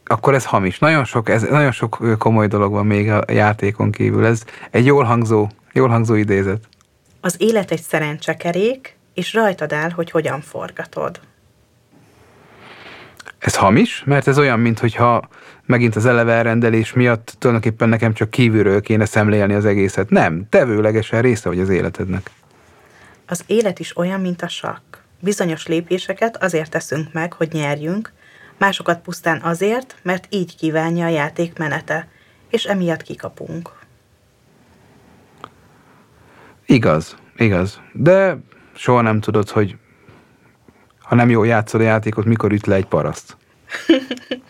Akkor 0.05 0.35
ez 0.35 0.45
hamis. 0.45 0.79
Nagyon 0.79 1.05
sok, 1.05 1.29
ez, 1.29 1.43
nagyon 1.43 1.73
sok 1.73 2.19
komoly 2.19 2.47
dolog 2.47 2.73
van 2.73 2.87
még 2.87 3.11
a 3.11 3.25
játékon 3.27 3.91
kívül. 3.91 4.27
Ez 4.27 4.43
egy 4.71 4.87
jól 4.87 5.05
hangzó, 5.05 5.49
jól 5.73 5.89
hangzó 5.89 6.15
idézet. 6.15 6.69
Az 7.21 7.35
élet 7.39 7.71
egy 7.71 7.83
szerencsekerék, 7.83 8.97
és 9.15 9.35
rajtad 9.35 9.73
áll, 9.73 9.91
hogy 9.91 10.11
hogyan 10.11 10.41
forgatod. 10.41 11.21
Ez 13.39 13.57
hamis, 13.57 14.03
mert 14.05 14.29
ez 14.29 14.39
olyan, 14.39 14.61
mintha 14.61 15.29
megint 15.67 15.97
az 15.97 16.07
eleve 16.07 16.33
elrendelés 16.33 16.93
miatt 16.93 17.35
tulajdonképpen 17.39 17.89
nekem 17.89 18.13
csak 18.13 18.31
kívülről 18.31 18.81
kéne 18.81 19.05
szemlélni 19.05 19.55
az 19.55 19.65
egészet. 19.65 20.11
Nem, 20.11 20.47
tevőlegesen 20.49 21.23
része 21.23 21.49
vagy 21.49 21.61
az 21.61 21.69
életednek. 21.69 22.31
Az 23.27 23.45
élet 23.47 23.79
is 23.79 23.97
olyan, 23.97 24.21
mint 24.21 24.43
a 24.43 24.49
sakk. 24.49 24.97
Bizonyos 25.21 25.67
lépéseket 25.67 26.43
azért 26.43 26.71
teszünk 26.71 27.13
meg, 27.13 27.33
hogy 27.33 27.53
nyerjünk, 27.53 28.13
másokat 28.59 29.01
pusztán 29.01 29.43
azért, 29.43 29.97
mert 30.03 30.27
így 30.31 30.57
kívánja 30.57 31.07
a 31.07 31.09
játék 31.09 31.59
menete, 31.59 32.09
és 32.49 32.65
emiatt 32.65 33.03
kikapunk. 33.03 33.71
Igaz, 36.67 37.17
igaz. 37.37 37.81
De 37.93 38.39
soha 38.75 39.01
nem 39.01 39.21
tudod, 39.21 39.49
hogy 39.49 39.77
Ha 41.07 41.15
nem 41.15 41.31
jól 41.31 41.47
játszod 41.47 41.81
a 41.81 41.85
játékot, 41.85 42.25
mikor 42.25 42.53
üt 42.53 42.67
le 42.67 42.75
egy 42.75 42.87
paraszt? 42.87 43.37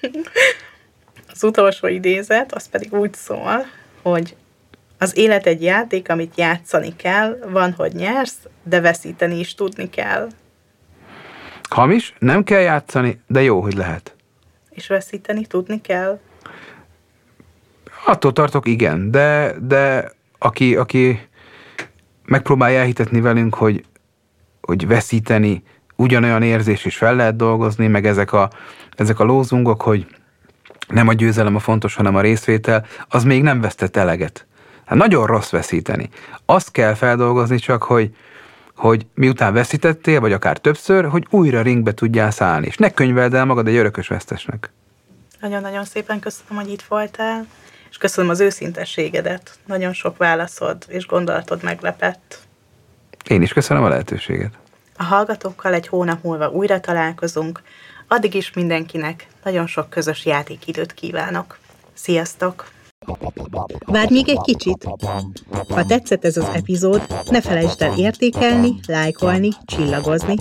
az 1.32 1.44
utolsó 1.44 1.86
idézet, 1.86 2.54
az 2.54 2.68
pedig 2.68 2.94
úgy 2.94 3.14
szól, 3.14 3.66
hogy 4.02 4.36
az 4.98 5.16
élet 5.16 5.46
egy 5.46 5.62
játék, 5.62 6.08
amit 6.08 6.36
játszani 6.36 6.96
kell, 6.96 7.38
van, 7.50 7.72
hogy 7.72 7.92
nyersz, 7.92 8.38
de 8.62 8.80
veszíteni 8.80 9.38
is 9.38 9.54
tudni 9.54 9.90
kell. 9.90 10.28
Hamis, 11.68 12.14
nem 12.18 12.44
kell 12.44 12.60
játszani, 12.60 13.20
de 13.26 13.42
jó, 13.42 13.60
hogy 13.60 13.74
lehet. 13.74 14.14
És 14.70 14.86
veszíteni 14.86 15.46
tudni 15.46 15.80
kell? 15.80 16.20
Attól 18.06 18.32
tartok, 18.32 18.66
igen, 18.68 19.10
de, 19.10 19.54
de 19.60 20.12
aki, 20.38 20.76
aki 20.76 21.28
megpróbálja 22.24 22.78
elhitetni 22.78 23.20
velünk, 23.20 23.54
hogy, 23.54 23.84
hogy 24.60 24.86
veszíteni 24.86 25.62
ugyanolyan 25.96 26.42
érzés 26.42 26.84
is 26.84 26.96
fel 26.96 27.16
lehet 27.16 27.36
dolgozni, 27.36 27.86
meg 27.86 28.06
ezek 28.06 28.32
a, 28.32 28.50
ezek 28.96 29.20
a 29.20 29.24
lózungok, 29.24 29.82
hogy 29.82 30.06
nem 30.88 31.08
a 31.08 31.12
győzelem 31.12 31.56
a 31.56 31.58
fontos, 31.58 31.94
hanem 31.94 32.16
a 32.16 32.20
részvétel, 32.20 32.86
az 33.08 33.24
még 33.24 33.42
nem 33.42 33.60
vesztett 33.60 33.96
eleget. 33.96 34.46
Hát 34.86 34.98
nagyon 34.98 35.26
rossz 35.26 35.50
veszíteni. 35.50 36.08
Azt 36.44 36.70
kell 36.70 36.94
feldolgozni 36.94 37.58
csak, 37.58 37.82
hogy, 37.82 38.16
hogy 38.76 39.06
miután 39.14 39.52
veszítettél, 39.52 40.20
vagy 40.20 40.32
akár 40.32 40.58
többször, 40.58 41.04
hogy 41.04 41.26
újra 41.30 41.62
ringbe 41.62 41.94
tudjál 41.94 42.30
szállni, 42.30 42.66
és 42.66 42.76
ne 42.76 42.90
könyveld 42.90 43.34
el 43.34 43.44
magad 43.44 43.66
egy 43.66 43.76
örökös 43.76 44.08
vesztesnek. 44.08 44.70
Nagyon-nagyon 45.40 45.84
szépen 45.84 46.20
köszönöm, 46.20 46.62
hogy 46.62 46.72
itt 46.72 46.82
voltál, 46.82 47.46
és 47.90 47.96
köszönöm 47.96 48.30
az 48.30 48.40
őszintességedet. 48.40 49.58
Nagyon 49.66 49.92
sok 49.92 50.16
válaszod 50.16 50.84
és 50.88 51.06
gondolatod 51.06 51.62
meglepett. 51.62 52.38
Én 53.28 53.42
is 53.42 53.52
köszönöm 53.52 53.82
a 53.82 53.88
lehetőséget. 53.88 54.58
A 54.96 55.02
hallgatókkal 55.02 55.74
egy 55.74 55.88
hónap 55.88 56.22
múlva 56.22 56.48
újra 56.48 56.80
találkozunk. 56.80 57.62
Addig 58.08 58.34
is 58.34 58.52
mindenkinek 58.52 59.26
nagyon 59.44 59.66
sok 59.66 59.90
közös 59.90 60.24
játékidőt 60.24 60.94
kívánok. 60.94 61.58
Sziasztok! 61.94 62.74
Várj 63.86 64.12
még 64.12 64.28
egy 64.28 64.40
kicsit! 64.40 64.88
Ha 65.68 65.84
tetszett 65.84 66.24
ez 66.24 66.36
az 66.36 66.48
epizód, 66.54 67.06
ne 67.30 67.40
felejtsd 67.40 67.82
el 67.82 67.98
értékelni, 67.98 68.74
lájkolni, 68.86 69.50
csillagozni. 69.64 70.34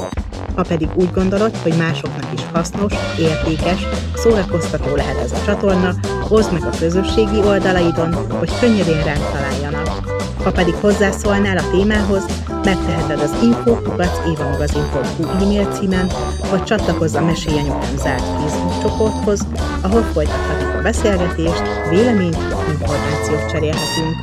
Ha 0.56 0.64
pedig 0.68 0.90
úgy 0.96 1.12
gondolod, 1.12 1.56
hogy 1.56 1.78
másoknak 1.78 2.34
is 2.34 2.42
hasznos, 2.54 2.94
értékes, 3.20 3.88
szórakoztató 4.16 4.96
lehet 4.96 5.18
ez 5.18 5.32
a 5.32 5.44
csatorna, 5.46 5.94
oszd 6.30 6.54
meg 6.54 6.64
a 6.64 6.78
közösségi 6.80 7.38
oldalaidon, 7.38 8.38
hogy 8.38 8.60
könnyedén 8.60 9.04
ránk 9.04 9.32
találjanak. 9.32 10.14
Ha 10.44 10.52
pedig 10.52 10.74
hozzászólnál 10.74 11.58
a 11.58 11.70
témához, 11.72 12.26
megteheted 12.64 13.20
az 13.20 13.44
info.évamagazin.hu 13.44 15.28
e-mail 15.28 15.66
címen, 15.66 16.08
vagy 16.50 16.64
csatlakozz 16.64 17.16
a 17.16 17.22
Mesélj 17.22 17.60
Anyukám 17.60 17.98
zárt 17.98 18.26
Facebook 18.26 18.82
csoporthoz, 18.82 19.48
ahol 19.82 20.02
folytathatjuk 20.02 20.75
beszélgetést, 20.86 21.90
véleményt, 21.90 22.38
információt 22.70 23.50
cserélhetünk. 23.52 24.16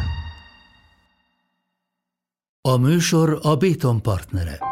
A 2.60 2.76
műsor 2.76 3.38
a 3.42 3.56
Béton 3.56 4.02
partnere. 4.02 4.71